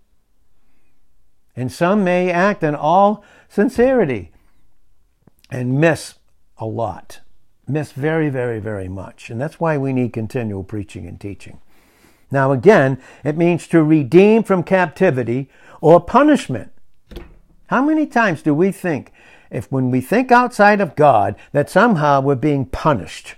And 1.54 1.70
some 1.70 2.02
may 2.02 2.32
act 2.32 2.64
in 2.64 2.74
all 2.74 3.24
sincerity 3.48 4.32
and 5.48 5.80
miss 5.80 6.14
a 6.58 6.66
lot. 6.66 7.20
Miss 7.68 7.92
very, 7.92 8.30
very, 8.30 8.58
very 8.58 8.88
much. 8.88 9.30
And 9.30 9.40
that's 9.40 9.60
why 9.60 9.78
we 9.78 9.92
need 9.92 10.12
continual 10.12 10.64
preaching 10.64 11.06
and 11.06 11.20
teaching. 11.20 11.60
Now, 12.30 12.52
again, 12.52 13.00
it 13.22 13.36
means 13.36 13.68
to 13.68 13.84
redeem 13.84 14.42
from 14.42 14.64
captivity 14.64 15.48
or 15.80 16.00
punishment. 16.00 16.72
How 17.68 17.82
many 17.84 18.06
times 18.06 18.42
do 18.42 18.54
we 18.54 18.72
think, 18.72 19.12
if 19.50 19.70
when 19.70 19.90
we 19.90 20.00
think 20.00 20.30
outside 20.32 20.80
of 20.80 20.96
God, 20.96 21.36
that 21.52 21.70
somehow 21.70 22.20
we're 22.20 22.34
being 22.34 22.66
punished? 22.66 23.36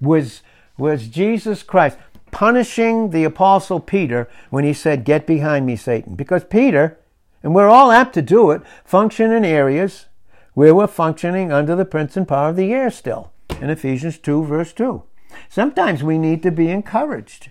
Was, 0.00 0.42
was 0.76 1.08
Jesus 1.08 1.62
Christ 1.62 1.98
punishing 2.30 3.10
the 3.10 3.24
Apostle 3.24 3.80
Peter 3.80 4.28
when 4.50 4.64
he 4.64 4.72
said, 4.72 5.04
Get 5.04 5.26
behind 5.26 5.66
me, 5.66 5.76
Satan? 5.76 6.14
Because 6.14 6.44
Peter, 6.44 6.98
and 7.42 7.54
we're 7.54 7.68
all 7.68 7.90
apt 7.90 8.14
to 8.14 8.22
do 8.22 8.50
it, 8.50 8.62
function 8.84 9.32
in 9.32 9.44
areas 9.44 10.06
where 10.54 10.74
we're 10.74 10.86
functioning 10.86 11.52
under 11.52 11.76
the 11.76 11.84
prince 11.84 12.16
and 12.16 12.26
power 12.26 12.50
of 12.50 12.56
the 12.56 12.72
air 12.72 12.90
still. 12.90 13.32
In 13.60 13.70
Ephesians 13.70 14.18
2, 14.18 14.44
verse 14.44 14.72
2. 14.72 15.02
Sometimes 15.48 16.02
we 16.02 16.18
need 16.18 16.42
to 16.42 16.50
be 16.50 16.70
encouraged. 16.70 17.50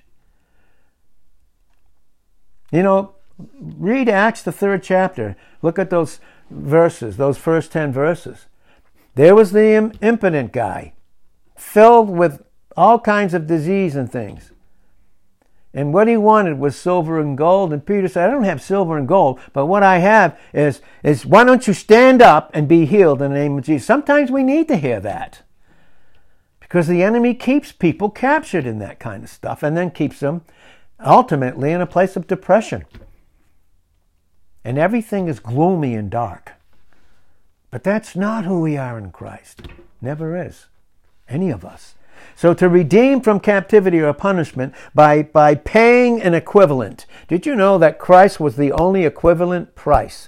You 2.71 2.83
know, 2.83 3.15
read 3.37 4.09
Acts, 4.09 4.41
the 4.41 4.51
third 4.51 4.83
chapter. 4.83 5.35
Look 5.61 5.77
at 5.79 5.89
those 5.89 6.19
verses, 6.49 7.17
those 7.17 7.37
first 7.37 7.71
10 7.71 7.91
verses. 7.91 8.45
There 9.15 9.35
was 9.35 9.51
the 9.51 9.91
impotent 10.01 10.51
guy, 10.51 10.93
filled 11.55 12.09
with 12.09 12.43
all 12.75 12.99
kinds 12.99 13.33
of 13.33 13.47
disease 13.47 13.95
and 13.95 14.11
things. 14.11 14.51
And 15.73 15.93
what 15.93 16.07
he 16.07 16.17
wanted 16.17 16.59
was 16.59 16.75
silver 16.75 17.19
and 17.19 17.37
gold. 17.37 17.73
And 17.73 17.85
Peter 17.85 18.07
said, 18.07 18.29
I 18.29 18.31
don't 18.31 18.43
have 18.43 18.61
silver 18.61 18.97
and 18.97 19.07
gold, 19.07 19.39
but 19.53 19.65
what 19.65 19.83
I 19.83 19.99
have 19.99 20.39
is, 20.53 20.81
is 21.03 21.25
why 21.25 21.43
don't 21.43 21.67
you 21.67 21.73
stand 21.73 22.21
up 22.21 22.49
and 22.53 22.67
be 22.67 22.85
healed 22.85 23.21
in 23.21 23.31
the 23.31 23.37
name 23.37 23.57
of 23.57 23.65
Jesus? 23.65 23.85
Sometimes 23.85 24.31
we 24.31 24.43
need 24.43 24.67
to 24.69 24.77
hear 24.77 24.99
that. 24.99 25.43
Because 26.59 26.87
the 26.87 27.03
enemy 27.03 27.33
keeps 27.33 27.71
people 27.71 28.09
captured 28.09 28.65
in 28.65 28.79
that 28.79 28.99
kind 28.99 29.23
of 29.23 29.29
stuff 29.29 29.63
and 29.63 29.77
then 29.77 29.91
keeps 29.91 30.19
them 30.19 30.41
ultimately 31.05 31.71
in 31.71 31.81
a 31.81 31.85
place 31.85 32.15
of 32.15 32.27
depression. 32.27 32.85
And 34.67 34.77
everything 34.77 35.29
is 35.29 35.39
gloomy 35.39 35.95
and 35.95 36.09
dark. 36.09 36.51
But 37.71 37.85
that's 37.85 38.17
not 38.17 38.43
who 38.43 38.59
we 38.59 38.75
are 38.75 38.97
in 38.97 39.11
Christ. 39.11 39.61
Never 40.01 40.35
is. 40.35 40.65
Any 41.29 41.51
of 41.51 41.63
us. 41.63 41.95
So 42.35 42.53
to 42.55 42.67
redeem 42.67 43.21
from 43.21 43.39
captivity 43.39 44.01
or 44.01 44.11
punishment 44.11 44.73
by, 44.93 45.23
by 45.23 45.55
paying 45.55 46.21
an 46.21 46.33
equivalent. 46.33 47.05
Did 47.29 47.45
you 47.45 47.55
know 47.55 47.77
that 47.77 47.97
Christ 47.97 48.41
was 48.41 48.57
the 48.57 48.73
only 48.73 49.05
equivalent 49.05 49.73
price 49.73 50.27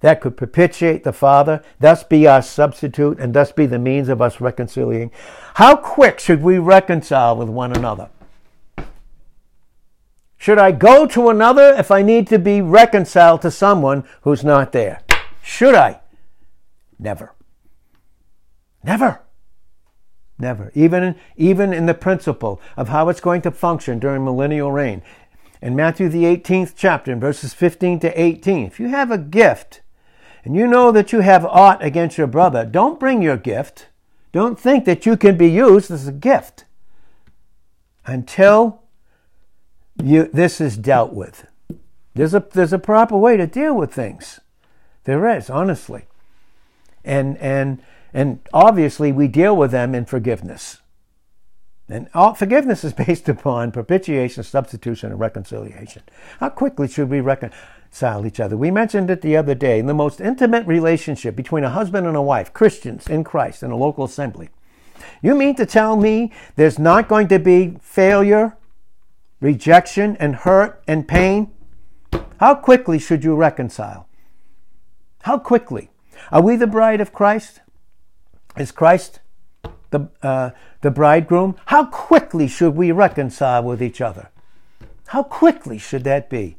that 0.00 0.20
could 0.20 0.36
propitiate 0.36 1.04
the 1.04 1.12
Father, 1.12 1.62
thus 1.78 2.02
be 2.02 2.26
our 2.26 2.42
substitute, 2.42 3.20
and 3.20 3.32
thus 3.32 3.52
be 3.52 3.66
the 3.66 3.78
means 3.78 4.08
of 4.08 4.20
us 4.20 4.40
reconciling. 4.40 5.12
How 5.54 5.76
quick 5.76 6.18
should 6.18 6.42
we 6.42 6.58
reconcile 6.58 7.36
with 7.36 7.48
one 7.48 7.70
another? 7.70 8.10
Should 10.42 10.58
I 10.58 10.72
go 10.72 11.06
to 11.06 11.28
another 11.28 11.72
if 11.78 11.92
I 11.92 12.02
need 12.02 12.26
to 12.26 12.36
be 12.36 12.60
reconciled 12.60 13.42
to 13.42 13.50
someone 13.52 14.02
who's 14.22 14.42
not 14.42 14.72
there? 14.72 15.00
Should 15.40 15.76
I? 15.76 16.00
Never. 16.98 17.32
Never. 18.82 19.20
Never. 20.40 20.72
Even, 20.74 21.14
even 21.36 21.72
in 21.72 21.86
the 21.86 21.94
principle 21.94 22.60
of 22.76 22.88
how 22.88 23.08
it's 23.08 23.20
going 23.20 23.42
to 23.42 23.52
function 23.52 24.00
during 24.00 24.24
millennial 24.24 24.72
reign. 24.72 25.02
In 25.60 25.76
Matthew 25.76 26.08
the 26.08 26.24
18th 26.24 26.72
chapter, 26.76 27.12
in 27.12 27.20
verses 27.20 27.54
15 27.54 28.00
to 28.00 28.20
18, 28.20 28.66
if 28.66 28.80
you 28.80 28.88
have 28.88 29.12
a 29.12 29.18
gift 29.18 29.80
and 30.42 30.56
you 30.56 30.66
know 30.66 30.90
that 30.90 31.12
you 31.12 31.20
have 31.20 31.46
aught 31.46 31.84
against 31.84 32.18
your 32.18 32.26
brother, 32.26 32.64
don't 32.64 32.98
bring 32.98 33.22
your 33.22 33.36
gift. 33.36 33.90
Don't 34.32 34.58
think 34.58 34.86
that 34.86 35.06
you 35.06 35.16
can 35.16 35.36
be 35.36 35.48
used 35.48 35.92
as 35.92 36.08
a 36.08 36.12
gift 36.12 36.64
until 38.06 38.81
you, 40.02 40.28
this 40.32 40.60
is 40.60 40.76
dealt 40.76 41.12
with. 41.12 41.46
There's 42.14 42.34
a, 42.34 42.44
there's 42.52 42.72
a 42.72 42.78
proper 42.78 43.16
way 43.16 43.36
to 43.36 43.46
deal 43.46 43.74
with 43.74 43.92
things. 43.92 44.40
There 45.04 45.28
is, 45.36 45.50
honestly. 45.50 46.04
And, 47.04 47.36
and, 47.38 47.82
and 48.14 48.40
obviously, 48.52 49.10
we 49.12 49.28
deal 49.28 49.56
with 49.56 49.70
them 49.70 49.94
in 49.94 50.04
forgiveness. 50.04 50.78
And 51.88 52.08
all, 52.14 52.34
forgiveness 52.34 52.84
is 52.84 52.92
based 53.06 53.28
upon 53.28 53.72
propitiation, 53.72 54.44
substitution, 54.44 55.10
and 55.10 55.20
reconciliation. 55.20 56.02
How 56.38 56.50
quickly 56.50 56.88
should 56.88 57.10
we 57.10 57.20
reconcile? 57.20 57.58
reconcile 57.92 58.26
each 58.26 58.40
other. 58.40 58.56
We 58.56 58.70
mentioned 58.70 59.10
it 59.10 59.20
the 59.20 59.36
other 59.36 59.54
day 59.54 59.78
in 59.78 59.84
the 59.84 59.92
most 59.92 60.18
intimate 60.18 60.66
relationship 60.66 61.36
between 61.36 61.62
a 61.62 61.68
husband 61.68 62.06
and 62.06 62.16
a 62.16 62.22
wife, 62.22 62.52
Christians 62.54 63.06
in 63.06 63.22
Christ, 63.22 63.62
in 63.62 63.70
a 63.70 63.76
local 63.76 64.04
assembly. 64.04 64.48
You 65.20 65.34
mean 65.34 65.54
to 65.56 65.66
tell 65.66 65.96
me 65.96 66.32
there's 66.56 66.78
not 66.78 67.06
going 67.06 67.28
to 67.28 67.38
be 67.38 67.76
failure, 67.82 68.56
rejection, 69.42 70.16
and 70.16 70.36
hurt 70.36 70.82
and 70.88 71.06
pain? 71.06 71.52
How 72.40 72.54
quickly 72.54 72.98
should 72.98 73.22
you 73.22 73.34
reconcile? 73.34 74.08
How 75.22 75.38
quickly? 75.38 75.90
Are 76.30 76.40
we 76.40 76.56
the 76.56 76.66
bride 76.66 77.02
of 77.02 77.12
Christ? 77.12 77.60
Is 78.56 78.72
Christ 78.72 79.20
the, 79.90 80.08
uh, 80.22 80.50
the 80.80 80.90
bridegroom? 80.90 81.56
How 81.66 81.84
quickly 81.84 82.48
should 82.48 82.74
we 82.74 82.90
reconcile 82.90 83.62
with 83.62 83.82
each 83.82 84.00
other? 84.00 84.30
How 85.08 85.22
quickly 85.22 85.76
should 85.76 86.04
that 86.04 86.30
be? 86.30 86.56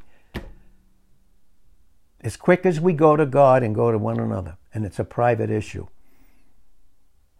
as 2.24 2.38
quick 2.38 2.64
as 2.64 2.80
we 2.80 2.94
go 2.94 3.16
to 3.16 3.26
God 3.26 3.62
and 3.62 3.74
go 3.74 3.92
to 3.92 3.98
one 3.98 4.18
another. 4.18 4.56
And 4.72 4.84
it's 4.84 4.98
a 4.98 5.04
private 5.04 5.50
issue. 5.50 5.86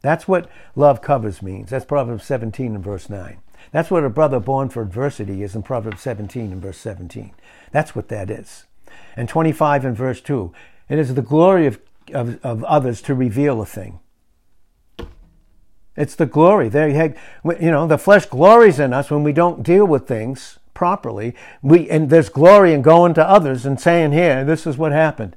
That's 0.02 0.28
what 0.28 0.48
love 0.76 1.00
covers 1.00 1.40
means. 1.40 1.70
That's 1.70 1.86
Proverbs 1.86 2.26
17 2.26 2.74
and 2.74 2.84
verse 2.84 3.08
9. 3.08 3.38
That's 3.72 3.90
what 3.90 4.04
a 4.04 4.10
brother 4.10 4.40
born 4.40 4.68
for 4.68 4.82
adversity 4.82 5.42
is 5.42 5.54
in 5.54 5.62
Proverbs 5.62 6.00
17 6.02 6.52
and 6.52 6.62
verse 6.62 6.78
17. 6.78 7.32
That's 7.72 7.94
what 7.94 8.08
that 8.08 8.30
is. 8.30 8.64
And 9.16 9.28
25 9.28 9.84
and 9.84 9.96
verse 9.96 10.20
2. 10.20 10.52
It 10.88 10.98
is 10.98 11.14
the 11.14 11.22
glory 11.22 11.66
of, 11.66 11.80
of, 12.12 12.44
of 12.44 12.64
others 12.64 13.02
to 13.02 13.14
reveal 13.14 13.60
a 13.60 13.66
thing. 13.66 14.00
It's 15.96 16.16
the 16.16 16.26
glory. 16.26 16.68
There 16.68 16.88
you 16.88 17.70
know, 17.70 17.86
the 17.86 17.98
flesh 17.98 18.26
glories 18.26 18.80
in 18.80 18.92
us 18.92 19.10
when 19.10 19.22
we 19.22 19.32
don't 19.32 19.62
deal 19.62 19.86
with 19.86 20.08
things 20.08 20.58
properly. 20.74 21.34
We, 21.62 21.88
and 21.88 22.10
there's 22.10 22.28
glory 22.28 22.72
in 22.72 22.82
going 22.82 23.14
to 23.14 23.28
others 23.28 23.64
and 23.64 23.80
saying, 23.80 24.12
here, 24.12 24.44
this 24.44 24.66
is 24.66 24.76
what 24.76 24.92
happened. 24.92 25.36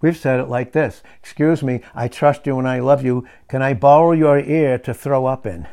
We've 0.00 0.16
said 0.16 0.40
it 0.40 0.48
like 0.48 0.72
this 0.72 1.02
Excuse 1.22 1.62
me, 1.62 1.82
I 1.94 2.08
trust 2.08 2.46
you 2.46 2.58
and 2.58 2.66
I 2.66 2.80
love 2.80 3.04
you. 3.04 3.26
Can 3.48 3.60
I 3.60 3.74
borrow 3.74 4.12
your 4.12 4.38
ear 4.38 4.78
to 4.78 4.94
throw 4.94 5.26
up 5.26 5.46
in? 5.46 5.68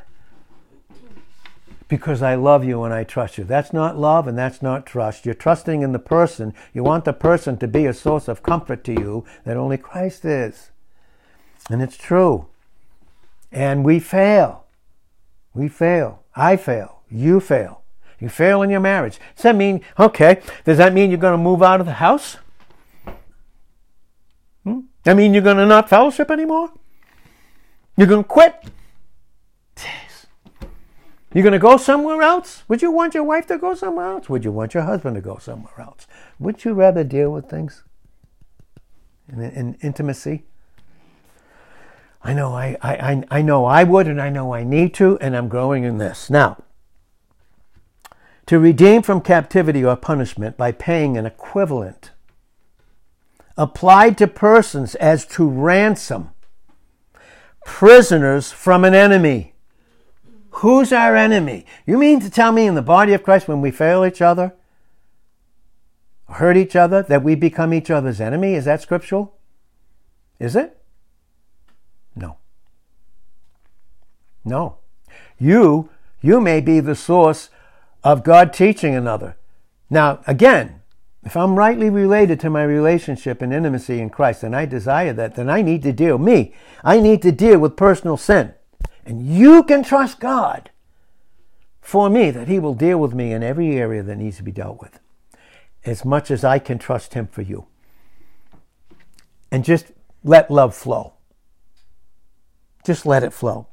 Because 1.88 2.22
I 2.22 2.36
love 2.36 2.64
you 2.64 2.84
and 2.84 2.94
I 2.94 3.04
trust 3.04 3.38
you. 3.38 3.44
That's 3.44 3.72
not 3.72 3.98
love 3.98 4.28
and 4.28 4.38
that's 4.38 4.62
not 4.62 4.86
trust. 4.86 5.26
You're 5.26 5.36
trusting 5.36 5.82
in 5.82 5.94
the 5.94 6.00
person. 6.00 6.54
You 6.74 6.84
want 6.84 7.06
the 7.06 7.14
person 7.14 7.58
to 7.58 7.68
be 7.68 7.86
a 7.86 7.94
source 7.94 8.28
of 8.28 8.44
comfort 8.44 8.84
to 8.86 8.92
you 8.92 9.26
that 9.46 9.56
only 9.56 9.78
Christ 9.78 10.26
is. 10.26 10.72
And 11.70 11.82
it's 11.82 11.98
true. 11.98 12.48
And 13.52 13.86
we 13.86 14.00
fail. 14.00 14.66
We 15.54 15.70
fail. 15.70 16.24
I 16.36 16.58
fail 16.58 16.98
you 17.10 17.40
fail. 17.40 17.82
You 18.20 18.30
fail 18.30 18.62
in 18.62 18.70
your 18.70 18.80
marriage. 18.80 19.20
Does 19.36 19.44
that 19.44 19.56
mean, 19.56 19.82
okay, 20.00 20.42
does 20.66 20.78
that 20.78 20.94
mean 20.94 21.12
you're 21.12 21.20
going 21.20 21.38
to 21.38 21.44
move 21.44 21.62
out 21.62 21.80
of 21.80 21.86
the 21.86 21.94
house? 21.94 22.38
Hmm? 24.64 24.82
that 25.04 25.16
mean, 25.16 25.34
you're 25.34 25.44
going 25.44 25.58
to 25.58 25.66
not 25.66 25.90
fellowship 25.90 26.32
anymore? 26.32 26.72
You're 27.96 28.08
going 28.08 28.24
to 28.24 28.28
quit? 28.28 28.56
You're 31.38 31.44
going 31.44 31.54
to 31.54 31.60
go 31.60 31.78
somewhere 31.78 32.24
else? 32.24 32.64
Would 32.68 32.82
you 32.82 32.90
want 32.90 33.14
your 33.14 33.24
wife 33.24 33.46
to 33.46 33.60
go 33.60 33.76
somewhere 33.76 34.08
else? 34.08 34.28
Would 34.28 34.44
you 34.44 34.52
want 34.52 34.74
your 34.74 34.82
husband 34.82 35.18
to 35.18 35.22
go 35.22 35.38
somewhere 35.38 35.80
else? 35.80 36.08
Would 36.40 36.66
you 36.66 36.74
rather 36.74 37.04
deal 37.04 37.32
with 37.32 37.48
things 37.48 37.84
in, 39.32 39.44
in 39.44 39.78
intimacy? 39.84 40.46
I 42.24 42.34
know 42.34 42.56
I, 42.56 42.76
I, 42.82 43.24
I 43.30 43.42
know 43.44 43.66
I 43.66 43.84
would, 43.84 44.08
and 44.08 44.20
I 44.20 44.32
know 44.32 44.52
I 44.52 44.64
need 44.64 44.96
to, 44.96 45.20
and 45.20 45.38
I'm 45.38 45.48
growing 45.48 45.84
in 45.84 46.00
this. 46.00 46.28
Now, 46.32 46.58
to 48.48 48.58
redeem 48.58 49.04
from 49.04 49.22
captivity 49.22 49.86
or 49.86 49.96
punishment 49.96 50.58
by 50.58 50.72
paying 50.72 51.18
an 51.18 51.28
equivalent 51.28 52.14
applied 53.56 54.18
to 54.18 54.28
persons 54.28 54.96
as 54.96 55.24
to 55.28 55.48
ransom 55.48 56.32
prisoners 57.64 58.52
from 58.52 58.84
an 58.84 58.96
enemy 58.96 59.54
Who's 60.58 60.92
our 60.92 61.16
enemy? 61.16 61.66
You 61.86 62.00
mean 62.00 62.20
to 62.22 62.32
tell 62.32 62.52
me 62.52 62.66
in 62.66 62.74
the 62.74 62.82
body 62.82 63.14
of 63.14 63.22
Christ 63.22 63.48
when 63.48 63.62
we 63.62 63.70
fail 63.70 64.04
each 64.04 64.24
other, 64.24 64.56
hurt 66.28 66.58
each 66.58 66.76
other, 66.76 67.04
that 67.04 67.24
we 67.24 67.36
become 67.36 67.76
each 67.76 67.92
other's 67.92 68.20
enemy? 68.20 68.56
Is 68.56 68.66
that 68.66 68.82
scriptural? 68.82 69.36
Is 70.40 70.56
it? 70.56 70.82
No. 72.16 72.38
No. 74.44 74.78
You, 75.38 75.92
you 76.22 76.42
may 76.42 76.60
be 76.62 76.80
the 76.80 76.96
source 76.96 77.52
of 78.04 78.24
God 78.24 78.52
teaching 78.52 78.96
another. 78.96 79.38
Now, 79.92 80.22
again, 80.26 80.82
if 81.24 81.38
I'm 81.38 81.56
rightly 81.56 81.92
related 81.92 82.40
to 82.40 82.50
my 82.50 82.64
relationship 82.64 83.44
and 83.44 83.54
intimacy 83.54 84.00
in 84.00 84.10
Christ 84.10 84.42
and 84.42 84.56
I 84.56 84.66
desire 84.66 85.14
that, 85.14 85.36
then 85.36 85.52
I 85.52 85.62
need 85.62 85.84
to 85.84 85.94
deal, 85.94 86.18
me, 86.18 86.56
I 86.84 87.00
need 87.00 87.22
to 87.22 87.32
deal 87.32 87.60
with 87.60 87.76
personal 87.76 88.18
sin. 88.18 88.56
And 89.08 89.26
you 89.26 89.64
can 89.64 89.84
trust 89.84 90.20
God 90.20 90.70
for 91.80 92.10
me 92.10 92.30
that 92.30 92.50
He 92.50 92.60
will 92.60 92.74
deal 92.74 93.00
with 93.00 93.14
me 93.14 93.32
in 93.32 93.42
every 93.42 93.78
area 93.78 94.04
that 94.04 94.18
needs 94.18 94.36
to 94.36 94.44
be 94.44 94.52
dealt 94.52 94.82
with, 94.82 95.00
as 95.86 96.04
much 96.04 96.30
as 96.30 96.44
I 96.44 96.60
can 96.60 96.78
trust 96.78 97.14
Him 97.14 97.26
for 97.26 97.42
you. 97.42 97.68
And 99.50 99.64
just 99.64 99.94
let 100.26 100.52
love 100.52 100.76
flow. 100.76 101.14
Just 102.86 103.06
let 103.06 103.24
it 103.24 103.32
flow. 103.32 103.68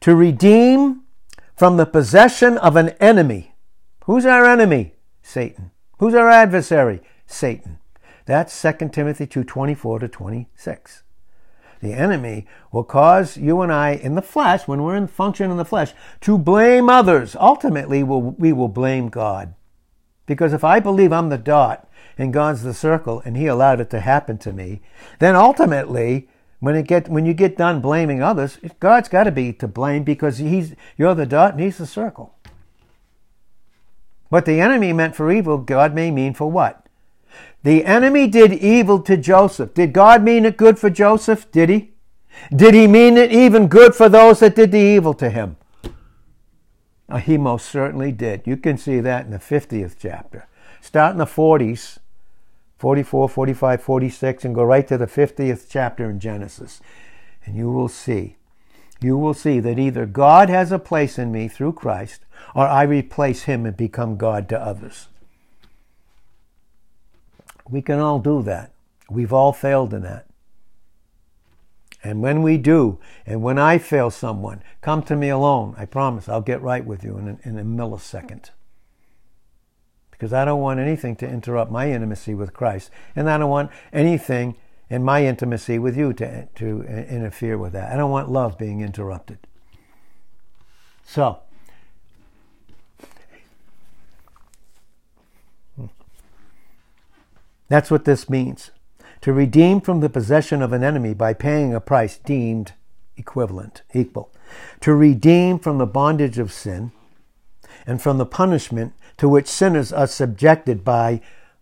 To 0.00 0.16
redeem 0.16 1.02
from 1.56 1.76
the 1.76 1.84
possession 1.84 2.56
of 2.56 2.74
an 2.76 2.90
enemy. 3.00 3.54
Who's 4.04 4.24
our 4.24 4.46
enemy? 4.46 4.94
Satan. 5.20 5.72
Who's 5.98 6.14
our 6.14 6.30
adversary? 6.30 7.02
Satan. 7.26 7.80
That's 8.24 8.62
2 8.62 8.88
Timothy 8.88 9.26
2 9.26 9.44
24 9.44 9.98
to 9.98 10.08
26 10.08 11.02
the 11.80 11.92
enemy, 11.92 12.46
will 12.72 12.84
cause 12.84 13.36
you 13.36 13.60
and 13.60 13.72
I 13.72 13.90
in 13.90 14.14
the 14.14 14.22
flesh, 14.22 14.66
when 14.66 14.82
we're 14.82 14.96
in 14.96 15.06
function 15.06 15.50
in 15.50 15.56
the 15.56 15.64
flesh, 15.64 15.92
to 16.22 16.38
blame 16.38 16.88
others. 16.88 17.36
Ultimately, 17.36 18.02
we'll, 18.02 18.22
we 18.22 18.52
will 18.52 18.68
blame 18.68 19.08
God. 19.08 19.54
Because 20.26 20.52
if 20.52 20.64
I 20.64 20.80
believe 20.80 21.12
I'm 21.12 21.28
the 21.28 21.38
dot 21.38 21.88
and 22.18 22.32
God's 22.32 22.62
the 22.62 22.74
circle 22.74 23.22
and 23.24 23.36
He 23.36 23.46
allowed 23.46 23.80
it 23.80 23.90
to 23.90 24.00
happen 24.00 24.38
to 24.38 24.52
me, 24.52 24.80
then 25.20 25.36
ultimately, 25.36 26.28
when 26.58 26.74
it 26.74 26.86
get 26.86 27.08
when 27.08 27.26
you 27.26 27.34
get 27.34 27.56
done 27.56 27.80
blaming 27.80 28.22
others, 28.22 28.58
God's 28.80 29.08
got 29.08 29.24
to 29.24 29.30
be 29.30 29.52
to 29.54 29.68
blame 29.68 30.02
because 30.02 30.38
He's 30.38 30.74
you're 30.96 31.14
the 31.14 31.26
dot 31.26 31.52
and 31.52 31.60
He's 31.60 31.78
the 31.78 31.86
circle. 31.86 32.34
What 34.28 34.44
the 34.44 34.60
enemy 34.60 34.92
meant 34.92 35.14
for 35.14 35.30
evil, 35.30 35.58
God 35.58 35.94
may 35.94 36.10
mean 36.10 36.34
for 36.34 36.50
what? 36.50 36.85
The 37.66 37.84
enemy 37.84 38.28
did 38.28 38.52
evil 38.52 39.00
to 39.00 39.16
Joseph. 39.16 39.74
Did 39.74 39.92
God 39.92 40.22
mean 40.22 40.44
it 40.44 40.56
good 40.56 40.78
for 40.78 40.88
Joseph? 40.88 41.50
Did 41.50 41.68
he? 41.68 41.94
Did 42.54 42.74
he 42.74 42.86
mean 42.86 43.16
it 43.16 43.32
even 43.32 43.66
good 43.66 43.92
for 43.92 44.08
those 44.08 44.38
that 44.38 44.54
did 44.54 44.70
the 44.70 44.78
evil 44.78 45.14
to 45.14 45.28
him? 45.28 45.56
He 47.22 47.36
most 47.36 47.66
certainly 47.66 48.12
did. 48.12 48.42
You 48.46 48.56
can 48.56 48.78
see 48.78 49.00
that 49.00 49.24
in 49.24 49.32
the 49.32 49.40
50th 49.40 49.96
chapter. 49.98 50.46
Start 50.80 51.10
in 51.10 51.18
the 51.18 51.24
40s, 51.24 51.98
44, 52.78 53.28
45, 53.28 53.82
46, 53.82 54.44
and 54.44 54.54
go 54.54 54.62
right 54.62 54.86
to 54.86 54.96
the 54.96 55.08
50th 55.08 55.66
chapter 55.68 56.08
in 56.08 56.20
Genesis. 56.20 56.80
And 57.44 57.56
you 57.56 57.72
will 57.72 57.88
see. 57.88 58.36
You 59.00 59.18
will 59.18 59.34
see 59.34 59.58
that 59.58 59.76
either 59.76 60.06
God 60.06 60.48
has 60.50 60.70
a 60.70 60.78
place 60.78 61.18
in 61.18 61.32
me 61.32 61.48
through 61.48 61.72
Christ, 61.72 62.26
or 62.54 62.68
I 62.68 62.84
replace 62.84 63.42
him 63.42 63.66
and 63.66 63.76
become 63.76 64.16
God 64.16 64.48
to 64.50 64.60
others. 64.60 65.08
We 67.68 67.82
can 67.82 67.98
all 68.00 68.18
do 68.18 68.42
that. 68.42 68.72
We've 69.10 69.32
all 69.32 69.52
failed 69.52 69.94
in 69.94 70.02
that. 70.02 70.26
And 72.02 72.22
when 72.22 72.42
we 72.42 72.56
do, 72.56 72.98
and 73.24 73.42
when 73.42 73.58
I 73.58 73.78
fail 73.78 74.10
someone, 74.10 74.62
come 74.80 75.02
to 75.04 75.16
me 75.16 75.28
alone. 75.28 75.74
I 75.76 75.86
promise 75.86 76.28
I'll 76.28 76.40
get 76.40 76.62
right 76.62 76.84
with 76.84 77.02
you 77.02 77.18
in 77.18 77.28
a, 77.28 77.48
in 77.48 77.58
a 77.58 77.64
millisecond. 77.64 78.50
Because 80.10 80.32
I 80.32 80.44
don't 80.44 80.60
want 80.60 80.80
anything 80.80 81.16
to 81.16 81.28
interrupt 81.28 81.70
my 81.70 81.90
intimacy 81.90 82.34
with 82.34 82.54
Christ. 82.54 82.90
And 83.14 83.28
I 83.28 83.38
don't 83.38 83.50
want 83.50 83.70
anything 83.92 84.56
in 84.88 85.02
my 85.02 85.26
intimacy 85.26 85.78
with 85.78 85.96
you 85.96 86.12
to, 86.14 86.46
to 86.46 86.82
interfere 86.82 87.58
with 87.58 87.72
that. 87.72 87.92
I 87.92 87.96
don't 87.96 88.10
want 88.10 88.30
love 88.30 88.56
being 88.56 88.80
interrupted. 88.80 89.38
So, 91.04 91.40
That's 97.68 97.90
what 97.90 98.04
this 98.04 98.30
means. 98.30 98.70
To 99.22 99.32
redeem 99.32 99.80
from 99.80 100.00
the 100.00 100.08
possession 100.08 100.62
of 100.62 100.72
an 100.72 100.84
enemy 100.84 101.14
by 101.14 101.32
paying 101.32 101.74
a 101.74 101.80
price 101.80 102.18
deemed 102.18 102.72
equivalent, 103.16 103.82
equal. 103.94 104.30
To 104.80 104.94
redeem 104.94 105.58
from 105.58 105.78
the 105.78 105.86
bondage 105.86 106.38
of 106.38 106.52
sin 106.52 106.92
and 107.86 108.00
from 108.00 108.18
the 108.18 108.26
punishment 108.26 108.92
to 109.16 109.28
which 109.28 109.48
sinners 109.48 109.92
are 109.92 110.06
subjected 110.06 110.84
by 110.84 111.20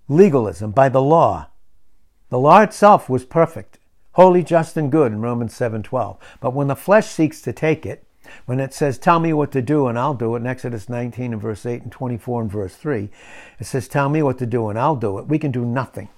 legalism, 0.09 0.72
by 0.72 0.88
the 0.88 1.02
law. 1.02 1.48
The 2.28 2.38
law 2.38 2.61
itself 2.61 3.09
was 3.09 3.24
perfect, 3.24 3.78
holy, 4.12 4.42
just, 4.42 4.76
and 4.76 4.90
good 4.90 5.12
in 5.12 5.20
Romans 5.20 5.55
7:12. 5.55 6.18
But 6.40 6.52
when 6.52 6.66
the 6.66 6.76
flesh 6.76 7.07
seeks 7.07 7.40
to 7.42 7.52
take 7.52 7.86
it, 7.86 8.05
when 8.46 8.60
it 8.60 8.74
says, 8.74 8.98
Tell 8.98 9.20
me 9.20 9.32
what 9.32 9.52
to 9.52 9.62
do 9.62 9.86
and 9.86 9.98
I'll 9.98 10.14
do 10.14 10.34
it, 10.34 10.40
in 10.40 10.46
Exodus 10.46 10.88
19 10.88 11.32
and 11.32 11.42
verse 11.42 11.66
8 11.66 11.82
and 11.82 11.92
24 11.92 12.42
and 12.42 12.50
verse 12.50 12.74
3, 12.74 13.10
it 13.58 13.64
says, 13.64 13.88
Tell 13.88 14.08
me 14.08 14.22
what 14.22 14.38
to 14.38 14.46
do 14.46 14.68
and 14.68 14.78
I'll 14.78 14.96
do 14.96 15.18
it. 15.18 15.26
We 15.26 15.38
can 15.38 15.50
do 15.50 15.64
nothing. 15.64 16.08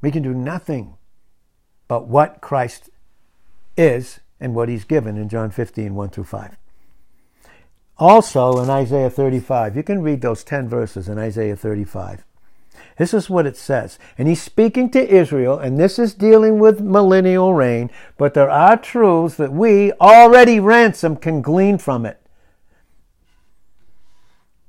We 0.00 0.10
can 0.10 0.22
do 0.22 0.34
nothing 0.34 0.96
but 1.88 2.06
what 2.08 2.40
Christ 2.40 2.90
is 3.76 4.20
and 4.40 4.54
what 4.54 4.68
he's 4.68 4.84
given 4.84 5.16
in 5.16 5.28
John 5.28 5.50
15, 5.50 5.94
1 5.94 6.08
through 6.10 6.24
5. 6.24 6.56
Also 7.96 8.60
in 8.62 8.68
Isaiah 8.68 9.10
35, 9.10 9.76
you 9.76 9.82
can 9.82 10.02
read 10.02 10.20
those 10.20 10.42
10 10.42 10.68
verses 10.68 11.08
in 11.08 11.18
Isaiah 11.18 11.56
35. 11.56 12.24
This 12.96 13.12
is 13.12 13.28
what 13.28 13.46
it 13.46 13.56
says. 13.56 13.98
And 14.16 14.28
he's 14.28 14.42
speaking 14.42 14.90
to 14.90 15.08
Israel, 15.14 15.58
and 15.58 15.78
this 15.78 15.98
is 15.98 16.14
dealing 16.14 16.58
with 16.58 16.80
millennial 16.80 17.54
reign, 17.54 17.90
but 18.16 18.34
there 18.34 18.50
are 18.50 18.76
truths 18.76 19.36
that 19.36 19.52
we, 19.52 19.92
already 19.94 20.60
ransomed, 20.60 21.20
can 21.20 21.42
glean 21.42 21.78
from 21.78 22.06
it. 22.06 22.20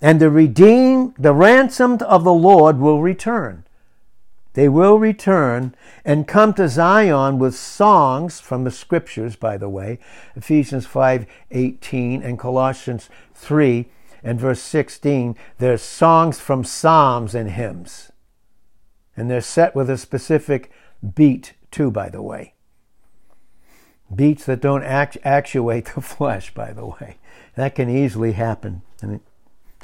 And 0.01 0.19
the 0.19 0.29
redeemed, 0.29 1.15
the 1.17 1.33
ransomed 1.33 2.01
of 2.03 2.23
the 2.23 2.33
Lord 2.33 2.79
will 2.79 3.01
return. 3.01 3.65
They 4.53 4.69
will 4.69 4.97
return 4.99 5.75
and 6.05 6.27
come 6.27 6.53
to 6.53 6.69
Zion 6.69 7.39
with 7.39 7.55
songs 7.55 8.39
from 8.39 8.63
the 8.63 8.71
scriptures, 8.71 9.35
by 9.35 9.57
the 9.57 9.67
way, 9.67 9.99
Ephesians 10.35 10.85
5 10.85 11.25
18 11.51 12.23
and 12.23 12.39
Colossians 12.39 13.09
3 13.33 13.89
and 14.25 14.39
verse 14.39 14.61
16. 14.61 15.37
There's 15.59 15.83
songs 15.83 16.39
from 16.39 16.63
Psalms 16.63 17.35
and 17.35 17.51
hymns. 17.51 18.11
And 19.15 19.29
they're 19.29 19.39
set 19.39 19.75
with 19.75 19.89
a 19.89 19.97
specific 19.97 20.71
beat, 21.15 21.53
too, 21.71 21.91
by 21.91 22.09
the 22.09 22.21
way. 22.21 22.55
Beats 24.13 24.45
that 24.45 24.61
don't 24.61 24.83
act, 24.83 25.17
actuate 25.23 25.85
the 25.95 26.01
flesh, 26.01 26.53
by 26.53 26.73
the 26.73 26.87
way. 26.87 27.17
That 27.55 27.75
can 27.75 27.89
easily 27.89 28.33
happen 28.33 28.81
to 28.99 29.21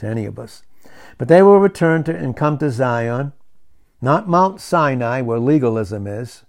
any 0.06 0.26
of 0.26 0.40
us. 0.40 0.64
But 1.18 1.28
they 1.28 1.44
will 1.44 1.60
return 1.60 2.04
to 2.06 2.16
and 2.16 2.36
come 2.36 2.58
to 2.58 2.72
Zion, 2.72 3.34
not 4.02 4.28
Mount 4.28 4.60
Sinai, 4.60 5.22
where 5.22 5.40
legalism 5.40 6.08
is, 6.08 6.44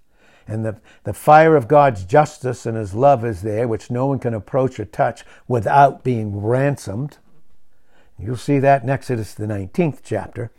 and 0.48 0.64
the, 0.64 0.80
the 1.04 1.12
fire 1.12 1.54
of 1.54 1.68
God's 1.68 2.04
justice 2.04 2.64
and 2.66 2.76
his 2.76 2.94
love 2.94 3.24
is 3.24 3.42
there, 3.42 3.68
which 3.68 3.90
no 3.90 4.06
one 4.06 4.18
can 4.18 4.34
approach 4.34 4.80
or 4.80 4.86
touch 4.86 5.24
without 5.46 6.02
being 6.02 6.40
ransomed. 6.40 7.18
You'll 8.18 8.36
see 8.36 8.58
that 8.58 8.82
in 8.82 8.90
Exodus, 8.90 9.34
the 9.34 9.46
19th 9.46 10.00
chapter, 10.02 10.50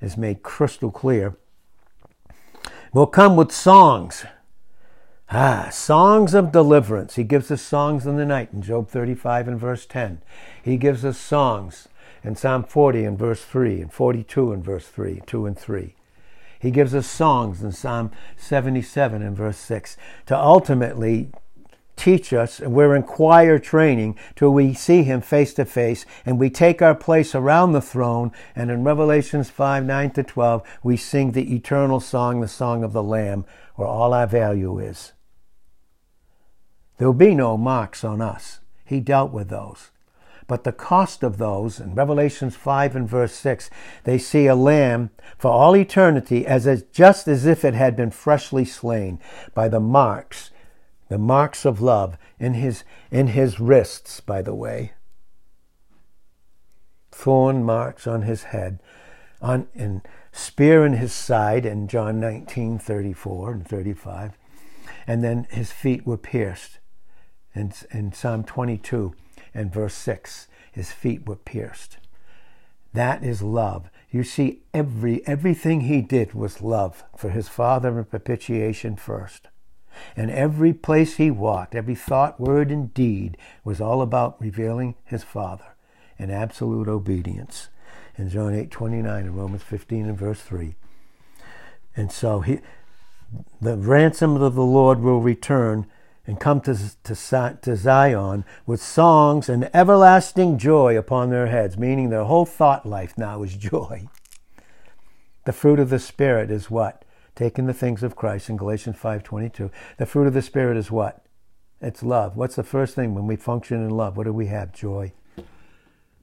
is 0.00 0.16
made 0.16 0.42
crystal 0.42 0.90
clear 0.90 1.36
will 2.94 3.06
come 3.08 3.34
with 3.34 3.50
songs. 3.50 4.24
Ah, 5.30 5.68
songs 5.72 6.32
of 6.32 6.52
deliverance. 6.52 7.16
He 7.16 7.24
gives 7.24 7.50
us 7.50 7.60
songs 7.60 8.06
in 8.06 8.16
the 8.16 8.24
night 8.24 8.50
in 8.52 8.62
Job 8.62 8.88
35 8.88 9.48
and 9.48 9.58
verse 9.58 9.84
10. 9.84 10.22
He 10.62 10.76
gives 10.76 11.04
us 11.04 11.18
songs 11.18 11.88
in 12.22 12.36
Psalm 12.36 12.62
40 12.62 13.04
and 13.04 13.18
verse 13.18 13.44
3 13.44 13.80
and 13.80 13.92
42 13.92 14.52
and 14.52 14.64
verse 14.64 14.86
3, 14.86 15.22
2 15.26 15.46
and 15.46 15.58
3. 15.58 15.96
He 16.60 16.70
gives 16.70 16.94
us 16.94 17.06
songs 17.08 17.62
in 17.62 17.72
Psalm 17.72 18.12
77 18.36 19.22
and 19.22 19.36
verse 19.36 19.58
6 19.58 19.96
to 20.26 20.38
ultimately 20.38 21.32
teach 21.96 22.32
us, 22.32 22.60
and 22.60 22.72
we're 22.72 22.94
in 22.94 23.02
choir 23.02 23.58
training 23.58 24.18
till 24.36 24.50
we 24.50 24.74
see 24.74 25.02
him 25.02 25.20
face 25.20 25.54
to 25.54 25.64
face, 25.64 26.04
and 26.24 26.38
we 26.38 26.50
take 26.50 26.82
our 26.82 26.94
place 26.94 27.34
around 27.34 27.72
the 27.72 27.80
throne, 27.80 28.32
and 28.54 28.70
in 28.70 28.84
Revelations 28.84 29.50
5, 29.50 29.84
9 29.84 30.10
to 30.12 30.22
12, 30.22 30.62
we 30.82 30.96
sing 30.96 31.32
the 31.32 31.54
eternal 31.54 32.00
song, 32.00 32.40
the 32.40 32.48
song 32.48 32.82
of 32.84 32.92
the 32.92 33.02
Lamb, 33.02 33.44
where 33.76 33.88
all 33.88 34.12
our 34.12 34.26
value 34.26 34.78
is. 34.78 35.12
There'll 36.98 37.14
be 37.14 37.34
no 37.34 37.56
marks 37.56 38.04
on 38.04 38.20
us. 38.20 38.60
He 38.84 39.00
dealt 39.00 39.32
with 39.32 39.48
those. 39.48 39.90
But 40.46 40.64
the 40.64 40.72
cost 40.72 41.22
of 41.22 41.38
those, 41.38 41.80
in 41.80 41.94
Revelations 41.94 42.54
5 42.54 42.94
and 42.94 43.08
verse 43.08 43.32
6, 43.34 43.70
they 44.04 44.18
see 44.18 44.46
a 44.46 44.54
lamb 44.54 45.10
for 45.38 45.50
all 45.50 45.74
eternity 45.74 46.46
as 46.46 46.66
a, 46.66 46.82
just 46.92 47.26
as 47.26 47.46
if 47.46 47.64
it 47.64 47.74
had 47.74 47.96
been 47.96 48.10
freshly 48.10 48.64
slain 48.64 49.18
by 49.54 49.68
the 49.68 49.80
marks 49.80 50.50
the 51.14 51.18
marks 51.18 51.64
of 51.64 51.80
love 51.80 52.18
in 52.40 52.54
his, 52.54 52.82
in 53.12 53.28
his 53.28 53.60
wrists, 53.60 54.18
by 54.18 54.42
the 54.42 54.52
way. 54.52 54.94
Thorn 57.12 57.62
marks 57.62 58.08
on 58.08 58.22
his 58.22 58.42
head, 58.42 58.82
on, 59.40 59.68
and 59.76 60.00
spear 60.32 60.84
in 60.84 60.94
his 60.94 61.12
side 61.12 61.64
in 61.64 61.86
John 61.86 62.18
19, 62.18 62.80
34 62.80 63.52
and 63.52 63.64
35. 63.68 64.32
And 65.06 65.22
then 65.22 65.46
his 65.50 65.70
feet 65.70 66.04
were 66.04 66.16
pierced. 66.16 66.80
In, 67.54 67.72
in 67.92 68.12
Psalm 68.12 68.42
22 68.42 69.14
and 69.54 69.72
verse 69.72 69.94
6, 69.94 70.48
his 70.72 70.90
feet 70.90 71.28
were 71.28 71.36
pierced. 71.36 71.98
That 72.92 73.22
is 73.22 73.40
love. 73.40 73.88
You 74.10 74.24
see, 74.24 74.64
every 74.74 75.24
everything 75.28 75.82
he 75.82 76.00
did 76.00 76.34
was 76.34 76.60
love 76.60 77.04
for 77.16 77.30
his 77.30 77.48
father 77.48 77.96
and 78.00 78.10
propitiation 78.10 78.96
first. 78.96 79.46
And 80.16 80.30
every 80.30 80.72
place 80.72 81.16
he 81.16 81.30
walked, 81.30 81.74
every 81.74 81.94
thought, 81.94 82.40
word, 82.40 82.70
and 82.70 82.92
deed 82.94 83.36
was 83.64 83.80
all 83.80 84.02
about 84.02 84.40
revealing 84.40 84.94
his 85.04 85.24
Father 85.24 85.74
in 86.18 86.30
absolute 86.30 86.88
obedience. 86.88 87.68
In 88.16 88.28
John 88.28 88.54
8 88.54 88.70
29 88.70 89.24
and 89.24 89.36
Romans 89.36 89.62
15 89.62 90.06
and 90.06 90.18
verse 90.18 90.40
3. 90.40 90.76
And 91.96 92.12
so 92.12 92.40
he, 92.40 92.60
the 93.60 93.76
ransom 93.76 94.40
of 94.40 94.54
the 94.54 94.62
Lord 94.62 95.00
will 95.00 95.20
return 95.20 95.86
and 96.26 96.40
come 96.40 96.60
to, 96.62 96.76
to, 97.04 97.58
to 97.62 97.76
Zion 97.76 98.44
with 98.66 98.82
songs 98.82 99.48
and 99.48 99.68
everlasting 99.74 100.58
joy 100.58 100.96
upon 100.96 101.30
their 101.30 101.48
heads, 101.48 101.76
meaning 101.76 102.08
their 102.08 102.24
whole 102.24 102.46
thought 102.46 102.86
life 102.86 103.18
now 103.18 103.42
is 103.42 103.56
joy. 103.56 104.08
The 105.44 105.52
fruit 105.52 105.78
of 105.78 105.90
the 105.90 105.98
Spirit 105.98 106.50
is 106.50 106.70
what? 106.70 107.04
Taking 107.34 107.66
the 107.66 107.74
things 107.74 108.02
of 108.02 108.16
Christ 108.16 108.48
in 108.48 108.56
Galatians 108.56 108.96
5:22. 108.96 109.70
The 109.98 110.06
fruit 110.06 110.26
of 110.26 110.34
the 110.34 110.42
spirit 110.42 110.76
is 110.76 110.90
what? 110.90 111.24
It's 111.80 112.02
love. 112.02 112.36
What's 112.36 112.56
the 112.56 112.62
first 112.62 112.94
thing 112.94 113.14
when 113.14 113.26
we 113.26 113.36
function 113.36 113.82
in 113.82 113.90
love? 113.90 114.16
What 114.16 114.24
do 114.24 114.32
we 114.32 114.46
have? 114.46 114.72
Joy. 114.72 115.12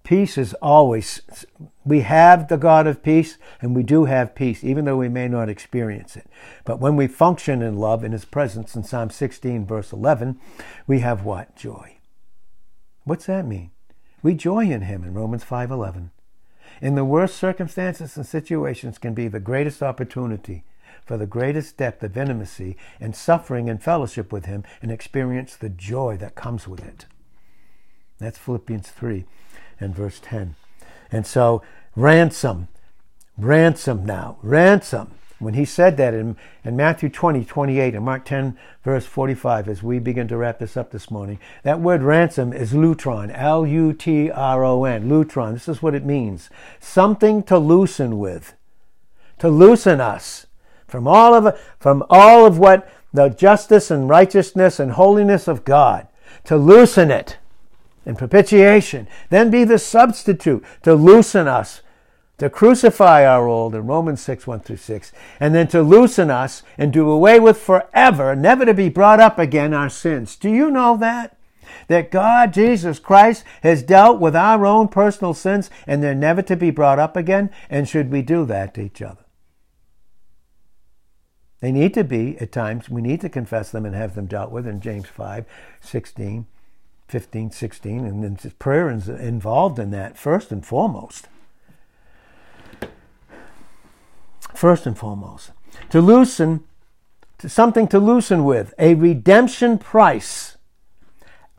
Peace 0.04 0.38
is 0.38 0.56
always 0.56 1.22
we 1.86 2.02
have 2.02 2.48
the 2.48 2.58
God 2.58 2.88
of 2.88 3.04
peace 3.04 3.38
and 3.62 3.76
we 3.76 3.84
do 3.84 4.06
have 4.06 4.34
peace 4.34 4.64
even 4.64 4.86
though 4.86 4.98
we 4.98 5.10
may 5.10 5.28
not 5.28 5.50
experience 5.50 6.16
it. 6.16 6.28
But 6.66 6.80
when 6.80 6.96
we 6.96 7.08
function 7.08 7.62
in 7.62 7.78
love 7.78 8.04
in 8.04 8.12
his 8.12 8.26
presence 8.26 8.76
in 8.76 8.84
Psalm 8.84 9.12
16 9.12 9.66
verse 9.66 9.92
11, 9.92 10.40
we 10.88 11.00
have 11.00 11.24
what? 11.24 11.56
Joy. 11.56 11.98
What's 13.04 13.28
that 13.28 13.46
mean? 13.46 13.72
We 14.24 14.34
joy 14.34 14.66
in 14.66 14.82
him 14.82 15.04
in 15.04 15.14
Romans 15.14 15.44
5:11. 15.44 16.12
In 16.82 16.96
the 16.96 17.06
worst 17.06 17.36
circumstances 17.36 18.18
and 18.18 18.26
situations 18.26 18.98
can 18.98 19.14
be 19.14 19.28
the 19.28 19.40
greatest 19.40 19.84
opportunity 19.84 20.64
for 21.06 21.18
the 21.18 21.26
greatest 21.26 21.78
depth 21.78 22.04
of 22.04 22.18
intimacy 22.18 22.78
and 23.00 23.16
suffering 23.16 23.70
and 23.70 23.82
fellowship 23.82 24.32
with 24.32 24.46
Him 24.46 24.64
and 24.82 24.92
experience 24.92 25.56
the 25.56 25.70
joy 25.70 26.18
that 26.18 26.36
comes 26.36 26.68
with 26.68 26.86
it. 26.86 27.06
That's 28.20 28.38
Philippians 28.38 28.90
3 28.90 29.26
and 29.80 29.96
verse 29.96 30.20
10. 30.22 30.56
And 31.12 31.26
so, 31.26 31.62
ransom, 31.96 32.68
ransom 33.38 34.06
now, 34.06 34.38
ransom. 34.42 35.16
When 35.40 35.56
he 35.56 35.66
said 35.66 35.98
that 35.98 36.14
in, 36.14 36.38
in 36.64 36.76
Matthew 36.76 37.10
20, 37.10 37.44
28, 37.44 37.96
and 37.96 38.06
Mark 38.06 38.26
10, 38.26 38.56
verse 38.84 39.08
45, 39.08 39.68
as 39.68 39.82
we 39.82 39.98
begin 39.98 40.28
to 40.28 40.38
wrap 40.38 40.60
this 40.60 40.78
up 40.78 40.92
this 40.92 41.10
morning, 41.10 41.40
that 41.64 41.80
word 41.80 42.04
ransom 42.04 42.54
is 42.54 42.74
lutron, 42.74 43.32
L 43.34 43.66
U 43.66 43.92
T 43.92 44.30
R 44.30 44.64
O 44.64 44.84
N, 44.84 45.10
lutron. 45.10 45.54
This 45.54 45.68
is 45.68 45.82
what 45.82 45.96
it 45.96 46.06
means 46.06 46.52
something 46.80 47.42
to 47.44 47.58
loosen 47.58 48.20
with, 48.20 48.54
to 49.40 49.50
loosen 49.50 50.00
us 50.00 50.46
from 50.92 51.08
all 51.08 51.34
of 51.34 51.60
from 51.80 52.04
all 52.10 52.46
of 52.46 52.60
what 52.60 52.92
the 53.14 53.30
justice 53.30 53.90
and 53.90 54.10
righteousness 54.10 54.80
and 54.80 54.92
holiness 54.92 55.48
of 55.48 55.66
God 55.66 56.08
to 56.44 56.58
loosen 56.58 57.10
it 57.10 57.38
in 58.06 58.16
propitiation 58.16 59.08
then 59.30 59.50
be 59.50 59.64
the 59.64 59.80
substitute 59.80 60.64
to 60.84 60.94
loosen 60.94 61.48
us 61.48 61.82
to 62.38 62.50
crucify 62.50 63.26
our 63.26 63.48
old 63.48 63.74
in 63.74 63.88
Romans 63.88 64.22
6 64.22 64.46
1 64.46 64.60
through 64.60 64.78
6 64.78 65.12
and 65.40 65.56
then 65.56 65.68
to 65.70 65.82
loosen 65.82 66.30
us 66.30 66.62
and 66.78 66.92
do 66.92 67.10
away 67.10 67.40
with 67.40 67.58
forever 67.58 68.36
never 68.36 68.66
to 68.66 68.74
be 68.74 68.90
brought 68.90 69.20
up 69.20 69.40
again 69.40 69.74
our 69.74 69.90
sins 69.90 70.36
do 70.36 70.50
you 70.50 70.70
know 70.70 70.98
that 70.98 71.38
that 71.88 72.12
God, 72.12 72.54
Jesus 72.54 73.00
Christ, 73.00 73.44
has 73.64 73.84
dealt 73.84 74.20
with 74.20 74.36
our 74.36 74.66
own 74.66 74.88
personal 74.88 75.34
sins 75.34 75.70
and 75.88 76.02
they're 76.02 76.16
never 76.16 76.42
to 76.44 76.56
be 76.56 76.72
brought 76.72 77.00
up 77.00 77.16
again? 77.16 77.50
And 77.70 77.88
should 77.88 78.12
we 78.12 78.22
do 78.22 78.46
that 78.46 78.74
to 78.76 78.82
each 78.82 79.02
other? 79.02 79.21
They 81.62 81.72
need 81.72 81.94
to 81.94 82.04
be, 82.04 82.38
at 82.40 82.52
times, 82.52 82.90
we 82.90 83.02
need 83.02 83.22
to 83.22 83.30
confess 83.30 83.70
them 83.72 83.86
and 83.86 83.96
have 83.96 84.16
them 84.16 84.26
dealt 84.26 84.52
with 84.52 84.68
in 84.68 84.82
James 84.82 85.08
5, 85.08 85.46
16, 85.80 86.48
15, 87.08 87.52
16, 87.52 88.06
and 88.06 88.24
then 88.24 88.52
prayer 88.58 88.90
is 88.90 89.08
involved 89.08 89.78
in 89.78 89.92
that 89.92 90.18
first 90.18 90.52
and 90.52 90.66
foremost. 90.66 91.28
First 94.56 94.88
and 94.88 94.98
foremost. 94.98 95.52
To 95.92 96.02
loosen, 96.02 96.64
to 97.38 97.48
something 97.48 97.88
to 97.90 98.00
loosen 98.00 98.44
with, 98.44 98.74
a 98.80 98.96
redemption 98.96 99.78
price, 99.78 100.58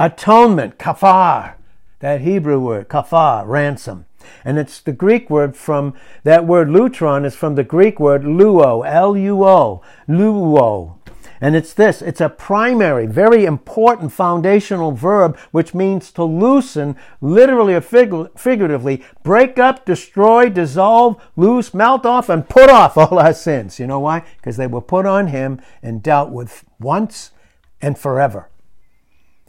atonement, 0.01 0.79
kafar, 0.79 1.55
that 2.01 2.23
Hebrew 2.23 2.59
word, 2.59 2.89
kafar, 2.89 3.47
ransom. 3.47 4.07
And 4.45 4.59
it's 4.59 4.81
the 4.81 4.93
Greek 4.93 5.31
word 5.31 5.57
from, 5.57 5.95
that 6.25 6.47
word 6.47 6.69
lutron 6.69 7.25
is 7.25 7.35
from 7.35 7.55
the 7.55 7.65
Greek 7.65 8.01
word 8.01 8.23
luo, 8.23 8.87
L-U-O, 8.87 9.83
luo. 10.09 10.99
And 11.43 11.57
it's 11.57 11.75
this, 11.75 12.03
it's 12.03 12.21
a 12.21 12.29
primary, 12.29 13.05
very 13.07 13.45
important 13.47 14.13
foundational 14.13 14.93
verb 14.93 15.37
which 15.51 15.75
means 15.75 16.13
to 16.13 16.23
loosen, 16.23 16.97
literally 17.21 17.75
or 17.75 17.81
figuratively, 17.81 19.03
break 19.25 19.59
up, 19.59 19.85
destroy, 19.85 20.49
dissolve, 20.49 21.21
loose, 21.35 21.75
melt 21.75 22.07
off, 22.07 22.29
and 22.29 22.49
put 22.49 22.71
off 22.71 22.97
all 22.97 23.19
our 23.19 23.35
sins. 23.35 23.81
You 23.81 23.89
know 23.89 23.99
why? 23.99 24.23
Because 24.37 24.57
they 24.57 24.69
were 24.69 24.81
put 24.81 25.05
on 25.05 25.27
him 25.27 25.61
and 25.83 26.01
dealt 26.01 26.31
with 26.31 26.65
once 26.79 27.33
and 27.81 27.99
forever. 27.99 28.49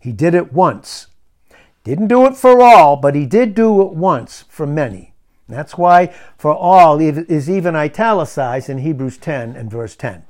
He 0.02 0.12
did 0.12 0.34
it 0.34 0.52
once. 0.52 1.08
Didn't 1.84 2.08
do 2.08 2.26
it 2.26 2.38
for 2.38 2.62
all, 2.62 2.96
but 2.96 3.16
he 3.16 3.26
did 3.26 3.56
do 3.56 3.82
it 3.82 3.92
once 3.92 4.46
for 4.48 4.66
many. 4.66 5.14
That's 5.50 5.78
why 5.78 6.14
for 6.38 6.56
all 6.56 7.00
is 7.02 7.50
even 7.50 7.76
italicized 7.76 8.70
in 8.70 8.78
Hebrews 8.80 9.18
10 9.18 9.56
and 9.56 9.70
verse 9.70 9.96
10. 9.96 10.24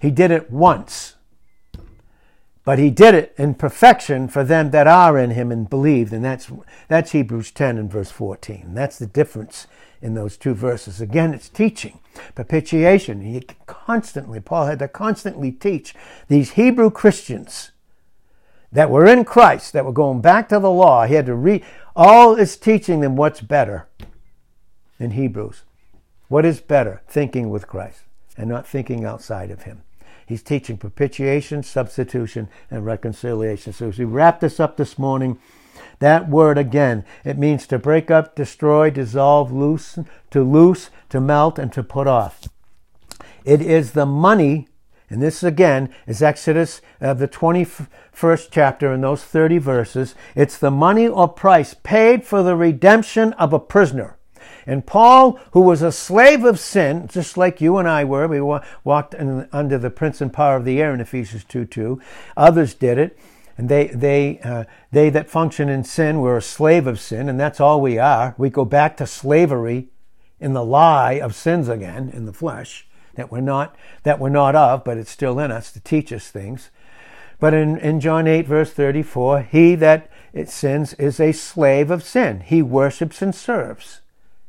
He 0.00 0.10
did 0.10 0.30
it 0.30 0.50
once, 0.50 1.14
but 2.64 2.78
he 2.80 2.90
did 2.90 3.14
it 3.14 3.32
in 3.38 3.54
perfection 3.54 4.26
for 4.28 4.42
them 4.42 4.72
that 4.72 4.88
are 4.88 5.16
in 5.16 5.30
him 5.30 5.52
and 5.52 5.70
believed. 5.70 6.12
And 6.12 6.24
that's, 6.24 6.50
that's 6.88 7.12
Hebrews 7.12 7.52
10 7.52 7.78
and 7.78 7.90
verse 7.90 8.10
14. 8.10 8.74
That's 8.74 8.98
the 8.98 9.06
difference 9.06 9.68
in 10.02 10.14
those 10.14 10.36
two 10.36 10.54
verses. 10.54 11.00
Again, 11.00 11.32
it's 11.32 11.48
teaching, 11.48 12.00
propitiation. 12.34 13.20
He 13.20 13.40
constantly, 13.66 14.40
Paul 14.40 14.66
had 14.66 14.80
to 14.80 14.88
constantly 14.88 15.52
teach 15.52 15.94
these 16.28 16.52
Hebrew 16.52 16.90
Christians 16.90 17.70
that 18.72 18.90
were 18.90 19.06
in 19.06 19.24
Christ, 19.24 19.72
that 19.72 19.84
were 19.84 19.92
going 19.92 20.20
back 20.20 20.48
to 20.48 20.58
the 20.58 20.70
law. 20.70 21.06
He 21.06 21.14
had 21.14 21.26
to 21.26 21.34
read, 21.34 21.64
all 21.94 22.34
is 22.34 22.56
teaching 22.56 23.00
them 23.00 23.16
what's 23.16 23.40
better 23.40 23.88
in 24.98 25.12
Hebrews. 25.12 25.62
What 26.28 26.44
is 26.44 26.60
better? 26.60 27.02
Thinking 27.06 27.50
with 27.50 27.68
Christ 27.68 28.00
and 28.36 28.48
not 28.48 28.66
thinking 28.66 29.04
outside 29.04 29.50
of 29.50 29.62
Him. 29.62 29.82
He's 30.26 30.42
teaching 30.42 30.76
propitiation, 30.76 31.62
substitution, 31.62 32.48
and 32.70 32.84
reconciliation. 32.84 33.72
So 33.72 33.88
as 33.88 33.98
we 33.98 34.04
wrap 34.04 34.40
this 34.40 34.58
up 34.58 34.76
this 34.76 34.98
morning, 34.98 35.38
that 36.00 36.28
word 36.28 36.58
again, 36.58 37.04
it 37.24 37.38
means 37.38 37.66
to 37.68 37.78
break 37.78 38.10
up, 38.10 38.34
destroy, 38.34 38.90
dissolve, 38.90 39.52
loose, 39.52 39.98
to 40.30 40.42
loose, 40.42 40.90
to 41.10 41.20
melt, 41.20 41.58
and 41.58 41.72
to 41.72 41.82
put 41.82 42.06
off. 42.06 42.48
It 43.44 43.62
is 43.62 43.92
the 43.92 44.06
money 44.06 44.66
and 45.08 45.22
this 45.22 45.42
again 45.42 45.94
is 46.06 46.22
Exodus, 46.22 46.80
uh, 47.00 47.14
the 47.14 47.28
21st 47.28 48.48
chapter, 48.50 48.92
in 48.92 49.00
those 49.00 49.22
30 49.22 49.58
verses. 49.58 50.14
It's 50.34 50.58
the 50.58 50.70
money 50.70 51.06
or 51.06 51.28
price 51.28 51.74
paid 51.74 52.24
for 52.24 52.42
the 52.42 52.56
redemption 52.56 53.32
of 53.34 53.52
a 53.52 53.60
prisoner. 53.60 54.18
And 54.66 54.84
Paul, 54.84 55.38
who 55.52 55.60
was 55.60 55.82
a 55.82 55.92
slave 55.92 56.44
of 56.44 56.58
sin, 56.58 57.06
just 57.06 57.36
like 57.36 57.60
you 57.60 57.78
and 57.78 57.88
I 57.88 58.04
were, 58.04 58.26
we 58.26 58.40
walked 58.84 59.14
in, 59.14 59.48
under 59.52 59.78
the 59.78 59.90
prince 59.90 60.20
and 60.20 60.32
power 60.32 60.56
of 60.56 60.64
the 60.64 60.82
air 60.82 60.92
in 60.92 61.00
Ephesians 61.00 61.44
2 61.44 61.66
2. 61.66 62.00
Others 62.36 62.74
did 62.74 62.98
it. 62.98 63.16
And 63.58 63.68
they, 63.70 63.86
they, 63.86 64.38
uh, 64.40 64.64
they 64.92 65.08
that 65.10 65.30
function 65.30 65.68
in 65.68 65.82
sin 65.82 66.20
were 66.20 66.36
a 66.36 66.42
slave 66.42 66.86
of 66.86 67.00
sin, 67.00 67.28
and 67.28 67.40
that's 67.40 67.60
all 67.60 67.80
we 67.80 67.98
are. 67.98 68.34
We 68.36 68.50
go 68.50 68.66
back 68.66 68.98
to 68.98 69.06
slavery 69.06 69.88
in 70.38 70.52
the 70.52 70.64
lie 70.64 71.14
of 71.14 71.34
sins 71.34 71.68
again, 71.68 72.10
in 72.10 72.26
the 72.26 72.34
flesh, 72.34 72.85
that 73.16 73.32
we're 73.32 73.40
not, 73.40 73.76
that 74.04 74.18
we're 74.18 74.28
not 74.28 74.54
of, 74.54 74.84
but 74.84 74.96
it's 74.96 75.10
still 75.10 75.38
in 75.38 75.50
us 75.50 75.72
to 75.72 75.80
teach 75.80 76.12
us 76.12 76.30
things. 76.30 76.70
But 77.38 77.52
in, 77.52 77.76
in 77.78 78.00
John 78.00 78.26
8, 78.26 78.46
verse 78.46 78.72
34, 78.72 79.42
he 79.42 79.74
that 79.74 80.10
sins 80.46 80.94
is 80.94 81.20
a 81.20 81.32
slave 81.32 81.90
of 81.90 82.02
sin. 82.02 82.40
He 82.40 82.62
worships 82.62 83.20
and 83.20 83.34
serves 83.34 84.00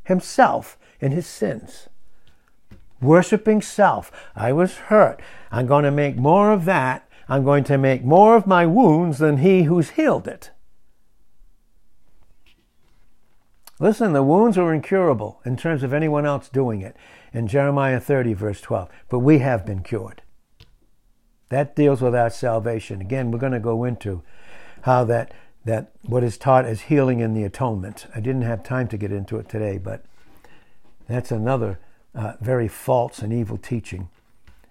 himself 0.03 0.78
in 0.99 1.11
his 1.11 1.28
sins. 1.28 1.89
Worshipping 3.01 3.61
self. 3.61 4.11
I 4.36 4.53
was 4.53 4.76
hurt. 4.76 5.22
I'm 5.51 5.68
going 5.68 5.84
to 5.84 5.91
make 5.91 6.15
more 6.15 6.51
of 6.51 6.65
that. 6.65 7.07
I'm 7.30 7.43
going 7.43 7.63
to 7.65 7.78
make 7.78 8.03
more 8.03 8.36
of 8.36 8.47
my 8.47 8.65
wounds 8.65 9.18
than 9.18 9.38
he 9.38 9.63
who's 9.63 9.91
healed 9.91 10.28
it. 10.28 10.51
Listen, 13.80 14.14
the 14.14 14.24
wounds 14.24 14.58
are 14.58 14.74
incurable 14.74 15.40
in 15.46 15.56
terms 15.56 15.84
of 15.84 15.94
anyone 15.94 16.26
else 16.26 16.50
doing 16.50 16.82
it 16.82 16.96
in 17.32 17.48
Jeremiah 17.48 18.00
30, 18.00 18.34
verse 18.34 18.60
12. 18.60 18.90
But 19.08 19.20
we 19.20 19.40
have 19.40 19.66
been 19.66 19.84
cured. 19.84 20.24
That 21.50 21.76
deals 21.76 22.02
with 22.02 22.16
our 22.16 22.32
salvation. 22.32 23.02
Again, 23.02 23.30
we're 23.32 23.40
going 23.40 23.52
to 23.52 23.60
go 23.60 23.84
into 23.84 24.24
how 24.82 25.04
that, 25.06 25.32
that 25.64 25.92
what 26.02 26.24
is 26.24 26.38
taught 26.38 26.66
as 26.66 26.82
healing 26.82 27.20
in 27.20 27.34
the 27.34 27.44
atonement. 27.44 28.08
I 28.16 28.20
didn't 28.20 28.42
have 28.42 28.64
time 28.64 28.88
to 28.90 28.98
get 28.98 29.12
into 29.12 29.38
it 29.38 29.48
today, 29.48 29.78
but 29.78 30.04
that's 31.08 31.32
another 31.32 31.80
uh, 32.16 32.34
very 32.42 32.68
false 32.68 33.20
and 33.20 33.32
evil 33.32 33.58
teaching 33.58 34.10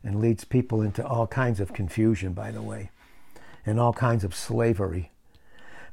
and 0.03 0.21
leads 0.21 0.45
people 0.45 0.83
into 0.83 1.07
all 1.07 1.27
kinds 1.27 1.61
of 1.61 1.73
confusion, 1.73 2.33
by 2.33 2.51
the 2.51 2.63
way, 2.63 2.91
and 3.65 3.79
all 3.79 3.93
kinds 3.93 4.25
of 4.25 4.35
slavery. 4.35 5.13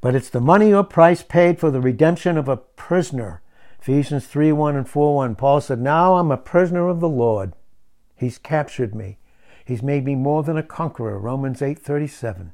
But 0.03 0.15
it's 0.15 0.27
the 0.27 0.41
money 0.41 0.73
or 0.73 0.83
price 0.83 1.23
paid 1.23 1.61
for 1.61 1.71
the 1.71 1.79
redemption 1.79 2.37
of 2.37 2.49
a 2.49 2.57
prisoner. 2.57 3.41
Ephesians 3.79 4.27
3 4.27 4.51
1 4.51 4.75
and 4.75 4.87
4 4.87 5.15
1. 5.15 5.35
Paul 5.35 5.61
said, 5.61 5.79
Now 5.79 6.15
I'm 6.15 6.29
a 6.29 6.35
prisoner 6.35 6.89
of 6.89 6.99
the 6.99 7.07
Lord. 7.07 7.53
He's 8.13 8.37
captured 8.37 8.93
me. 8.93 9.17
He's 9.63 9.81
made 9.81 10.03
me 10.03 10.15
more 10.15 10.43
than 10.43 10.57
a 10.57 10.61
conqueror. 10.61 11.17
Romans 11.17 11.61
8:37. 11.61 12.51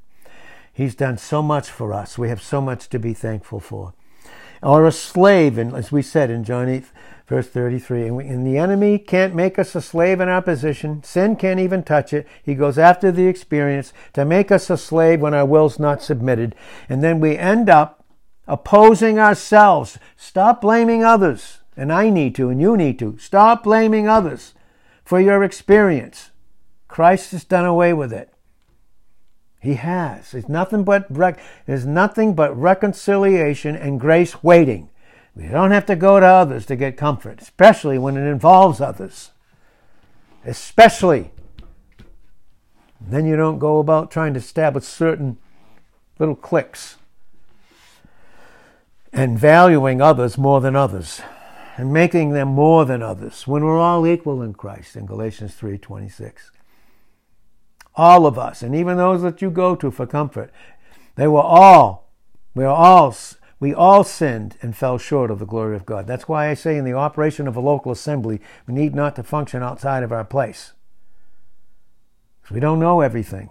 He's 0.72 0.94
done 0.94 1.18
so 1.18 1.42
much 1.42 1.72
for 1.72 1.92
us. 1.92 2.20
We 2.20 2.30
have 2.30 2.40
so 2.40 2.62
much 2.62 2.88
to 2.90 3.00
be 3.00 3.16
thankful 3.16 3.60
for. 3.60 3.96
Or 4.62 4.86
a 4.86 4.92
slave, 4.92 5.58
and 5.58 5.74
as 5.74 5.92
we 5.92 6.02
said 6.02 6.30
in 6.30 6.44
John 6.44 6.68
8, 6.68 6.84
verse 7.28 7.48
33, 7.48 8.08
and, 8.08 8.16
we, 8.18 8.28
and 8.28 8.46
the 8.46 8.58
enemy 8.58 8.98
can't 8.98 9.36
make 9.36 9.58
us 9.58 9.76
a 9.76 9.82
slave 9.82 10.20
in 10.20 10.28
our 10.28 10.42
position. 10.42 11.04
Sin 11.04 11.36
can't 11.36 11.60
even 11.60 11.84
touch 11.84 12.12
it. 12.12 12.28
He 12.44 12.56
goes 12.56 12.78
after 12.78 13.12
the 13.12 13.28
experience 13.28 13.94
to 14.14 14.26
make 14.26 14.52
us 14.52 14.70
a 14.70 14.78
slave 14.78 15.22
when 15.22 15.34
our 15.34 15.46
will's 15.46 15.80
not 15.80 16.02
submitted. 16.02 16.56
And 16.90 17.04
then 17.04 17.20
we 17.20 17.38
end 17.38 17.70
up 17.70 18.04
opposing 18.48 19.20
ourselves. 19.20 19.98
Stop 20.18 20.62
blaming 20.62 21.04
others. 21.04 21.60
And 21.78 21.94
I 21.94 22.10
need 22.10 22.36
to, 22.36 22.50
and 22.50 22.60
you 22.60 22.76
need 22.76 23.00
to. 23.00 23.18
Stop 23.18 23.64
blaming 23.64 24.08
others 24.10 24.54
for 25.06 25.22
your 25.22 25.44
experience. 25.44 26.32
Christ 26.90 27.32
has 27.32 27.46
done 27.46 27.66
away 27.66 27.94
with 27.94 28.12
it. 28.12 28.34
He 29.60 29.74
has. 29.74 30.34
It's 30.34 30.48
nothing 30.48 30.84
but 30.84 31.06
rec- 31.10 31.40
there's 31.66 31.86
nothing 31.86 32.34
but 32.34 32.58
reconciliation 32.58 33.76
and 33.76 34.00
grace 34.00 34.42
waiting. 34.42 34.90
We 35.36 35.48
don't 35.48 35.72
have 35.72 35.86
to 35.88 35.96
go 35.96 36.20
to 36.20 36.26
others 36.26 36.66
to 36.68 36.76
get 36.76 36.98
comfort, 36.98 37.42
especially 37.42 37.98
when 37.98 38.18
it 38.18 38.30
involves 38.30 38.82
others. 38.82 39.32
Especially. 40.46 41.32
Then 43.02 43.26
you 43.26 43.36
don't 43.36 43.60
go 43.60 43.80
about 43.80 44.12
trying 44.12 44.34
to 44.34 44.40
establish 44.40 44.86
certain 44.86 45.38
little 46.18 46.36
cliques 46.36 46.98
and 49.12 49.40
valuing 49.40 50.02
others 50.02 50.38
more 50.38 50.62
than 50.62 50.76
others 50.76 51.22
and 51.78 51.94
making 51.94 52.32
them 52.32 52.50
more 52.50 52.86
than 52.86 53.02
others 53.02 53.48
when 53.48 53.64
we're 53.64 53.80
all 53.80 54.06
equal 54.06 54.42
in 54.42 54.54
Christ 54.54 54.96
in 54.96 55.06
Galatians 55.06 55.56
3:26. 55.56 56.52
All 58.00 58.26
of 58.26 58.40
us, 58.40 58.62
and 58.62 58.74
even 58.74 58.96
those 58.96 59.22
that 59.24 59.42
you 59.42 59.52
go 59.52 59.76
to 59.76 59.92
for 59.92 60.08
comfort, 60.08 60.54
they 61.16 61.28
were 61.28 61.42
all, 61.42 62.10
we 62.56 62.64
are 62.64 62.74
all, 62.74 63.14
we 63.60 63.74
all 63.74 64.06
sinned 64.06 64.56
and 64.62 64.74
fell 64.74 64.98
short 64.98 65.30
of 65.30 65.40
the 65.40 65.46
glory 65.46 65.76
of 65.76 65.86
God. 65.86 66.08
That's 66.08 66.26
why 66.26 66.48
I 66.48 66.54
say 66.54 66.78
in 66.78 66.86
the 66.86 66.94
operation 66.94 67.46
of 67.46 67.58
a 67.58 67.60
local 67.60 67.92
assembly, 67.92 68.40
we 68.66 68.74
need 68.74 68.96
not 68.96 69.18
to 69.18 69.24
function 69.24 69.62
outside 69.62 70.04
of 70.04 70.14
our 70.14 70.24
place. 70.24 70.72
Because 72.42 72.54
We 72.54 72.62
don't 72.62 72.80
know 72.80 73.02
everything. 73.02 73.50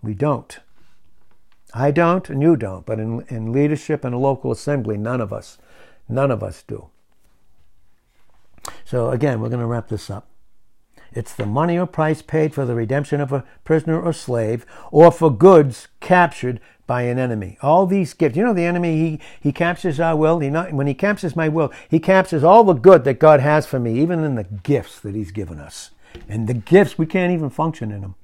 We 0.00 0.14
don't. 0.14 0.58
I 1.74 1.90
don't, 1.90 2.30
and 2.30 2.40
you 2.40 2.56
don't, 2.56 2.86
but 2.86 2.98
in, 2.98 3.26
in 3.28 3.52
leadership 3.52 4.06
and 4.06 4.14
a 4.14 4.18
local 4.18 4.52
assembly, 4.52 4.96
none 4.96 5.20
of 5.20 5.34
us, 5.34 5.58
none 6.08 6.30
of 6.30 6.42
us 6.42 6.64
do. 6.66 6.88
So 8.86 9.10
again, 9.10 9.42
we're 9.42 9.50
going 9.50 9.60
to 9.60 9.66
wrap 9.66 9.88
this 9.88 10.08
up. 10.08 10.29
It's 11.12 11.34
the 11.34 11.46
money 11.46 11.78
or 11.78 11.86
price 11.86 12.22
paid 12.22 12.54
for 12.54 12.64
the 12.64 12.74
redemption 12.74 13.20
of 13.20 13.32
a 13.32 13.44
prisoner 13.64 14.00
or 14.00 14.12
slave, 14.12 14.64
or 14.90 15.10
for 15.10 15.30
goods 15.30 15.88
captured 16.00 16.60
by 16.86 17.02
an 17.02 17.18
enemy. 17.18 17.56
All 17.62 17.86
these 17.86 18.14
gifts. 18.14 18.36
You 18.36 18.44
know, 18.44 18.52
the 18.52 18.64
enemy, 18.64 18.96
he, 18.96 19.20
he 19.40 19.52
captures 19.52 20.00
our 20.00 20.16
will. 20.16 20.40
He 20.40 20.50
not, 20.50 20.72
when 20.72 20.86
he 20.86 20.94
captures 20.94 21.36
my 21.36 21.48
will, 21.48 21.72
he 21.88 22.00
captures 22.00 22.42
all 22.42 22.64
the 22.64 22.72
good 22.72 23.04
that 23.04 23.20
God 23.20 23.40
has 23.40 23.66
for 23.66 23.78
me, 23.78 24.00
even 24.00 24.24
in 24.24 24.34
the 24.34 24.44
gifts 24.44 24.98
that 25.00 25.14
he's 25.14 25.30
given 25.30 25.58
us. 25.58 25.90
And 26.28 26.48
the 26.48 26.54
gifts, 26.54 26.98
we 26.98 27.06
can't 27.06 27.32
even 27.32 27.50
function 27.50 27.92
in 27.92 28.00
them. 28.00 28.16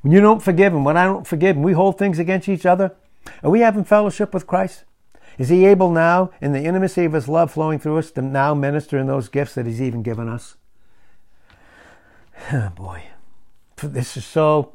When 0.00 0.12
you 0.12 0.20
don't 0.20 0.42
forgive 0.42 0.72
him, 0.72 0.84
when 0.84 0.96
I 0.96 1.04
don't 1.04 1.26
forgive 1.26 1.56
him, 1.56 1.62
we 1.62 1.74
hold 1.74 1.98
things 1.98 2.18
against 2.18 2.48
each 2.48 2.66
other. 2.66 2.96
Are 3.42 3.50
we 3.50 3.60
having 3.60 3.84
fellowship 3.84 4.34
with 4.34 4.46
Christ? 4.46 4.84
Is 5.38 5.48
he 5.48 5.66
able 5.66 5.90
now, 5.90 6.30
in 6.40 6.52
the 6.52 6.64
intimacy 6.64 7.04
of 7.04 7.12
his 7.12 7.28
love 7.28 7.52
flowing 7.52 7.78
through 7.78 7.98
us, 7.98 8.10
to 8.12 8.22
now 8.22 8.54
minister 8.54 8.98
in 8.98 9.06
those 9.06 9.28
gifts 9.28 9.54
that 9.54 9.66
he's 9.66 9.80
even 9.80 10.02
given 10.02 10.28
us? 10.28 10.56
Oh, 12.50 12.70
boy, 12.76 13.04
this 13.82 14.16
is 14.16 14.24
so 14.24 14.72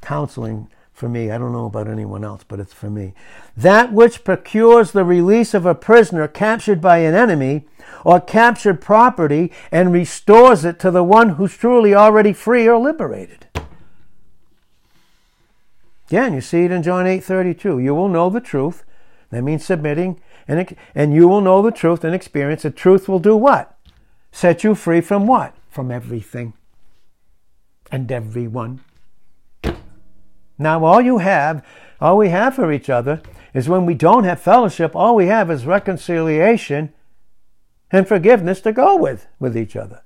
counseling 0.00 0.68
for 0.92 1.08
me. 1.08 1.30
I 1.30 1.38
don't 1.38 1.52
know 1.52 1.66
about 1.66 1.88
anyone 1.88 2.24
else, 2.24 2.44
but 2.46 2.60
it's 2.60 2.72
for 2.72 2.90
me. 2.90 3.14
That 3.56 3.92
which 3.92 4.24
procures 4.24 4.92
the 4.92 5.04
release 5.04 5.54
of 5.54 5.66
a 5.66 5.74
prisoner 5.74 6.26
captured 6.26 6.80
by 6.80 6.98
an 6.98 7.14
enemy 7.14 7.66
or 8.04 8.20
captured 8.20 8.80
property 8.80 9.52
and 9.70 9.92
restores 9.92 10.64
it 10.64 10.78
to 10.80 10.90
the 10.90 11.04
one 11.04 11.30
who's 11.30 11.56
truly 11.56 11.94
already 11.94 12.32
free 12.32 12.66
or 12.66 12.78
liberated. 12.78 13.46
Again, 16.08 16.34
you 16.34 16.40
see 16.40 16.64
it 16.64 16.70
in 16.70 16.82
John 16.82 17.06
8:32. 17.06 17.82
You 17.82 17.94
will 17.94 18.08
know 18.08 18.30
the 18.30 18.40
truth. 18.40 18.84
That 19.30 19.42
means 19.42 19.64
submitting, 19.64 20.20
and, 20.46 20.76
and 20.94 21.12
you 21.12 21.26
will 21.26 21.40
know 21.40 21.60
the 21.62 21.72
truth 21.72 22.04
and 22.04 22.14
experience. 22.14 22.62
The 22.62 22.70
truth 22.70 23.08
will 23.08 23.18
do 23.18 23.36
what? 23.36 23.76
Set 24.30 24.62
you 24.62 24.76
free 24.76 25.00
from 25.00 25.26
what? 25.26 25.56
From 25.68 25.90
everything 25.90 26.54
and 27.90 28.10
everyone. 28.10 28.80
Now, 30.58 30.84
all 30.84 31.00
you 31.00 31.18
have, 31.18 31.64
all 32.00 32.16
we 32.16 32.30
have 32.30 32.54
for 32.54 32.72
each 32.72 32.88
other 32.88 33.22
is 33.54 33.68
when 33.68 33.86
we 33.86 33.94
don't 33.94 34.24
have 34.24 34.40
fellowship, 34.40 34.94
all 34.94 35.14
we 35.14 35.26
have 35.26 35.50
is 35.50 35.66
reconciliation 35.66 36.92
and 37.90 38.08
forgiveness 38.08 38.60
to 38.62 38.72
go 38.72 38.96
with 38.96 39.26
with 39.38 39.56
each 39.56 39.76
other. 39.76 40.02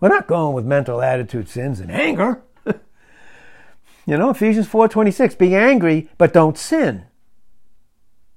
We're 0.00 0.08
not 0.08 0.26
going 0.26 0.54
with 0.54 0.64
mental 0.64 1.00
attitude 1.00 1.48
sins 1.48 1.80
and 1.80 1.90
anger. 1.90 2.42
you 2.66 4.18
know, 4.18 4.30
Ephesians 4.30 4.68
4:26, 4.68 5.38
be 5.38 5.54
angry 5.54 6.08
but 6.18 6.32
don't 6.32 6.58
sin. 6.58 7.06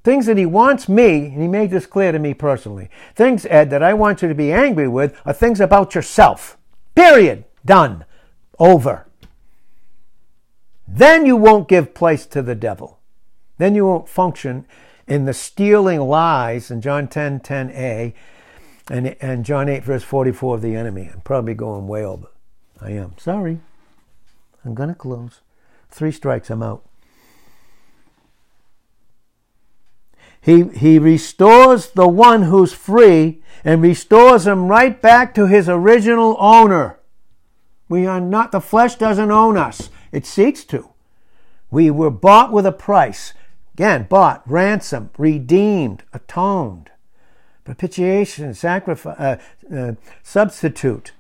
Things 0.04 0.28
that 0.28 0.38
he 0.38 0.46
wants 0.46 0.88
me, 0.88 1.26
and 1.26 1.42
he 1.42 1.48
made 1.48 1.72
this 1.72 1.88
clear 1.88 2.12
to 2.12 2.20
me 2.20 2.36
personally. 2.36 2.90
Things, 3.16 3.48
Ed, 3.48 3.72
that 3.72 3.82
I 3.82 3.96
want 3.96 4.22
you 4.22 4.28
to 4.28 4.36
be 4.36 4.54
angry 4.54 4.88
with 4.88 5.20
are 5.26 5.34
things 5.34 5.60
about 5.60 5.96
yourself. 5.96 6.60
Period. 6.94 7.46
Done. 7.66 8.06
Over. 8.60 9.06
Then 10.88 11.26
you 11.26 11.36
won't 11.36 11.68
give 11.68 11.94
place 11.94 12.26
to 12.28 12.42
the 12.42 12.56
devil. 12.56 13.00
Then 13.58 13.76
you 13.76 13.86
won't 13.86 14.10
function 14.10 14.66
in 15.08 15.26
the 15.26 15.34
stealing 15.34 16.02
lies 16.02 16.72
in 16.72 16.82
John 16.82 17.08
10 17.08 17.40
10a 17.42 18.14
and, 18.90 19.16
and 19.20 19.46
John 19.46 19.68
8 19.68 19.84
verse 19.84 20.04
44 20.04 20.56
of 20.56 20.62
the 20.62 20.76
enemy. 20.76 21.10
I'm 21.12 21.22
probably 21.22 21.54
going 21.54 21.88
way 21.88 22.04
over. 22.04 22.28
I 22.82 22.92
am. 22.92 23.14
Sorry. 23.18 23.60
I'm 24.64 24.74
going 24.74 24.90
to 24.90 24.96
close. 24.96 25.42
Three 25.90 26.12
strikes, 26.12 26.50
I'm 26.50 26.64
out. 26.64 26.84
He, 30.42 30.64
he 30.76 31.00
restores 31.00 31.90
the 31.90 32.08
one 32.08 32.44
who's 32.44 32.74
free 32.74 33.42
and 33.64 33.82
restores 33.82 34.46
him 34.46 34.68
right 34.68 35.02
back 35.02 35.34
to 35.36 35.48
his 35.48 35.68
original 35.68 36.38
owner. 36.40 37.00
We 37.88 38.06
are 38.06 38.22
not, 38.22 38.52
the 38.52 38.62
flesh 38.62 38.96
doesn't 38.96 39.32
own 39.32 39.58
us. 39.58 39.90
It 40.12 40.26
seeks 40.26 40.64
to. 40.66 40.90
We 41.70 41.92
were 41.92 42.12
bought 42.12 42.52
with 42.52 42.66
a 42.66 42.72
price. 42.72 43.34
Again, 43.74 44.08
bought, 44.10 44.42
ransomed, 44.50 45.10
redeemed, 45.18 46.04
atoned. 46.14 46.92
propitiation, 47.66 48.54
sacrifice, 48.54 49.20
uh, 49.20 49.38
uh, 49.76 49.94
substitute, 50.24 51.12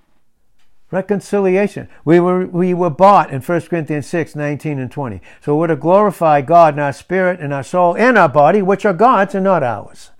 reconciliation. 0.92 1.90
We 2.06 2.20
were, 2.20 2.46
we 2.46 2.74
were 2.74 2.90
bought 2.90 3.32
in 3.32 3.42
1 3.42 3.62
Corinthians 3.62 4.08
6, 4.08 4.36
19 4.36 4.80
and 4.80 4.92
20. 4.92 5.22
So 5.42 5.58
we're 5.58 5.68
to 5.68 5.76
glorify 5.76 6.42
God 6.42 6.76
in 6.76 6.80
our 6.80 6.94
spirit 6.94 7.40
and 7.40 7.54
our 7.54 7.64
soul 7.64 7.98
and 7.98 8.18
our 8.18 8.30
body, 8.30 8.62
which 8.62 8.86
are 8.86 8.94
God's 8.94 9.36
and 9.36 9.44
not 9.44 9.64
ours. 9.64 10.12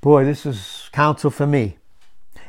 Boy, 0.00 0.24
this 0.24 0.44
is 0.44 0.90
counsel 0.92 1.30
for 1.30 1.46
me. 1.46 1.78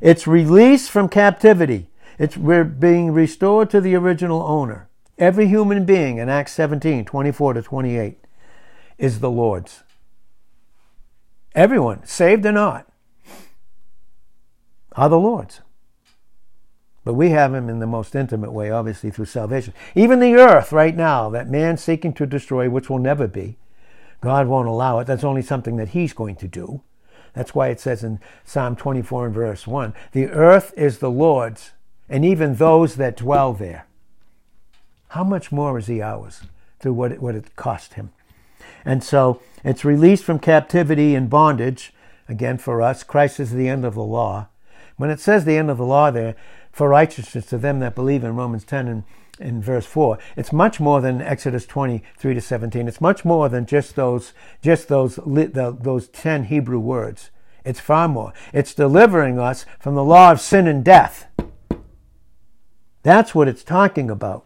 It's 0.02 0.28
release 0.28 0.88
from 0.88 1.10
captivity. 1.10 1.89
It's, 2.20 2.38
we're 2.38 2.66
being 2.66 3.12
restored 3.12 3.70
to 3.72 3.82
the 3.82 3.96
original 3.96 4.44
owner. 4.44 4.90
Every 5.18 5.48
human 5.48 5.86
being 5.86 6.18
in 6.18 6.30
Acts 6.30 6.52
17, 6.52 7.06
24 7.06 7.54
to 7.54 7.62
28 7.62 8.18
is 8.98 9.20
the 9.20 9.32
Lord's. 9.32 9.84
Everyone, 11.56 12.06
saved 12.06 12.46
or 12.46 12.52
not, 12.52 12.92
are 14.92 15.10
the 15.10 15.18
Lord's. 15.18 15.62
But 17.06 17.14
we 17.14 17.30
have 17.30 17.54
him 17.54 17.70
in 17.70 17.80
the 17.80 17.88
most 17.88 18.14
intimate 18.16 18.52
way, 18.52 18.70
obviously, 18.70 19.10
through 19.10 19.26
salvation. 19.26 19.74
Even 19.96 20.20
the 20.20 20.36
earth 20.36 20.72
right 20.74 20.96
now, 20.96 21.30
that 21.30 21.50
man 21.50 21.78
seeking 21.78 22.14
to 22.14 22.26
destroy, 22.26 22.70
which 22.70 22.90
will 22.90 23.00
never 23.00 23.28
be, 23.28 23.58
God 24.22 24.48
won't 24.48 24.68
allow 24.68 25.00
it. 25.00 25.08
That's 25.08 25.24
only 25.24 25.42
something 25.42 25.78
that 25.78 25.90
he's 25.90 26.14
going 26.14 26.36
to 26.36 26.48
do. 26.48 26.82
That's 27.34 27.56
why 27.56 27.70
it 27.70 27.80
says 27.80 28.04
in 28.04 28.20
Psalm 28.44 28.76
24 28.76 29.28
and 29.28 29.36
verse 29.36 29.66
1 29.66 29.94
the 30.12 30.28
earth 30.28 30.74
is 30.76 30.98
the 30.98 31.12
Lord's, 31.12 31.72
and 32.10 32.26
even 32.26 32.56
those 32.56 32.96
that 32.96 33.18
dwell 33.18 33.54
there. 33.54 33.86
How 35.10 35.24
much 35.24 35.52
more 35.52 35.78
is 35.78 35.88
he 35.88 36.02
ours 36.02 36.42
through 36.80 36.94
what 36.94 37.12
it, 37.12 37.22
what 37.22 37.36
it 37.36 37.56
cost 37.56 37.96
him? 37.96 38.12
And 38.86 39.04
so 39.04 39.42
it's 39.64 39.86
released 39.86 40.24
from 40.24 40.40
captivity 40.40 41.16
and 41.16 41.30
bondage. 41.30 41.94
Again, 42.28 42.58
for 42.58 42.82
us, 42.82 43.04
Christ 43.04 43.40
is 43.40 43.52
the 43.52 43.68
end 43.68 43.86
of 43.86 43.96
the 43.96 44.04
law. 44.04 44.48
When 44.98 45.10
it 45.10 45.20
says 45.20 45.46
the 45.46 45.58
end 45.58 45.70
of 45.70 45.78
the 45.78 45.86
law 45.86 46.12
there, 46.12 46.36
for 46.72 46.90
righteousness 46.90 47.46
to 47.48 47.58
them 47.58 47.80
that 47.80 47.96
believe 47.96 48.24
in 48.24 48.36
Romans 48.36 48.64
10 48.64 48.88
and 48.88 49.04
in 49.40 49.62
verse 49.62 49.86
4 49.86 50.18
it's 50.36 50.52
much 50.52 50.82
more 50.82 51.00
than 51.00 51.22
exodus 51.22 51.66
23 51.66 52.34
to 52.34 52.42
17 52.42 52.88
it's 52.90 53.00
much 53.00 53.24
more 53.24 53.48
than 53.48 53.66
just 53.66 53.96
those 53.96 54.34
just 54.62 54.90
those 54.90 55.18
those 55.26 56.10
10 56.10 56.46
hebrew 56.46 56.80
words 56.80 57.32
it's 57.64 57.80
far 57.80 58.10
more 58.10 58.34
it's 58.52 58.74
delivering 58.74 59.40
us 59.40 59.66
from 59.80 59.96
the 59.96 60.04
law 60.04 60.32
of 60.32 60.42
sin 60.42 60.68
and 60.68 60.84
death 60.84 61.28
that's 63.04 63.34
what 63.34 63.48
it's 63.48 63.64
talking 63.64 64.10
about 64.10 64.46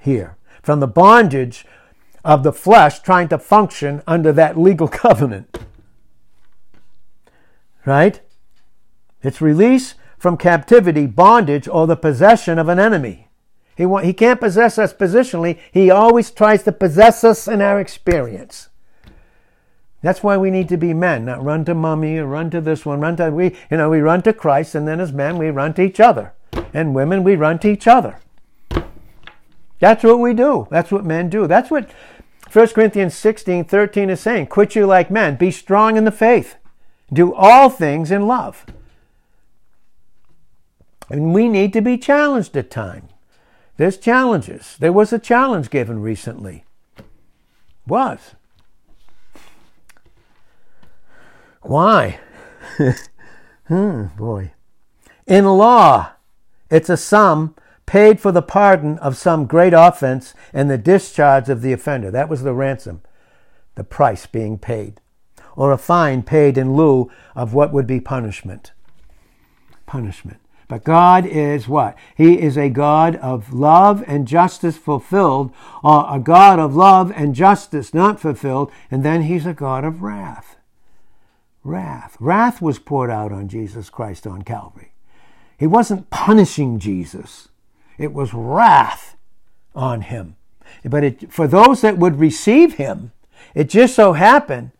here 0.00 0.36
from 0.62 0.80
the 0.80 0.86
bondage 0.86 1.64
of 2.24 2.42
the 2.42 2.52
flesh 2.52 3.00
trying 3.00 3.28
to 3.28 3.38
function 3.38 4.02
under 4.06 4.32
that 4.32 4.58
legal 4.58 4.88
covenant. 5.04 5.58
Right? 7.84 8.20
It's 9.22 9.40
release 9.40 9.94
from 10.18 10.36
captivity, 10.36 11.06
bondage, 11.06 11.68
or 11.68 11.86
the 11.86 11.96
possession 11.96 12.58
of 12.58 12.68
an 12.68 12.80
enemy. 12.80 13.28
He, 13.76 13.86
he 14.02 14.12
can't 14.12 14.40
possess 14.40 14.78
us 14.78 14.92
positionally. 14.92 15.58
He 15.70 15.90
always 15.90 16.30
tries 16.30 16.62
to 16.64 16.72
possess 16.72 17.22
us 17.22 17.46
in 17.46 17.60
our 17.60 17.78
experience. 17.78 18.70
That's 20.02 20.22
why 20.22 20.36
we 20.36 20.50
need 20.50 20.68
to 20.70 20.76
be 20.76 20.94
men, 20.94 21.24
not 21.24 21.44
run 21.44 21.64
to 21.66 21.74
mummy 21.74 22.18
or 22.18 22.26
run 22.26 22.50
to 22.50 22.60
this 22.60 22.86
one, 22.86 23.00
run 23.00 23.16
to 23.16 23.30
we, 23.30 23.56
you 23.70 23.76
know, 23.76 23.90
we 23.90 24.00
run 24.00 24.22
to 24.22 24.32
Christ, 24.32 24.74
and 24.74 24.86
then 24.86 25.00
as 25.00 25.12
men 25.12 25.38
we 25.38 25.50
run 25.50 25.74
to 25.74 25.82
each 25.82 26.00
other, 26.00 26.32
and 26.72 26.94
women 26.94 27.24
we 27.24 27.36
run 27.36 27.58
to 27.60 27.70
each 27.70 27.86
other. 27.86 28.18
That's 29.78 30.04
what 30.04 30.18
we 30.18 30.34
do. 30.34 30.66
That's 30.70 30.90
what 30.90 31.04
men 31.04 31.28
do. 31.28 31.46
That's 31.46 31.70
what 31.70 31.90
1 32.52 32.68
Corinthians 32.68 33.14
16, 33.14 33.64
13 33.64 34.10
is 34.10 34.20
saying, 34.20 34.46
quit 34.46 34.74
you 34.74 34.86
like 34.86 35.10
men, 35.10 35.36
be 35.36 35.50
strong 35.50 35.96
in 35.96 36.04
the 36.04 36.10
faith, 36.10 36.56
do 37.12 37.34
all 37.34 37.68
things 37.68 38.10
in 38.10 38.26
love. 38.26 38.64
And 41.10 41.34
we 41.34 41.48
need 41.48 41.72
to 41.74 41.80
be 41.80 41.98
challenged 41.98 42.56
at 42.56 42.70
times. 42.70 43.10
There's 43.76 43.98
challenges. 43.98 44.76
There 44.78 44.92
was 44.92 45.12
a 45.12 45.18
challenge 45.18 45.68
given 45.68 46.00
recently. 46.00 46.64
Was. 47.86 48.34
Why? 51.60 52.18
hmm, 53.68 54.04
boy. 54.16 54.52
In 55.26 55.44
law, 55.44 56.12
it's 56.70 56.88
a 56.88 56.96
sum 56.96 57.54
paid 57.86 58.20
for 58.20 58.32
the 58.32 58.42
pardon 58.42 58.98
of 58.98 59.16
some 59.16 59.46
great 59.46 59.72
offense 59.72 60.34
and 60.52 60.68
the 60.68 60.78
discharge 60.78 61.48
of 61.48 61.62
the 61.62 61.72
offender. 61.72 62.10
That 62.10 62.28
was 62.28 62.42
the 62.42 62.52
ransom, 62.52 63.02
the 63.76 63.84
price 63.84 64.26
being 64.26 64.58
paid. 64.58 65.00
Or 65.54 65.72
a 65.72 65.78
fine 65.78 66.22
paid 66.22 66.58
in 66.58 66.74
lieu 66.74 67.10
of 67.34 67.54
what 67.54 67.72
would 67.72 67.86
be 67.86 68.00
punishment. 68.00 68.72
Punishment. 69.86 70.38
But 70.68 70.82
God 70.82 71.24
is 71.24 71.68
what? 71.68 71.96
He 72.16 72.40
is 72.40 72.58
a 72.58 72.68
God 72.68 73.16
of 73.16 73.52
love 73.52 74.02
and 74.06 74.26
justice 74.26 74.76
fulfilled, 74.76 75.52
or 75.82 76.06
a 76.10 76.18
God 76.18 76.58
of 76.58 76.74
love 76.74 77.12
and 77.14 77.36
justice 77.36 77.94
not 77.94 78.18
fulfilled, 78.18 78.72
and 78.90 79.04
then 79.04 79.22
He's 79.22 79.46
a 79.46 79.54
God 79.54 79.84
of 79.84 80.02
wrath. 80.02 80.56
Wrath. 81.62 82.16
Wrath 82.18 82.60
was 82.60 82.80
poured 82.80 83.10
out 83.10 83.30
on 83.30 83.48
Jesus 83.48 83.88
Christ 83.90 84.26
on 84.26 84.42
Calvary. 84.42 84.92
He 85.58 85.66
wasn't 85.66 86.10
punishing 86.10 86.78
Jesus. 86.78 87.48
It 87.98 88.12
was 88.12 88.34
wrath 88.34 89.16
on 89.74 90.02
him. 90.02 90.36
But 90.84 91.04
it, 91.04 91.32
for 91.32 91.46
those 91.46 91.80
that 91.80 91.98
would 91.98 92.18
receive 92.18 92.74
him, 92.74 93.12
it 93.54 93.68
just 93.68 93.94
so 93.94 94.12
happened 94.12 94.72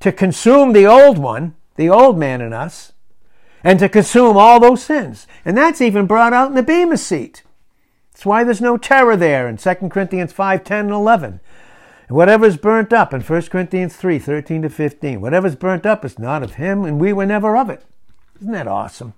to 0.00 0.12
consume 0.12 0.72
the 0.72 0.86
old 0.86 1.18
one, 1.18 1.54
the 1.76 1.88
old 1.88 2.18
man 2.18 2.40
in 2.40 2.52
us, 2.52 2.92
and 3.62 3.78
to 3.78 3.88
consume 3.88 4.36
all 4.36 4.60
those 4.60 4.82
sins. 4.82 5.26
And 5.44 5.56
that's 5.56 5.80
even 5.80 6.06
brought 6.06 6.32
out 6.32 6.48
in 6.48 6.54
the 6.54 6.62
Bema 6.62 6.96
seat. 6.96 7.42
That's 8.12 8.26
why 8.26 8.44
there's 8.44 8.60
no 8.60 8.76
terror 8.76 9.16
there 9.16 9.48
in 9.48 9.56
2 9.56 9.74
Corinthians 9.90 10.32
5, 10.32 10.62
10, 10.64 10.78
and 10.86 10.90
11. 10.90 11.40
Whatever's 12.08 12.56
burnt 12.58 12.92
up 12.92 13.14
in 13.14 13.22
1 13.22 13.42
Corinthians 13.42 13.96
3, 13.96 14.18
13 14.18 14.62
to 14.62 14.70
15, 14.70 15.20
whatever's 15.20 15.56
burnt 15.56 15.86
up 15.86 16.04
is 16.04 16.18
not 16.18 16.42
of 16.42 16.54
him, 16.54 16.84
and 16.84 17.00
we 17.00 17.12
were 17.12 17.26
never 17.26 17.56
of 17.56 17.70
it. 17.70 17.82
Isn't 18.40 18.52
that 18.52 18.68
awesome? 18.68 19.14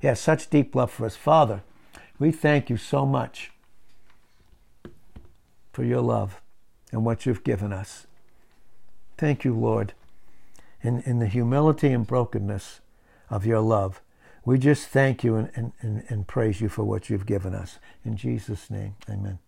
He 0.00 0.08
has 0.08 0.18
such 0.18 0.50
deep 0.50 0.74
love 0.74 0.90
for 0.90 1.04
his 1.04 1.16
Father 1.16 1.62
we 2.20 2.30
thank 2.30 2.70
you 2.70 2.76
so 2.76 3.04
much 3.04 3.50
for 5.72 5.82
your 5.82 6.02
love 6.02 6.40
and 6.92 7.04
what 7.04 7.24
you've 7.24 7.42
given 7.42 7.72
us. 7.72 8.06
Thank 9.16 9.42
you, 9.42 9.54
Lord. 9.54 9.94
In, 10.82 11.00
in 11.06 11.18
the 11.18 11.26
humility 11.26 11.88
and 11.88 12.06
brokenness 12.06 12.80
of 13.30 13.46
your 13.46 13.60
love, 13.60 14.02
we 14.44 14.58
just 14.58 14.88
thank 14.88 15.24
you 15.24 15.36
and, 15.36 15.72
and, 15.80 16.04
and 16.08 16.26
praise 16.26 16.60
you 16.60 16.68
for 16.68 16.84
what 16.84 17.08
you've 17.08 17.26
given 17.26 17.54
us. 17.54 17.78
In 18.04 18.16
Jesus' 18.16 18.70
name, 18.70 18.96
amen. 19.08 19.38